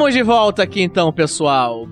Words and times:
Estamos 0.00 0.14
de 0.14 0.22
volta 0.22 0.62
aqui 0.62 0.80
então, 0.80 1.12
pessoal. 1.12 1.86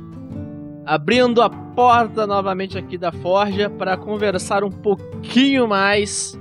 Abrindo 0.87 1.43
a 1.43 1.51
porta 1.51 2.27
novamente 2.27 2.79
aqui 2.79 2.97
da 2.97 3.13
Forja 3.13 3.69
para 3.69 3.99
conversar 3.99 4.65
um 4.65 4.71
pouquinho 4.71 5.69
mais 5.69 6.41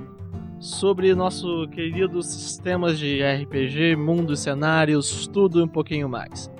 sobre 0.58 1.14
nosso 1.14 1.68
querido 1.68 2.22
sistemas 2.22 2.98
de 2.98 3.20
RPG, 3.22 3.96
mundos, 3.96 4.40
cenários, 4.40 5.26
tudo 5.26 5.62
um 5.62 5.68
pouquinho 5.68 6.08
mais. 6.08 6.50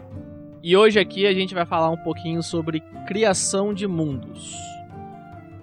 E 0.63 0.77
hoje 0.77 1.01
aqui 1.01 1.27
a 1.27 1.33
gente 1.33 1.55
vai 1.55 1.65
falar 1.65 1.89
um 1.89 1.97
pouquinho 1.97 2.43
sobre 2.43 2.81
criação 3.07 3.73
de 3.73 3.87
mundos. 3.87 4.55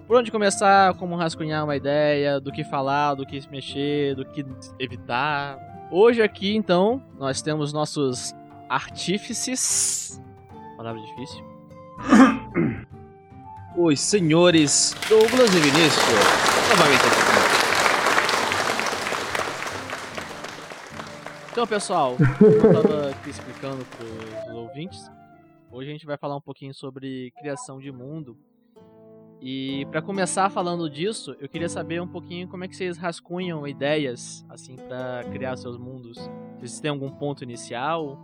Por 0.08 0.16
onde 0.16 0.32
começar, 0.32 0.92
como 0.94 1.14
rascunhar 1.14 1.62
uma 1.62 1.76
ideia, 1.76 2.40
do 2.40 2.50
que 2.50 2.64
falar, 2.64 3.14
do 3.14 3.24
que 3.24 3.40
mexer, 3.48 4.16
do 4.16 4.24
que 4.24 4.44
evitar. 4.80 5.56
Hoje 5.92 6.20
aqui, 6.20 6.56
então, 6.56 7.00
nós 7.16 7.40
temos 7.40 7.72
nossos 7.72 8.34
artífices. 8.68 10.20
Palavra 10.76 11.00
difícil. 11.00 11.44
Os 13.76 14.00
senhores 14.00 14.94
Douglas 15.08 15.54
e 15.54 15.60
Vinícius. 15.60 16.04
Novamente 16.70 17.06
aqui 17.06 17.26
comigo. 17.26 17.56
Então, 21.56 21.66
pessoal, 21.66 22.16
eu 22.38 22.70
estava 22.70 23.10
aqui 23.10 23.30
explicando 23.30 23.82
para 23.86 24.52
os 24.52 24.54
ouvintes, 24.54 25.10
hoje 25.70 25.88
a 25.88 25.92
gente 25.92 26.04
vai 26.04 26.18
falar 26.18 26.36
um 26.36 26.40
pouquinho 26.40 26.74
sobre 26.74 27.32
criação 27.38 27.78
de 27.78 27.90
mundo. 27.90 28.36
E 29.40 29.86
para 29.90 30.02
começar 30.02 30.50
falando 30.50 30.90
disso, 30.90 31.34
eu 31.40 31.48
queria 31.48 31.68
saber 31.70 32.02
um 32.02 32.06
pouquinho 32.08 32.46
como 32.46 32.64
é 32.64 32.68
que 32.68 32.76
vocês 32.76 32.98
rascunham 32.98 33.66
ideias 33.66 34.44
assim 34.50 34.76
para 34.76 35.24
criar 35.32 35.56
seus 35.56 35.78
mundos. 35.78 36.18
Vocês 36.58 36.78
têm 36.78 36.90
algum 36.90 37.10
ponto 37.10 37.42
inicial? 37.42 38.18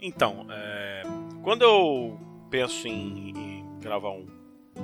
Então, 0.00 0.46
é, 0.50 1.02
quando 1.42 1.62
eu 1.62 2.18
penso 2.50 2.86
em, 2.86 3.30
em 3.30 3.80
gravar 3.80 4.10
um, 4.10 4.26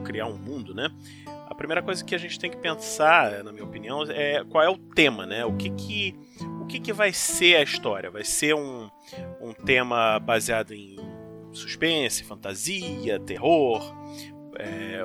criar 0.04 0.26
um 0.26 0.36
mundo, 0.36 0.74
né? 0.74 0.90
A 1.48 1.54
primeira 1.54 1.82
coisa 1.82 2.04
que 2.04 2.14
a 2.14 2.18
gente 2.18 2.38
tem 2.38 2.50
que 2.50 2.56
pensar, 2.56 3.42
na 3.44 3.52
minha 3.52 3.64
opinião, 3.64 4.02
é 4.04 4.44
qual 4.44 4.62
é 4.62 4.68
o 4.68 4.76
tema, 4.76 5.26
né? 5.26 5.44
O 5.44 5.56
que 5.56 5.70
que, 5.70 6.14
o 6.60 6.66
que, 6.66 6.78
que 6.78 6.92
vai 6.92 7.12
ser 7.12 7.56
a 7.56 7.62
história? 7.62 8.10
Vai 8.10 8.24
ser 8.24 8.54
um, 8.54 8.88
um 9.40 9.52
tema 9.52 10.18
baseado 10.18 10.72
em 10.72 10.96
suspense, 11.52 12.24
fantasia, 12.24 13.18
terror? 13.20 13.82
É, 14.58 15.00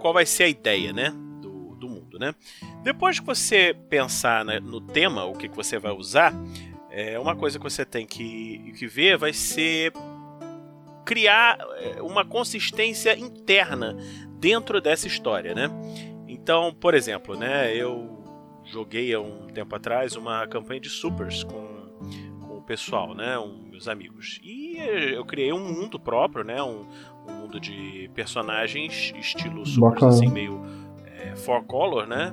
qual 0.00 0.12
vai 0.12 0.26
ser 0.26 0.44
a 0.44 0.48
ideia, 0.48 0.92
né? 0.92 1.10
Do, 1.40 1.74
do 1.76 1.88
mundo, 1.88 2.18
né? 2.18 2.34
Depois 2.82 3.18
que 3.18 3.26
você 3.26 3.74
pensar 3.88 4.44
né, 4.44 4.60
no 4.60 4.80
tema, 4.80 5.24
o 5.24 5.32
que, 5.32 5.48
que 5.48 5.56
você 5.56 5.78
vai 5.78 5.92
usar, 5.92 6.34
é, 6.92 7.18
uma 7.18 7.34
coisa 7.34 7.58
que 7.58 7.64
você 7.64 7.86
tem 7.86 8.06
que, 8.06 8.74
que 8.78 8.86
ver 8.86 9.16
vai 9.16 9.32
ser 9.32 9.92
criar 11.06 11.58
é, 11.78 12.02
uma 12.02 12.24
consistência 12.24 13.18
interna 13.18 13.96
dentro 14.38 14.80
dessa 14.80 15.06
história, 15.06 15.54
né? 15.54 15.70
Então, 16.28 16.72
por 16.74 16.94
exemplo, 16.94 17.34
né, 17.34 17.74
eu 17.74 18.22
joguei 18.64 19.12
há 19.14 19.20
um 19.20 19.46
tempo 19.48 19.74
atrás 19.74 20.16
uma 20.16 20.46
campanha 20.46 20.80
de 20.80 20.90
supers 20.90 21.44
com, 21.44 21.88
com 22.40 22.58
o 22.58 22.62
pessoal, 22.62 23.14
né, 23.14 23.38
um, 23.38 23.68
meus 23.70 23.88
amigos, 23.88 24.38
e 24.42 24.76
eu 24.76 25.24
criei 25.24 25.52
um 25.52 25.64
mundo 25.64 25.98
próprio, 25.98 26.44
né, 26.44 26.62
um, 26.62 26.86
um 27.26 27.32
mundo 27.32 27.58
de 27.58 28.10
personagens 28.14 29.12
estilo 29.16 29.64
supers 29.64 29.94
Bacana. 29.94 30.12
assim 30.12 30.28
meio 30.28 30.60
é, 31.06 31.36
four 31.36 31.64
color, 31.64 32.06
né? 32.06 32.32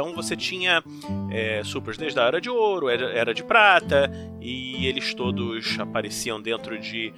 Então 0.00 0.14
você 0.14 0.34
tinha 0.34 0.82
é, 1.30 1.62
supers 1.62 1.98
desde 1.98 2.18
a 2.18 2.22
Era 2.22 2.40
de 2.40 2.48
Ouro, 2.48 2.88
Era, 2.88 3.12
era 3.12 3.34
de 3.34 3.44
Prata, 3.44 4.10
e 4.40 4.86
eles 4.86 5.12
todos 5.12 5.78
apareciam 5.78 6.40
dentro 6.40 6.78
de 6.78 7.12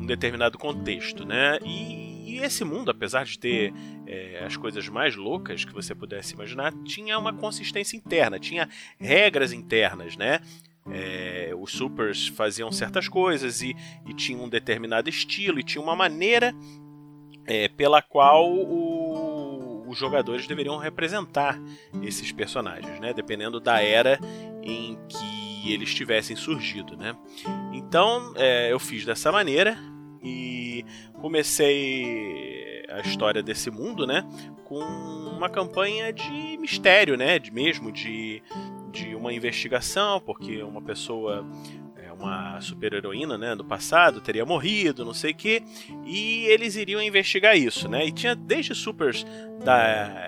um 0.00 0.04
determinado 0.04 0.58
contexto, 0.58 1.24
né? 1.24 1.60
E, 1.64 2.32
e 2.34 2.38
esse 2.38 2.64
mundo, 2.64 2.90
apesar 2.90 3.24
de 3.24 3.38
ter 3.38 3.72
é, 4.08 4.42
as 4.44 4.56
coisas 4.56 4.88
mais 4.88 5.14
loucas 5.14 5.64
que 5.64 5.72
você 5.72 5.94
pudesse 5.94 6.34
imaginar, 6.34 6.72
tinha 6.84 7.16
uma 7.16 7.32
consistência 7.32 7.96
interna, 7.96 8.40
tinha 8.40 8.68
regras 8.98 9.52
internas, 9.52 10.16
né? 10.16 10.40
É, 10.90 11.52
os 11.56 11.70
supers 11.70 12.26
faziam 12.26 12.72
certas 12.72 13.06
coisas 13.08 13.62
e, 13.62 13.72
e 14.04 14.12
tinham 14.14 14.42
um 14.42 14.48
determinado 14.48 15.08
estilo 15.08 15.60
e 15.60 15.62
tinha 15.62 15.80
uma 15.82 15.94
maneira 15.94 16.52
é, 17.46 17.68
pela 17.68 18.02
qual 18.02 18.52
o- 18.52 18.95
os 19.96 20.00
jogadores 20.00 20.46
deveriam 20.46 20.76
representar 20.76 21.58
esses 22.02 22.30
personagens, 22.30 23.00
né? 23.00 23.14
Dependendo 23.14 23.58
da 23.58 23.82
era 23.82 24.20
em 24.62 24.98
que 25.08 25.72
eles 25.72 25.94
tivessem 25.94 26.36
surgido, 26.36 26.96
né? 26.96 27.16
Então 27.72 28.32
é, 28.36 28.70
eu 28.70 28.78
fiz 28.78 29.04
dessa 29.06 29.32
maneira 29.32 29.76
e 30.22 30.84
comecei 31.14 32.84
a 32.90 33.00
história 33.00 33.42
desse 33.42 33.70
mundo, 33.70 34.06
né? 34.06 34.22
Com 34.64 34.80
uma 34.80 35.48
campanha 35.48 36.12
de 36.12 36.58
mistério, 36.58 37.16
né? 37.16 37.38
De 37.38 37.50
mesmo 37.50 37.90
de, 37.90 38.42
de 38.92 39.14
uma 39.14 39.32
investigação, 39.32 40.20
porque 40.20 40.62
uma 40.62 40.82
pessoa 40.82 41.46
uma 42.18 42.60
super-heroína, 42.60 43.36
né, 43.36 43.54
do 43.54 43.64
passado, 43.64 44.20
teria 44.20 44.44
morrido, 44.44 45.04
não 45.04 45.14
sei 45.14 45.32
o 45.32 45.34
quê, 45.34 45.62
e 46.04 46.46
eles 46.46 46.76
iriam 46.76 47.02
investigar 47.02 47.56
isso, 47.56 47.88
né? 47.88 48.06
E 48.06 48.12
tinha 48.12 48.34
desde 48.34 48.74
supers 48.74 49.24
da 49.64 49.76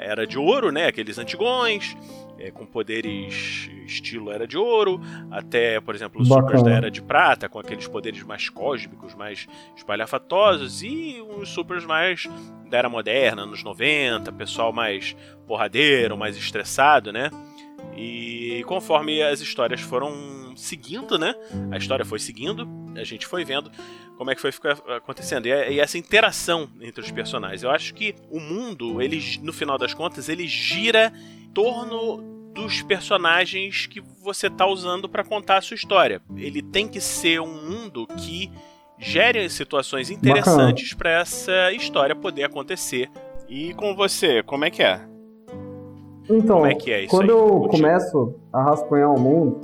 Era 0.00 0.26
de 0.26 0.38
Ouro, 0.38 0.70
né, 0.70 0.86
aqueles 0.86 1.18
antigões, 1.18 1.96
é, 2.38 2.50
com 2.50 2.64
poderes 2.64 3.68
estilo 3.84 4.30
Era 4.30 4.46
de 4.46 4.56
Ouro, 4.56 5.00
até, 5.30 5.80
por 5.80 5.94
exemplo, 5.94 6.20
os 6.20 6.28
supers 6.28 6.62
da 6.62 6.70
Era 6.70 6.90
de 6.90 7.02
Prata, 7.02 7.48
com 7.48 7.58
aqueles 7.58 7.88
poderes 7.88 8.22
mais 8.22 8.48
cósmicos, 8.48 9.14
mais 9.14 9.46
espalhafatosos, 9.76 10.82
e 10.82 11.22
os 11.38 11.48
supers 11.48 11.84
mais 11.84 12.28
da 12.68 12.78
Era 12.78 12.88
Moderna, 12.88 13.42
anos 13.42 13.64
90, 13.64 14.30
pessoal 14.32 14.72
mais 14.72 15.16
porradeiro, 15.46 16.16
mais 16.16 16.36
estressado, 16.36 17.12
né? 17.12 17.30
E 18.00 18.62
conforme 18.64 19.20
as 19.20 19.40
histórias 19.40 19.80
foram 19.80 20.56
seguindo, 20.56 21.18
né? 21.18 21.34
A 21.72 21.76
história 21.76 22.04
foi 22.04 22.20
seguindo, 22.20 22.68
a 22.96 23.02
gente 23.02 23.26
foi 23.26 23.44
vendo 23.44 23.72
como 24.16 24.30
é 24.30 24.36
que 24.36 24.40
foi 24.40 24.52
acontecendo. 24.96 25.46
E, 25.46 25.50
e 25.72 25.80
essa 25.80 25.98
interação 25.98 26.70
entre 26.80 27.00
os 27.00 27.10
personagens. 27.10 27.64
Eu 27.64 27.70
acho 27.70 27.92
que 27.94 28.14
o 28.30 28.38
mundo, 28.38 29.02
ele, 29.02 29.20
no 29.42 29.52
final 29.52 29.76
das 29.76 29.94
contas, 29.94 30.28
ele 30.28 30.46
gira 30.46 31.12
em 31.42 31.48
torno 31.48 32.52
dos 32.54 32.82
personagens 32.82 33.86
que 33.86 34.00
você 34.22 34.48
tá 34.48 34.66
usando 34.66 35.08
para 35.08 35.24
contar 35.24 35.58
a 35.58 35.60
sua 35.60 35.74
história. 35.74 36.22
Ele 36.36 36.62
tem 36.62 36.86
que 36.86 37.00
ser 37.00 37.40
um 37.40 37.62
mundo 37.68 38.06
que 38.16 38.48
gere 38.96 39.48
situações 39.50 40.08
interessantes 40.08 40.94
para 40.94 41.10
essa 41.10 41.72
história 41.72 42.14
poder 42.14 42.44
acontecer. 42.44 43.10
E 43.48 43.74
com 43.74 43.94
você, 43.96 44.42
como 44.42 44.64
é 44.64 44.70
que 44.70 44.82
é? 44.82 45.17
Então, 46.30 46.56
Como 46.58 46.66
é 46.66 46.74
que 46.74 46.90
é 46.90 47.04
isso 47.04 47.10
quando 47.16 47.30
aí? 47.32 47.38
eu 47.38 47.68
começo 47.70 48.34
a 48.52 48.62
rascunhar 48.62 49.12
o 49.14 49.18
mundo, 49.20 49.58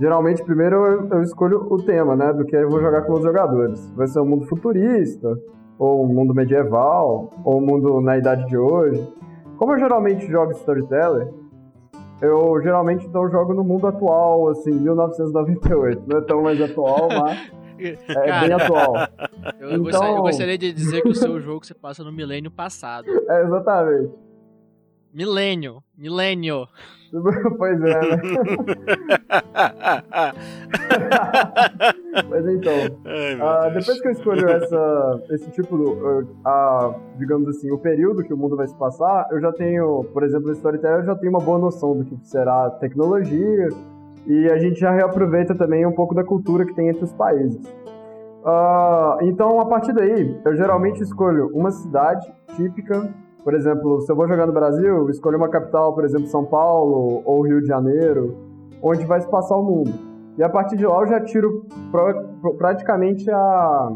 geralmente 0.00 0.42
primeiro 0.42 0.76
eu, 0.86 1.08
eu 1.08 1.22
escolho 1.22 1.66
o 1.70 1.82
tema, 1.82 2.14
né, 2.16 2.32
do 2.32 2.44
que 2.44 2.54
eu 2.54 2.68
vou 2.68 2.80
jogar 2.80 3.02
com 3.02 3.14
os 3.14 3.22
jogadores. 3.22 3.90
Vai 3.96 4.06
ser 4.06 4.20
um 4.20 4.26
mundo 4.26 4.46
futurista, 4.46 5.38
ou 5.78 6.04
um 6.04 6.08
mundo 6.08 6.34
medieval, 6.34 7.30
ou 7.44 7.58
um 7.58 7.64
mundo 7.64 8.00
na 8.00 8.18
idade 8.18 8.46
de 8.46 8.56
hoje. 8.56 9.06
Como 9.56 9.72
eu 9.72 9.78
geralmente 9.78 10.26
jogo 10.30 10.52
storyteller, 10.52 11.28
eu 12.20 12.60
geralmente 12.62 13.06
então 13.06 13.28
jogo 13.30 13.54
no 13.54 13.64
mundo 13.64 13.86
atual, 13.86 14.48
assim, 14.50 14.70
1998. 14.72 16.02
Não 16.06 16.18
é 16.18 16.20
tão 16.20 16.42
mais 16.42 16.60
atual, 16.60 17.08
mas 17.08 17.50
é 18.10 18.40
bem 18.40 18.52
atual. 18.52 18.94
Eu, 19.58 19.70
Então- 19.70 19.82
gostaria, 19.82 20.16
eu 20.16 20.22
gostaria 20.22 20.58
de 20.58 20.72
dizer 20.72 21.02
que 21.02 21.08
o 21.08 21.14
seu 21.14 21.40
jogo 21.40 21.64
se 21.66 21.74
passa 21.74 22.04
no 22.04 22.12
milênio 22.12 22.50
passado. 22.50 23.06
É, 23.28 23.42
exatamente. 23.44 24.12
Milênio. 25.12 25.82
Milênio. 25.96 26.66
pois 27.58 27.80
é, 27.82 28.00
né? 28.00 28.22
Mas 32.30 32.46
então, 32.48 32.72
Ai, 33.04 33.70
Deus. 33.72 33.84
depois 33.84 34.00
que 34.00 34.08
eu 34.08 34.12
escolho 34.12 34.48
essa, 34.48 35.22
esse 35.30 35.50
tipo, 35.50 35.76
do, 35.76 35.92
uh, 35.92 36.26
a, 36.44 36.94
digamos 37.18 37.48
assim, 37.48 37.70
o 37.70 37.78
período 37.78 38.22
que 38.22 38.32
o 38.32 38.36
mundo 38.36 38.56
vai 38.56 38.66
se 38.66 38.74
passar, 38.76 39.28
eu 39.30 39.40
já 39.40 39.52
tenho, 39.52 40.04
por 40.12 40.22
exemplo, 40.22 40.46
no 40.46 40.52
Storyteller, 40.52 41.00
eu 41.00 41.06
já 41.06 41.14
tenho 41.16 41.32
uma 41.32 41.40
boa 41.40 41.58
noção 41.58 41.98
do 41.98 42.04
que 42.04 42.16
será 42.22 42.66
a 42.66 42.70
tecnologia 42.70 43.68
e 44.26 44.48
a 44.50 44.58
gente 44.58 44.80
já 44.80 44.90
reaproveita 44.90 45.54
também 45.54 45.84
um 45.84 45.92
pouco 45.92 46.14
da 46.14 46.24
cultura 46.24 46.64
que 46.64 46.74
tem 46.74 46.88
entre 46.88 47.04
os 47.04 47.12
países. 47.12 47.60
Ah, 48.44 49.18
então, 49.22 49.60
a 49.60 49.66
partir 49.66 49.92
daí, 49.92 50.40
eu 50.44 50.56
geralmente 50.56 51.02
escolho 51.02 51.48
uma 51.54 51.70
cidade 51.70 52.26
típica, 52.56 53.08
por 53.44 53.54
exemplo, 53.54 54.00
se 54.02 54.10
eu 54.12 54.16
vou 54.16 54.28
jogar 54.28 54.46
no 54.46 54.52
Brasil, 54.52 54.86
eu 54.98 55.08
escolho 55.10 55.36
uma 55.36 55.48
capital, 55.48 55.94
por 55.94 56.04
exemplo, 56.04 56.26
São 56.28 56.44
Paulo 56.44 57.22
ou 57.24 57.42
Rio 57.42 57.60
de 57.60 57.66
Janeiro, 57.66 58.36
onde 58.82 59.04
vai 59.04 59.20
se 59.20 59.28
passar 59.28 59.56
o 59.56 59.62
mundo. 59.62 59.92
E 60.38 60.42
a 60.42 60.48
partir 60.48 60.76
de 60.76 60.86
lá 60.86 61.00
eu 61.00 61.06
já 61.06 61.20
tiro 61.20 61.66
pra- 61.90 62.14
pra- 62.40 62.52
praticamente 62.56 63.30
a, 63.30 63.90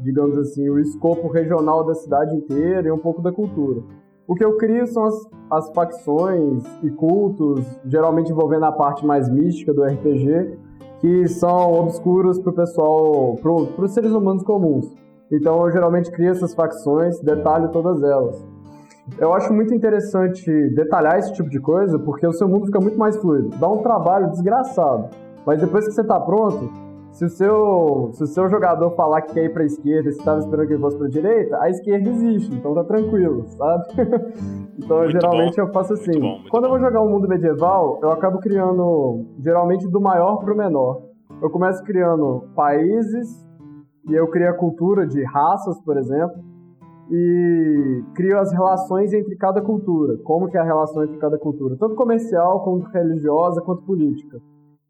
digamos 0.00 0.36
assim, 0.38 0.68
o 0.68 0.78
escopo 0.78 1.28
regional 1.28 1.84
da 1.84 1.94
cidade 1.94 2.34
inteira 2.36 2.88
e 2.88 2.92
um 2.92 2.98
pouco 2.98 3.20
da 3.22 3.32
cultura. 3.32 3.80
O 4.26 4.34
que 4.34 4.44
eu 4.44 4.56
crio 4.56 4.86
são 4.86 5.04
as, 5.04 5.14
as 5.50 5.70
facções 5.72 6.62
e 6.82 6.90
cultos, 6.90 7.64
geralmente 7.86 8.30
envolvendo 8.30 8.66
a 8.66 8.72
parte 8.72 9.04
mais 9.04 9.28
mística 9.28 9.72
do 9.72 9.82
RPG, 9.82 10.58
que 11.00 11.26
são 11.28 11.72
obscuros 11.72 12.38
pro 12.38 12.52
pessoal, 12.52 13.34
pro, 13.40 13.66
pros 13.68 13.92
seres 13.92 14.12
humanos 14.12 14.42
comuns. 14.42 14.92
Então 15.32 15.64
eu 15.64 15.70
geralmente 15.70 16.10
crio 16.10 16.30
essas 16.30 16.54
facções, 16.54 17.18
detalho 17.20 17.70
todas 17.70 18.02
elas. 18.02 18.46
Eu 19.16 19.32
acho 19.32 19.52
muito 19.52 19.74
interessante 19.74 20.50
detalhar 20.74 21.18
esse 21.18 21.32
tipo 21.32 21.48
de 21.48 21.60
coisa, 21.60 21.98
porque 21.98 22.26
o 22.26 22.32
seu 22.32 22.48
mundo 22.48 22.66
fica 22.66 22.80
muito 22.80 22.98
mais 22.98 23.16
fluido. 23.16 23.50
Dá 23.58 23.68
um 23.68 23.78
trabalho 23.78 24.30
desgraçado. 24.30 25.08
Mas 25.46 25.60
depois 25.60 25.86
que 25.86 25.92
você 25.92 26.04
tá 26.04 26.20
pronto, 26.20 26.70
se 27.12 27.24
o 27.24 27.28
seu, 27.28 28.10
se 28.12 28.22
o 28.22 28.26
seu 28.26 28.48
jogador 28.48 28.90
falar 28.90 29.22
que 29.22 29.34
quer 29.34 29.44
ir 29.46 29.52
pra 29.52 29.64
esquerda 29.64 30.08
e 30.08 30.12
você 30.12 30.18
estava 30.18 30.38
esperando 30.40 30.66
que 30.66 30.74
ele 30.74 30.80
fosse 30.80 30.98
pra 30.98 31.08
direita, 31.08 31.58
a 31.60 31.70
esquerda 31.70 32.10
existe, 32.10 32.54
então 32.54 32.74
tá 32.74 32.84
tranquilo, 32.84 33.44
sabe? 33.48 33.84
então 34.78 34.98
muito 34.98 35.12
geralmente 35.12 35.56
bom. 35.56 35.62
eu 35.62 35.72
faço 35.72 35.94
assim. 35.94 36.10
Muito 36.10 36.20
bom, 36.20 36.34
muito 36.34 36.50
Quando 36.50 36.64
eu 36.64 36.70
vou 36.70 36.80
jogar 36.80 37.02
um 37.02 37.08
mundo 37.08 37.26
medieval, 37.26 37.98
eu 38.02 38.10
acabo 38.10 38.38
criando 38.38 39.24
geralmente 39.38 39.88
do 39.88 40.00
maior 40.00 40.36
pro 40.36 40.56
menor. 40.56 41.02
Eu 41.40 41.50
começo 41.50 41.82
criando 41.82 42.44
países, 42.54 43.48
e 44.08 44.14
eu 44.14 44.26
crio 44.28 44.48
a 44.48 44.54
cultura 44.54 45.06
de 45.06 45.22
raças, 45.24 45.80
por 45.82 45.96
exemplo, 45.98 46.42
e 47.10 48.04
crio 48.14 48.38
as 48.38 48.52
relações 48.52 49.12
entre 49.12 49.34
cada 49.36 49.62
cultura. 49.62 50.18
Como 50.24 50.48
que 50.48 50.56
é 50.56 50.60
a 50.60 50.64
relação 50.64 51.04
entre 51.04 51.18
cada 51.18 51.38
cultura? 51.38 51.76
Tanto 51.78 51.94
comercial, 51.94 52.62
quanto 52.62 52.86
religiosa, 52.90 53.62
quanto 53.62 53.82
política. 53.82 54.38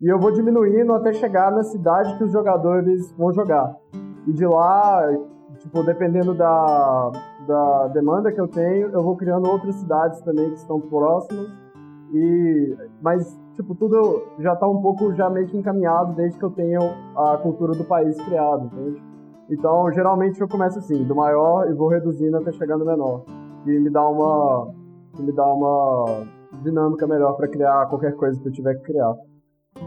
E 0.01 0.09
eu 0.09 0.19
vou 0.19 0.33
diminuindo 0.33 0.93
até 0.93 1.13
chegar 1.13 1.51
na 1.51 1.63
cidade 1.63 2.17
que 2.19 2.25
os 2.25 2.33
jogadores 2.33 3.13
vão 3.17 3.33
jogar. 3.33 3.77
E 4.27 4.33
de 4.33 4.47
lá, 4.47 5.09
tipo, 5.59 5.83
dependendo 5.83 6.35
da, 6.35 7.11
da 7.47 7.89
demanda 7.89 8.33
que 8.33 8.41
eu 8.41 8.49
tenho, 8.49 8.89
eu 8.89 9.03
vou 9.03 9.17
criando 9.17 9.49
outras 9.49 9.75
cidades 9.77 10.21
também 10.23 10.51
que 10.51 10.57
estão 10.57 10.81
próximas. 10.81 11.49
E, 12.13 12.77
mas, 13.03 13.39
tipo, 13.55 13.75
tudo 13.75 14.23
já 14.39 14.55
está 14.55 14.69
um 14.69 14.81
pouco 14.81 15.13
já 15.15 15.29
meio 15.29 15.47
que 15.47 15.57
encaminhado 15.57 16.15
desde 16.15 16.39
que 16.39 16.45
eu 16.45 16.51
tenha 16.51 16.79
a 17.17 17.37
cultura 17.39 17.73
do 17.73 17.85
país 17.85 18.17
criado, 18.25 18.67
entende? 18.67 19.03
Então, 19.51 19.91
geralmente 19.93 20.41
eu 20.41 20.49
começo 20.49 20.79
assim, 20.79 21.05
do 21.05 21.15
maior 21.15 21.71
e 21.71 21.75
vou 21.75 21.89
reduzindo 21.89 22.37
até 22.37 22.53
chegar 22.53 22.77
no 22.77 22.85
menor. 22.85 23.25
E 23.67 23.71
me 23.71 23.91
dá 23.91 24.07
uma, 24.07 24.73
me 25.19 25.33
dá 25.33 25.47
uma 25.47 26.27
dinâmica 26.63 27.07
melhor 27.07 27.35
para 27.35 27.49
criar 27.49 27.87
qualquer 27.87 28.15
coisa 28.15 28.41
que 28.41 28.49
eu 28.49 28.53
tiver 28.53 28.75
que 28.77 28.83
criar. 28.85 29.15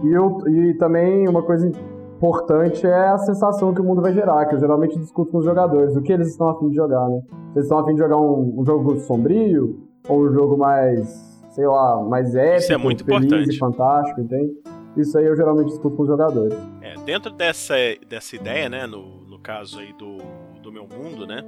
E, 0.04 0.12
eu, 0.12 0.40
e 0.48 0.74
também 0.76 1.28
uma 1.28 1.44
coisa 1.44 1.68
importante 1.68 2.86
é 2.86 3.08
a 3.10 3.18
sensação 3.18 3.74
que 3.74 3.82
o 3.82 3.84
mundo 3.84 4.02
vai 4.02 4.14
gerar, 4.14 4.46
que 4.46 4.56
eu 4.56 4.60
geralmente 4.60 4.98
discuto 4.98 5.32
com 5.32 5.40
os 5.40 5.46
jogadores, 5.46 5.96
o 5.96 6.02
que 6.02 6.14
eles 6.14 6.30
estão 6.30 6.50
afim 6.50 6.70
de 6.70 6.76
jogar, 6.76 7.08
né? 7.10 7.22
Vocês 7.52 7.66
estão 7.66 7.80
afim 7.80 7.94
de 7.94 8.00
jogar 8.00 8.18
um, 8.18 8.60
um 8.60 8.66
jogo 8.66 9.00
sombrio 9.02 9.80
ou 10.08 10.22
um 10.22 10.32
jogo 10.32 10.58
mais, 10.58 11.10
sei 11.50 11.68
lá, 11.68 12.02
mais 12.04 12.34
épico, 12.36 12.58
Isso 12.58 12.74
é 12.74 12.78
muito 12.78 13.04
feliz 13.04 13.26
importante. 13.26 13.56
e 13.56 13.58
fantástico, 13.58 14.22
entende? 14.22 14.54
Isso 14.98 15.18
aí 15.18 15.26
eu 15.26 15.36
geralmente 15.36 15.68
discuto 15.68 15.96
com 15.96 16.04
os 16.04 16.10
jogadores. 16.10 16.54
É, 16.82 16.96
dentro 17.06 17.32
dessa, 17.32 17.74
dessa 18.08 18.36
ideia, 18.36 18.70
né, 18.70 18.86
no 18.86 19.21
caso 19.42 19.80
aí 19.80 19.94
do, 19.94 20.18
do 20.62 20.72
meu 20.72 20.88
mundo, 20.88 21.26
né, 21.26 21.44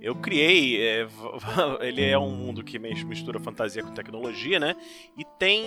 eu 0.00 0.14
criei. 0.14 0.80
É, 0.80 1.08
ele 1.80 2.04
é 2.04 2.18
um 2.18 2.30
mundo 2.30 2.62
que 2.62 2.78
mistura 2.78 3.40
fantasia 3.40 3.82
com 3.82 3.92
tecnologia, 3.92 4.60
né? 4.60 4.76
E 5.16 5.24
tem. 5.38 5.66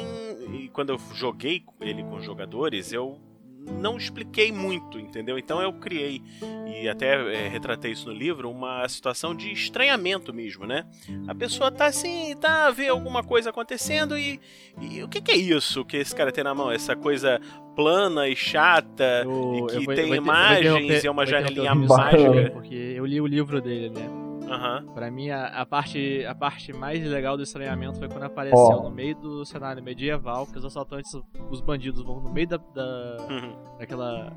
E 0.54 0.70
quando 0.70 0.92
eu 0.92 1.00
joguei 1.14 1.64
ele 1.82 2.04
com 2.04 2.22
jogadores, 2.22 2.94
eu 2.94 3.20
não 3.66 3.98
expliquei 3.98 4.52
muito, 4.52 5.00
entendeu? 5.00 5.38
Então 5.38 5.62
eu 5.62 5.74
criei, 5.74 6.22
e 6.66 6.88
até 6.88 7.14
é, 7.34 7.48
retratei 7.48 7.92
isso 7.92 8.08
no 8.08 8.14
livro, 8.14 8.50
uma 8.50 8.88
situação 8.88 9.36
de 9.36 9.52
estranhamento 9.52 10.34
mesmo, 10.34 10.66
né? 10.66 10.86
A 11.28 11.36
pessoa 11.36 11.72
tá 11.72 11.86
assim, 11.86 12.36
tá 12.40 12.70
vê 12.72 12.88
alguma 12.88 13.24
coisa 13.24 13.50
acontecendo 13.50 14.18
e, 14.18 14.40
e 14.80 15.04
o 15.04 15.08
que, 15.08 15.22
que, 15.22 15.32
é 15.32 15.38
isso 15.38 15.86
que 15.86 15.98
esse 15.98 16.16
cara 16.16 16.32
tem 16.32 16.44
na 16.44 16.54
mão? 16.54 16.72
Essa 16.72 16.96
coisa 16.96 17.40
plana 17.76 18.28
e 18.28 18.36
chata 18.36 19.24
eu, 19.24 19.56
e 19.56 19.68
que 19.68 19.86
vou, 19.86 19.96
tem 19.96 20.14
imagens 20.14 21.04
e 21.04 21.08
é 21.08 21.12
uma 21.12 21.26
janelinha 21.26 21.74
mágica. 21.76 22.52
Porque 22.52 22.76
eu 22.76 23.06
li 23.06 23.22
o 23.22 23.28
livro 23.28 23.62
dele, 23.62 23.90
né? 23.90 24.19
Uhum. 24.50 24.94
Pra 24.94 25.12
mim, 25.12 25.30
a, 25.30 25.48
a, 25.48 25.66
parte, 25.66 26.26
a 26.26 26.34
parte 26.34 26.74
mais 26.74 27.04
legal 27.04 27.38
do 27.38 27.44
estranhamento 27.44 28.00
foi 28.00 28.08
quando 28.08 28.24
apareceu 28.24 28.58
oh. 28.58 28.84
no 28.84 28.92
meio 28.92 29.16
do 29.16 29.46
cenário 29.46 29.84
medieval, 29.84 30.48
que 30.48 30.58
os 30.58 30.66
assaltantes, 30.66 31.12
os 31.50 31.62
bandidos 31.62 32.02
vão 32.02 32.20
no 32.20 32.32
meio 32.32 32.48
da. 32.48 32.58
da 32.58 33.18
uhum. 33.30 33.56
daquela. 33.78 34.34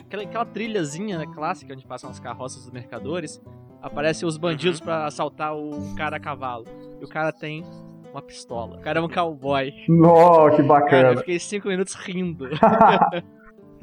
Aquela, 0.00 0.22
aquela 0.22 0.44
trilhazinha 0.44 1.18
né, 1.18 1.26
clássica 1.26 1.72
onde 1.72 1.86
passam 1.86 2.10
as 2.10 2.20
carroças 2.20 2.64
dos 2.64 2.72
mercadores. 2.72 3.40
Aparecem 3.80 4.26
os 4.26 4.36
bandidos 4.36 4.78
uhum. 4.80 4.86
para 4.86 5.06
assaltar 5.06 5.56
o 5.56 5.94
cara 5.94 6.16
a 6.16 6.20
cavalo. 6.20 6.64
E 7.00 7.04
o 7.04 7.08
cara 7.08 7.32
tem 7.32 7.64
uma 8.10 8.22
pistola. 8.22 8.76
O 8.76 8.80
cara 8.80 9.00
é 9.00 9.02
um 9.02 9.08
cowboy. 9.08 9.72
Nossa, 9.88 10.56
que 10.56 10.62
bacana. 10.62 10.90
Cara, 10.90 11.12
eu 11.14 11.18
fiquei 11.18 11.38
cinco 11.38 11.68
minutos 11.68 11.94
rindo. 11.94 12.48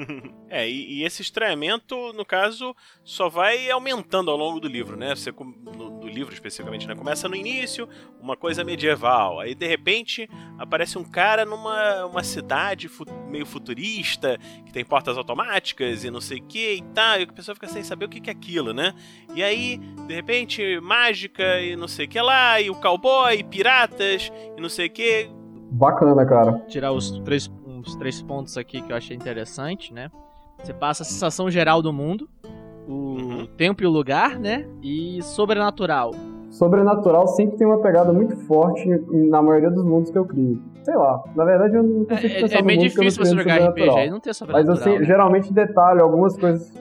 é, 0.50 0.69
e, 0.69 1.00
e, 1.00 1.03
esse 1.03 1.21
estranhamento, 1.21 2.13
no 2.13 2.25
caso, 2.25 2.75
só 3.03 3.30
vai 3.30 3.69
aumentando 3.69 4.31
ao 4.31 4.38
longo 4.38 4.59
do 4.59 4.68
livro, 4.68 4.95
né? 4.95 5.15
Você, 5.15 5.31
no, 5.31 6.00
do 6.00 6.07
livro 6.07 6.33
especificamente, 6.33 6.88
né? 6.88 6.95
Começa 6.95 7.27
no 7.27 7.36
início, 7.36 7.88
uma 8.19 8.36
coisa 8.36 8.63
medieval. 8.63 9.39
Aí, 9.39 9.56
de 9.56 9.68
repente, 9.68 10.30
aparece 10.57 10.98
um 10.98 11.03
cara 11.03 11.45
numa 11.45 12.06
uma 12.06 12.24
cidade 12.24 12.88
fu 12.88 13.06
meio 13.27 13.45
futurista, 13.45 14.38
que 14.65 14.74
tem 14.74 14.83
portas 14.83 15.18
automáticas 15.18 16.03
e 16.03 16.12
não 16.12 16.21
sei 16.21 16.39
o 16.39 16.44
que 16.44 16.75
e 16.75 16.81
tal. 16.94 17.19
E 17.19 17.24
a 17.24 17.27
pessoa 17.27 17.56
fica 17.56 17.68
sem 17.68 17.83
saber 17.83 18.06
o 18.06 18.09
que, 18.09 18.19
que 18.19 18.30
é 18.30 18.33
aquilo, 18.33 18.74
né? 18.74 18.94
E 19.33 19.44
aí, 19.44 19.77
de 20.07 20.13
repente, 20.13 20.80
mágica 20.81 21.62
e 21.62 21.75
não 21.75 21.88
sei 21.88 22.06
o 22.06 22.09
que 22.09 22.21
lá, 22.21 22.59
e 22.59 22.69
o 22.69 22.75
cowboy, 22.75 23.44
piratas 23.44 24.31
e 24.57 24.62
não 24.62 24.69
sei 24.69 24.88
o 24.88 24.89
que. 24.89 25.41
Bacana, 25.72 26.26
cara. 26.26 26.62
Tirar 26.68 26.92
os 26.92 27.12
três 27.22 27.50
uns 27.82 27.96
três 27.96 28.22
pontos 28.22 28.58
aqui 28.58 28.82
que 28.82 28.92
eu 28.92 28.96
achei 28.96 29.16
interessante, 29.16 29.94
né? 29.94 30.12
Você 30.62 30.74
passa 30.74 31.02
a 31.02 31.06
sensação 31.06 31.50
geral 31.50 31.82
do 31.82 31.92
mundo, 31.92 32.30
o 32.88 32.92
uhum. 32.92 33.48
tempo 33.58 33.82
e 33.82 33.88
o 33.88 33.90
lugar, 33.90 34.40
né? 34.40 34.68
E 34.84 35.22
sobrenatural. 35.24 36.12
Sobrenatural 36.52 37.28
sempre 37.28 37.58
tem 37.58 37.66
uma 37.66 37.80
pegada 37.80 38.12
muito 38.12 38.36
forte 38.46 38.88
na 39.10 39.42
maioria 39.42 39.72
dos 39.72 39.84
mundos 39.84 40.12
que 40.12 40.18
eu 40.18 40.26
crio. 40.26 40.62
Sei 40.84 40.96
lá, 40.96 41.24
na 41.36 41.46
verdade 41.46 41.75
eu 41.75 41.84
não 41.84 42.06
consigo 42.06 42.34
é, 42.34 42.42
pensar 42.42 42.56
é, 42.58 42.60
é 42.60 42.63
meio 42.63 42.80
difícil 42.82 43.24
você 43.24 43.36
jogar 43.36 43.70
RPG 43.70 44.08
e 44.08 44.10
não 44.10 44.20
ter 44.20 44.34
sobrenatural. 44.34 44.75
Mas 44.78 44.86
eu 44.86 45.00
né? 45.00 45.06
geralmente 45.06 45.54
detalho 45.54 46.04
algumas 46.04 46.38
coisas 46.38 46.72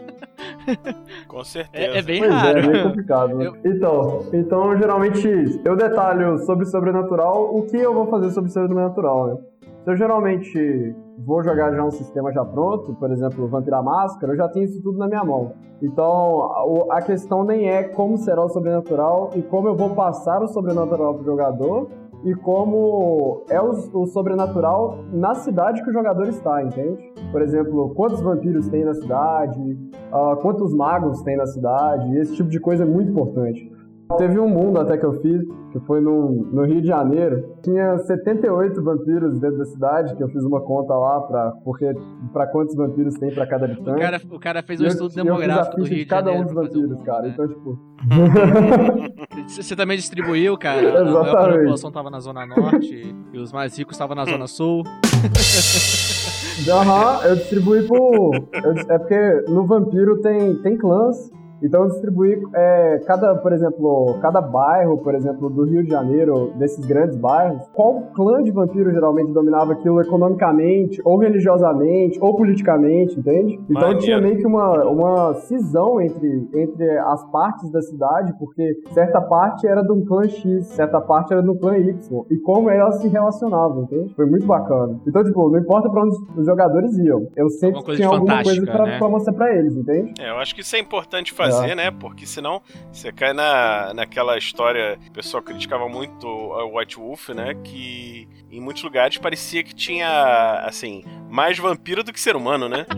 Com 1.29 1.45
certeza. 1.45 1.97
É, 1.97 1.99
é 1.99 2.03
bem 2.03 2.21
pois 2.21 2.33
raro. 2.33 2.59
É, 2.59 2.63
é 2.63 2.73
bem 2.73 2.83
complicado. 2.83 3.43
Eu... 3.43 3.57
Então, 3.65 4.25
então, 4.33 4.77
geralmente, 4.77 5.61
eu 5.65 5.77
detalho 5.77 6.39
sobre 6.39 6.67
sobrenatural 6.67 7.55
o 7.55 7.63
que 7.63 7.77
eu 7.77 7.95
vou 7.95 8.07
fazer 8.07 8.31
sobre 8.31 8.51
sobrenatural, 8.51 9.27
né? 9.27 9.37
Se 9.85 9.91
eu 9.91 9.97
geralmente 9.97 10.95
vou 11.19 11.43
jogar 11.43 11.75
já 11.75 11.83
um 11.83 11.91
sistema 11.91 12.31
já 12.33 12.45
pronto, 12.45 12.95
por 12.95 13.11
exemplo, 13.11 13.49
Vampira 13.49 13.83
Máscara, 13.83 14.33
eu 14.33 14.37
já 14.37 14.49
tenho 14.49 14.67
isso 14.67 14.83
tudo 14.83 14.99
na 14.99 15.09
minha 15.09 15.25
mão. 15.25 15.53
Então, 15.83 16.87
a 16.91 17.01
questão 17.01 17.45
nem 17.45 17.71
é 17.71 17.85
como 17.85 18.19
será 18.19 18.45
o 18.45 18.49
sobrenatural 18.51 19.31
e 19.35 19.41
como 19.41 19.69
eu 19.69 19.75
vou 19.75 19.91
passar 19.95 20.43
o 20.43 20.49
sobrenatural 20.49 21.15
pro 21.15 21.25
jogador 21.25 21.89
e 22.25 22.35
como 22.35 23.45
é 23.49 23.61
o, 23.61 23.71
o 23.95 24.07
sobrenatural 24.07 24.99
na 25.13 25.35
cidade 25.35 25.83
que 25.83 25.91
o 25.91 25.93
jogador 25.93 26.29
está, 26.29 26.63
entende? 26.63 27.13
Por 27.33 27.43
exemplo, 27.43 27.95
quantos 27.95 28.21
vampiros 28.21 28.69
tem 28.69 28.85
na 28.85 28.95
cidade, 28.95 29.79
uh, 30.13 30.37
quantos 30.43 30.75
magos 30.75 31.23
tem 31.23 31.37
na 31.37 31.47
cidade, 31.47 32.19
esse 32.19 32.35
tipo 32.37 32.49
de 32.49 32.61
coisa 32.61 32.85
é 32.85 32.87
muito 32.87 33.11
importante. 33.11 33.71
Teve 34.19 34.39
um 34.39 34.49
mundo 34.49 34.79
até 34.81 34.97
que 34.97 35.05
eu 35.05 35.21
fiz, 35.21 35.43
que 35.73 35.81
foi 35.87 36.01
no, 36.01 36.31
no 36.53 36.65
Rio 36.65 36.81
de 36.81 36.89
Janeiro. 36.89 37.57
Tinha 37.63 37.99
78 37.99 38.83
vampiros 38.83 39.39
dentro 39.39 39.59
da 39.59 39.65
cidade, 39.65 40.17
que 40.17 40.23
eu 40.23 40.29
fiz 40.29 40.43
uma 40.45 40.61
conta 40.61 40.95
lá 40.95 41.21
pra, 41.21 41.53
porque, 41.65 41.93
pra 42.33 42.47
quantos 42.49 42.75
vampiros 42.75 43.15
tem 43.15 43.33
pra 43.33 43.47
cada 43.47 43.67
habitante. 43.67 43.91
O 43.91 43.99
cara, 43.99 44.21
o 44.31 44.41
cara 44.41 44.63
fez 44.63 44.81
um 44.81 44.87
estudo 44.87 45.15
demográfico 45.15 45.77
do 45.77 45.85
Rio 45.85 45.95
de, 45.95 46.01
de 46.01 46.07
cada 46.07 46.33
um 46.33 46.45
dos 46.45 46.53
vampiros, 46.53 47.03
cara. 47.03 47.23
Né? 47.23 47.31
Então, 47.35 47.49
tipo... 47.49 47.79
Você 49.47 49.77
também 49.77 49.97
distribuiu, 49.97 50.57
cara. 50.59 50.83
Exatamente. 50.83 51.29
A 51.29 51.59
população 51.59 51.93
tava 51.93 52.11
na 52.11 52.21
Zona 52.21 52.47
Norte 52.47 53.15
e 53.33 53.39
os 53.39 53.53
mais 53.53 53.77
ricos 53.77 53.95
estavam 53.95 54.17
na 54.17 54.25
Zona 54.25 54.47
Sul. 54.47 54.83
Aham, 56.69 57.19
uhum, 57.19 57.25
eu 57.25 57.37
distribuí 57.37 57.87
por... 57.87 58.35
Eu, 58.35 58.73
é 58.89 58.99
porque 58.99 59.45
no 59.49 59.67
vampiro 59.67 60.21
tem, 60.21 60.57
tem 60.57 60.77
clãs 60.77 61.31
então 61.63 61.87
distribuir 61.89 62.41
é, 62.55 62.99
cada, 63.07 63.35
por 63.37 63.53
exemplo, 63.53 64.19
cada 64.21 64.41
bairro, 64.41 64.99
por 64.99 65.15
exemplo, 65.15 65.51
do 65.51 65.65
Rio 65.65 65.83
de 65.85 65.91
Janeiro, 65.91 66.53
desses 66.57 66.85
grandes 66.87 67.17
bairros, 67.17 67.63
qual 67.75 68.03
clã 68.15 68.43
de 68.43 68.51
vampiro 68.51 68.91
geralmente 68.91 69.33
dominava 69.33 69.73
aquilo 69.73 70.01
economicamente, 70.01 71.01
ou 71.05 71.19
religiosamente, 71.19 72.19
ou 72.21 72.37
politicamente, 72.37 73.19
entende? 73.19 73.61
Então 73.69 73.89
Mania. 73.89 73.99
tinha 73.99 74.21
meio 74.21 74.39
que 74.39 74.47
uma, 74.47 74.85
uma 74.85 75.35
cisão 75.35 76.01
entre, 76.01 76.49
entre 76.55 76.99
as 76.99 77.25
partes 77.31 77.71
da 77.71 77.83
cidade, 77.83 78.33
porque 78.39 78.75
certa 78.93 79.21
parte 79.21 79.67
era 79.67 79.83
de 79.83 79.93
um 79.93 80.05
clã 80.05 80.29
X, 80.29 80.67
certa 80.69 81.01
parte 81.01 81.33
era 81.33 81.43
do 81.43 81.55
clã 81.57 81.77
Y, 81.77 82.25
e 82.31 82.39
como 82.39 82.71
elas 82.71 83.01
se 83.01 83.09
relacionavam, 83.09 83.85
entende? 83.85 84.15
Foi 84.15 84.27
muito 84.27 84.47
bacana. 84.47 84.99
Então, 85.07 85.23
tipo, 85.23 85.51
não 85.51 85.59
importa 85.59 85.91
pra 85.91 86.03
onde 86.03 86.17
os 86.37 86.47
jogadores 86.47 86.97
iam, 86.99 87.29
eu 87.37 87.49
sempre 87.51 87.83
tinha 87.97 88.09
alguma 88.09 88.43
coisa 88.43 88.65
pra, 88.65 88.87
né? 88.87 88.99
pra, 88.99 89.09
mostrar 89.09 89.33
pra 89.33 89.55
eles, 89.55 89.77
entende? 89.77 90.15
É, 90.19 90.31
eu 90.31 90.39
acho 90.39 90.55
que 90.55 90.63
isso 90.63 90.75
é 90.75 90.79
importante 90.79 91.33
fazer 91.33 91.50
fazer, 91.51 91.75
né? 91.75 91.91
Porque 91.91 92.27
senão 92.27 92.63
você 92.93 93.13
cai 93.13 93.33
na, 93.33 93.93
naquela 93.95 94.37
história. 94.39 94.99
O 95.09 95.13
pessoal 95.13 95.43
criticava 95.43 95.89
muito 95.89 96.27
a 96.27 96.65
White 96.65 96.97
Wolf, 96.97 97.31
né? 97.31 97.55
Que 97.63 98.29
em 98.51 98.61
muitos 98.61 98.83
lugares 98.83 99.19
parecia 99.19 99.63
que 99.63 99.75
tinha, 99.75 100.63
assim, 100.65 101.05
mais 101.29 101.59
vampiro 101.59 102.03
do 102.03 102.13
que 102.13 102.21
ser 102.21 102.37
humano, 102.37 102.69
né? 102.69 102.87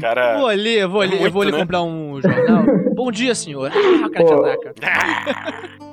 cara. 0.00 0.38
Vou 0.38 0.48
ali, 0.48 0.78
eu 0.78 0.88
vou 0.88 1.00
ali, 1.00 1.12
Muito, 1.12 1.26
eu 1.26 1.32
vou 1.32 1.42
ali 1.42 1.52
né? 1.52 1.58
comprar 1.58 1.82
um 1.82 2.20
jornal. 2.20 2.64
Bom 2.94 3.10
dia, 3.10 3.34
senhor. 3.34 3.70
Ah, 3.72 4.06
o 4.06 4.10
cara. 4.10 4.58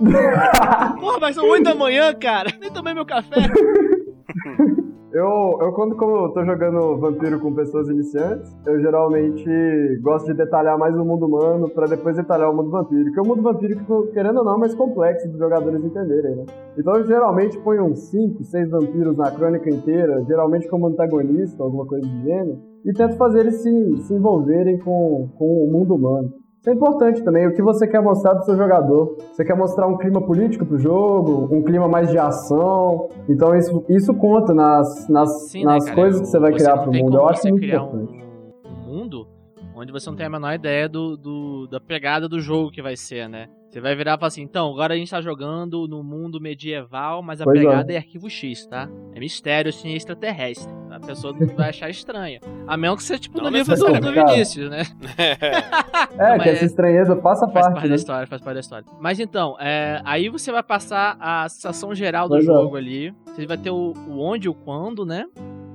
Porra, 1.00 1.20
mas 1.20 1.36
são 1.36 1.48
8 1.48 1.64
da 1.64 1.76
manhã, 1.76 2.14
cara. 2.14 2.52
Nem 2.60 2.72
tomei 2.72 2.94
meu 2.94 3.06
café. 3.06 3.36
Eu, 5.14 5.58
eu 5.60 5.74
quando 5.74 5.94
como 5.98 6.26
eu 6.26 6.30
tô 6.30 6.46
jogando 6.46 6.98
vampiro 6.98 7.38
com 7.42 7.54
pessoas 7.54 7.90
iniciantes, 7.90 8.56
eu 8.66 8.80
geralmente 8.80 10.00
gosto 10.02 10.28
de 10.28 10.34
detalhar 10.36 10.78
mais 10.78 10.96
o 10.96 11.04
mundo 11.04 11.26
humano 11.26 11.70
pra 11.70 11.86
depois 11.86 12.16
detalhar 12.16 12.50
o 12.50 12.56
mundo 12.56 12.70
vampírico. 12.70 13.12
Porque 13.14 13.20
o 13.20 13.30
mundo 13.30 13.42
vampírico, 13.42 14.08
querendo 14.14 14.38
ou 14.38 14.46
não, 14.46 14.56
é 14.56 14.60
mais 14.60 14.74
complexo 14.74 15.28
dos 15.28 15.38
jogadores 15.38 15.84
entenderem, 15.84 16.38
né? 16.38 16.46
Então 16.78 16.96
eu 16.96 17.06
geralmente 17.06 17.58
ponho 17.60 17.88
uns 17.88 18.10
5, 18.10 18.42
6 18.42 18.70
vampiros 18.70 19.18
na 19.18 19.30
crônica 19.32 19.70
inteira, 19.70 20.24
geralmente 20.26 20.70
como 20.70 20.88
antagonista, 20.88 21.62
alguma 21.62 21.86
coisa 21.86 22.08
do 22.08 22.22
gênero, 22.22 22.58
e 22.86 22.94
tento 22.94 23.18
fazer 23.18 23.42
eles 23.42 23.56
se, 23.56 23.98
se 24.04 24.14
envolverem 24.14 24.80
com, 24.80 25.30
com 25.38 25.66
o 25.66 25.70
mundo 25.70 25.96
humano. 25.96 26.41
Isso 26.62 26.70
é 26.70 26.74
importante 26.74 27.24
também, 27.24 27.48
o 27.48 27.56
que 27.56 27.62
você 27.64 27.88
quer 27.88 28.02
mostrar 28.04 28.36
do 28.36 28.46
seu 28.46 28.56
jogador. 28.56 29.18
Você 29.34 29.44
quer 29.44 29.56
mostrar 29.56 29.88
um 29.88 29.98
clima 29.98 30.22
político 30.22 30.64
pro 30.64 30.78
jogo, 30.78 31.50
um 31.52 31.64
clima 31.64 31.88
mais 31.88 32.12
de 32.12 32.20
ação. 32.20 33.10
Então 33.28 33.56
isso, 33.56 33.84
isso 33.90 34.14
conta 34.14 34.54
nas, 34.54 35.10
nas, 35.10 35.50
Sim, 35.50 35.66
né, 35.66 35.74
nas 35.74 35.86
cara? 35.86 35.96
coisas 35.96 36.22
que 36.22 36.28
você 36.28 36.38
vai 36.40 36.54
criar 36.54 36.76
não 36.76 36.84
pro 36.84 36.94
mundo. 36.94 37.18
Eu 37.18 37.28
acho 37.28 37.42
você 37.42 37.50
muito 37.50 37.64
criar 37.64 37.82
importante. 37.82 38.14
um, 38.14 38.70
um 38.70 38.94
mundo 38.96 39.28
onde 39.76 39.92
você 39.92 40.08
não 40.08 40.16
tem 40.16 40.28
a 40.28 40.30
menor 40.30 40.54
ideia 40.54 40.88
do, 40.88 41.18
do- 41.18 41.66
da 41.68 41.80
pegada 41.80 42.30
do 42.30 42.40
jogo 42.40 42.70
que 42.70 42.82
vai 42.84 42.96
ser, 42.96 43.28
né? 43.28 43.48
Você 43.68 43.82
vai 43.82 43.96
virar 43.96 44.14
e 44.14 44.18
falar 44.18 44.28
assim, 44.28 44.44
então, 44.44 44.70
agora 44.72 44.94
a 44.94 44.98
gente 44.98 45.10
tá 45.10 45.20
jogando 45.22 45.88
no 45.88 46.04
mundo 46.04 46.40
medieval, 46.40 47.24
mas 47.24 47.42
a 47.42 47.46
Pois 47.46 47.58
é. 47.60 47.64
pegada 47.66 47.92
é. 47.94 47.98
arquivo 47.98 48.30
X, 48.30 48.68
tá? 48.68 48.88
É 49.16 49.20
mistério, 49.20 49.70
assim, 49.70 49.96
extraterrestre. 49.96 50.72
A 51.02 51.06
pessoa 51.08 51.34
não 51.38 51.48
vai 51.56 51.70
achar 51.70 51.90
estranho. 51.90 52.40
A 52.68 52.78
menos 52.78 52.98
que 53.00 53.04
seja 53.04 53.20
tipo 53.20 53.38
Não 53.38 53.46
no 53.50 53.58
livro 53.58 53.76
do, 53.76 54.00
do. 54.00 54.12
Vinícius, 54.14 54.70
né? 54.70 54.84
É, 55.18 56.38
que 56.40 56.50
é- 56.50 56.54
essa 56.54 56.66
estranheza 56.66 57.16
faça 57.18 57.48
Faz 57.48 57.54
parte, 57.66 57.74
parte 57.74 57.84
da 57.84 57.90
né? 57.90 57.96
história, 57.96 58.28
faz 58.28 58.42
parte 58.42 58.54
da 58.56 58.60
história. 58.60 58.86
Mas 59.00 59.20
então, 59.20 59.56
é, 59.60 60.02
aí 60.06 60.30
você 60.30 60.52
vai 60.52 60.64
passar 60.64 61.18
a 61.20 61.48
sensação 61.50 61.94
geral 61.96 62.28
do 62.28 62.36
Pois 62.36 62.44
é. 62.44 62.48
jogo 62.48 62.76
ali. 62.76 63.14
Você 63.26 63.46
vai 63.46 63.58
ter 63.58 63.70
o, 63.72 63.94
o 64.08 64.20
onde 64.20 64.48
e 64.48 64.50
o 64.50 64.54
quando, 64.54 65.06
né? 65.06 65.26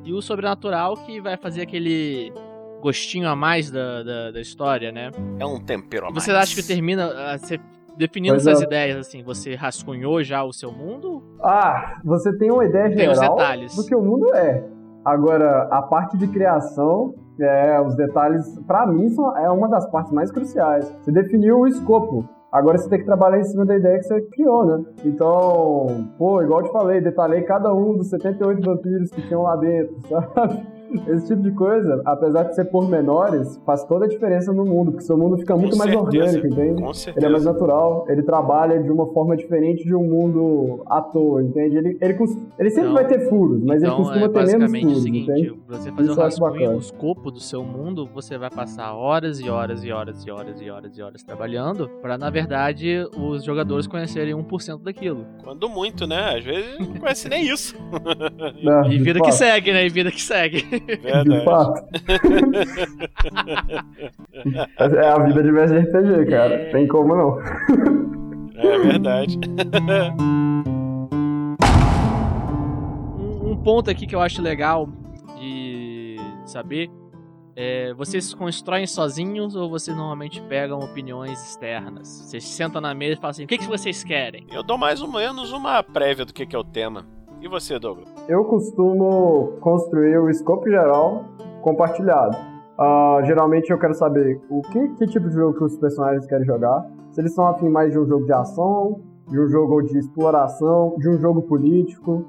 E 0.05 0.13
o 0.13 0.23
sobrenatural 0.23 0.97
que 0.97 1.21
vai 1.21 1.37
fazer 1.37 1.63
aquele 1.63 2.33
gostinho 2.81 3.29
a 3.29 3.35
mais 3.35 3.71
da, 3.71 4.03
da, 4.03 4.31
da 4.33 4.41
história, 4.41 4.93
né? 4.93 5.11
É 5.39 5.45
um 5.47 5.59
tempero 5.61 6.07
a 6.07 6.11
mais. 6.11 6.23
você 6.25 6.31
acha 6.31 6.55
que 6.55 6.63
termina 6.63 7.07
ah, 7.07 7.37
você 7.39 7.59
definindo 7.97 8.35
Pois 8.35 8.43
suas 8.45 8.61
é. 8.61 8.65
ideias, 8.65 8.99
assim, 8.99 9.23
você 9.23 9.55
rascunhou 9.55 10.23
já 10.23 10.45
o 10.45 10.53
seu 10.53 10.71
mundo? 10.71 11.23
Ah, 11.43 11.99
você 12.05 12.31
tem 12.37 12.51
uma 12.53 12.65
ideia 12.65 12.95
Tem 12.95 13.09
os 13.09 13.19
geral 13.19 13.37
detalhes. 13.37 13.75
do 13.75 13.85
que 13.85 13.95
o 13.95 14.03
mundo 14.03 14.33
é. 14.35 14.63
Agora, 15.07 15.69
a 15.71 15.83
parte 15.83 16.19
de 16.19 16.27
criação, 16.27 17.15
é, 17.39 17.81
os 17.81 17.95
detalhes, 17.95 18.45
pra 18.67 18.85
mim, 18.89 19.09
são, 19.11 19.37
é 19.37 19.49
uma 19.49 19.69
das 19.69 19.89
partes 19.89 20.11
mais 20.11 20.33
cruciais. 20.33 20.93
Você 21.01 21.13
definiu 21.13 21.61
o 21.61 21.67
escopo. 21.69 22.25
Agora 22.51 22.77
você 22.77 22.89
tem 22.89 22.99
que 22.99 23.05
trabalhar 23.05 23.39
em 23.39 23.45
cima 23.45 23.65
da 23.65 23.77
ideia 23.77 23.99
que 23.99 24.03
você 24.03 24.21
criou, 24.33 24.67
né? 24.67 24.85
Então, 25.05 26.09
pô, 26.19 26.43
igual 26.43 26.61
eu 26.61 26.67
te 26.67 26.73
falei, 26.73 27.01
detalhei 27.01 27.43
cada 27.43 27.73
um 27.73 27.97
dos 27.97 28.11
78 28.11 28.61
vampiros 28.61 29.11
que 29.11 29.23
tinham 29.23 29.43
lá 29.43 29.55
dentro, 29.55 29.95
sabe? 30.09 30.67
Esse 31.09 31.27
tipo 31.29 31.43
de 31.43 31.51
coisa, 31.53 32.01
apesar 32.05 32.45
de 32.45 32.55
ser 32.55 32.65
pormenores, 32.67 33.61
faz 33.67 33.85
toda 33.85 34.05
a 34.05 34.09
diferença 34.09 34.53
no 34.53 34.65
mundo, 34.65 34.93
porque 34.93 35.05
seu 35.05 35.17
mundo 35.19 35.37
fica 35.39 35.57
muito 35.57 35.73
Com 35.73 35.79
mais 35.79 35.91
certeza, 35.91 36.25
orgânico, 36.39 36.47
entende? 36.47 36.81
Com 36.83 36.87
Ele 36.89 36.95
certeza. 36.95 37.27
é 37.27 37.31
mais 37.31 37.45
natural, 37.45 38.05
ele 38.09 38.23
trabalha 38.23 38.83
de 38.83 38.91
uma 38.91 39.07
forma 39.13 39.37
diferente 39.37 39.85
de 39.85 39.95
um 39.95 40.03
mundo 40.05 40.83
à 40.87 41.01
toa, 41.01 41.43
entende? 41.43 41.77
Ele, 41.77 41.99
ele, 42.01 42.17
ele 42.59 42.71
sempre 42.71 42.91
Então- 42.91 42.95
vai 42.95 43.07
ter 43.07 43.29
furos, 43.29 43.63
mas 43.65 43.83
então 43.83 43.95
ele 43.95 44.05
costuma 44.05 44.27
é 44.27 44.29
ter 44.29 44.69
menos 44.69 44.73
furos, 44.83 45.07
entende? 45.07 45.55
Você 45.67 45.91
fazer 45.91 46.11
Isso 46.11 46.21
um 46.21 46.23
rascunho, 46.23 46.53
bacana. 46.53 46.71
o 46.77 46.79
escopo 46.79 47.31
do 47.31 47.41
seu 47.41 47.63
mundo, 47.65 48.09
você 48.13 48.39
vai 48.39 48.49
passar 48.51 48.93
horas 48.95 49.41
e 49.41 49.49
horas 49.51 49.83
e 49.85 49.91
horas 49.91 50.25
e 50.25 50.31
horas 50.31 50.61
e 50.61 50.71
horas 50.71 50.97
e 50.99 51.03
horas 51.03 51.23
trabalhando 51.23 51.89
pra, 52.01 52.17
na 52.17 52.31
verdade, 52.31 53.05
os 53.17 53.45
jogadores 53.45 53.87
conhecerem 53.87 54.35
1% 54.35 54.83
daquilo. 54.83 55.27
Quando 55.43 55.69
muito, 55.69 56.07
né? 56.07 56.37
Às 56.39 56.45
vezes 56.45 56.79
não 56.79 56.95
conhece 56.95 57.29
nem 57.29 57.47
isso. 57.49 57.75
É, 58.85 58.87
E 58.87 58.99
de 58.99 58.99
vida 59.05 59.21
que 59.21 59.33
segue, 59.33 59.73
né? 59.73 59.87
E 59.87 59.89
vida 59.89 60.11
que 60.11 60.23
segue. 60.23 60.63
De 60.63 60.97
Verdade. 60.97 61.45
fato. 61.45 61.85
é 64.97 65.09
a 65.09 65.19
vida 65.19 65.43
de 65.43 65.53
mestre 65.53 65.83
de 65.83 65.87
RPG, 65.89 66.31
cara. 66.31 66.71
Tem 66.71 66.87
como 66.87 67.17
não. 67.17 67.39
É 68.57 68.79
verdade. 68.79 69.39
Um 73.43 73.57
ponto 73.63 73.91
aqui 73.91 74.07
que 74.07 74.15
eu 74.15 74.21
acho 74.21 74.43
legal 74.43 74.89
de 75.39 76.17
saber 76.45 76.91
é, 77.59 77.95
vocês 77.95 78.35
constroem 78.35 78.87
sozinhos 78.87 79.57
ou 79.57 79.71
vocês 79.71 79.97
normalmente 79.97 80.43
pegam 80.43 80.79
opiniões 80.79 81.43
externas? 81.43 82.07
Vocês 82.07 82.45
sentam 82.45 82.83
na 82.83 82.95
mesa 82.95 83.15
e 83.15 83.17
falam 83.17 83.31
assim, 83.31 83.45
o 83.45 83.47
que, 83.47 83.57
que 83.57 83.67
vocês 83.67 84.05
querem? 84.05 84.47
Eu 84.53 84.63
dou 84.63 84.77
mais 84.77 85.01
ou 85.01 85.11
menos 85.11 85.53
uma 85.53 85.83
prévia 85.83 86.27
do 86.27 86.35
que 86.35 86.45
que 86.45 86.55
é 86.55 86.59
o 86.59 86.63
tema. 86.65 87.07
E 87.41 87.49
você, 87.49 87.79
Douglas? 87.79 88.13
Eu 88.29 88.45
costumo 88.45 89.55
construir 89.61 90.19
o 90.19 90.29
escopo 90.29 90.69
geral 90.69 91.25
compartilhado. 91.63 92.37
Ah, 92.79 93.23
geralmente 93.25 93.71
eu 93.71 93.79
quero 93.79 93.95
saber 93.95 94.39
o 94.51 94.61
que, 94.61 94.89
que 94.91 95.07
tipo 95.07 95.27
de 95.27 95.35
jogo 95.35 95.57
que 95.57 95.65
os 95.65 95.79
personagens 95.79 96.27
querem 96.27 96.45
jogar. 96.45 96.87
Se 97.11 97.23
eles 97.23 97.35
são 97.35 97.47
afim 97.47 97.71
mais 97.71 97.91
de 97.91 97.99
um 97.99 98.07
jogo 98.07 98.27
de 98.27 98.35
ação, 98.35 99.01
de 99.29 99.41
um 99.41 99.49
jogo 99.49 99.81
de 99.81 99.97
exploração, 99.97 100.95
de 100.99 101.09
um 101.09 101.19
jogo 101.19 101.41
político. 101.41 102.23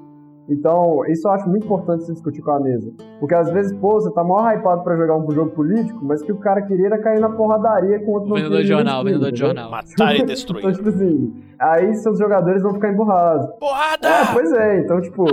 Então, 0.48 1.04
isso 1.06 1.28
eu 1.28 1.32
acho 1.32 1.48
muito 1.48 1.66
importante 1.66 2.04
se 2.04 2.12
discutir 2.12 2.40
com 2.40 2.52
a 2.52 2.60
mesa. 2.60 2.90
Porque 3.20 3.34
às 3.34 3.50
vezes, 3.50 3.72
pô, 3.78 4.00
você 4.00 4.10
tá 4.12 4.24
mó 4.24 4.40
hypado 4.50 4.82
pra 4.82 4.96
jogar 4.96 5.16
um 5.16 5.30
jogo 5.30 5.50
político, 5.50 5.98
mas 6.02 6.22
o 6.22 6.24
que 6.24 6.32
o 6.32 6.38
cara 6.38 6.62
queria 6.62 6.86
era 6.86 6.98
cair 6.98 7.20
na 7.20 7.28
porradaria 7.28 7.98
com 8.04 8.12
outro 8.12 8.34
Vendedor 8.34 8.62
de 8.62 8.66
jornal, 8.68 9.04
vendedor 9.04 9.30
de 9.30 9.38
jornal. 9.38 9.70
Matar 9.70 10.14
e 10.14 10.16
Então, 10.22 10.26
destruir. 10.26 10.72
tipo 10.74 10.88
assim, 10.88 11.34
aí 11.58 11.94
seus 11.96 12.18
jogadores 12.18 12.62
vão 12.62 12.72
ficar 12.72 12.92
emburrados. 12.92 13.46
Porrada! 13.60 14.08
É, 14.08 14.32
pois 14.32 14.52
é, 14.52 14.80
então, 14.80 15.00
tipo, 15.02 15.24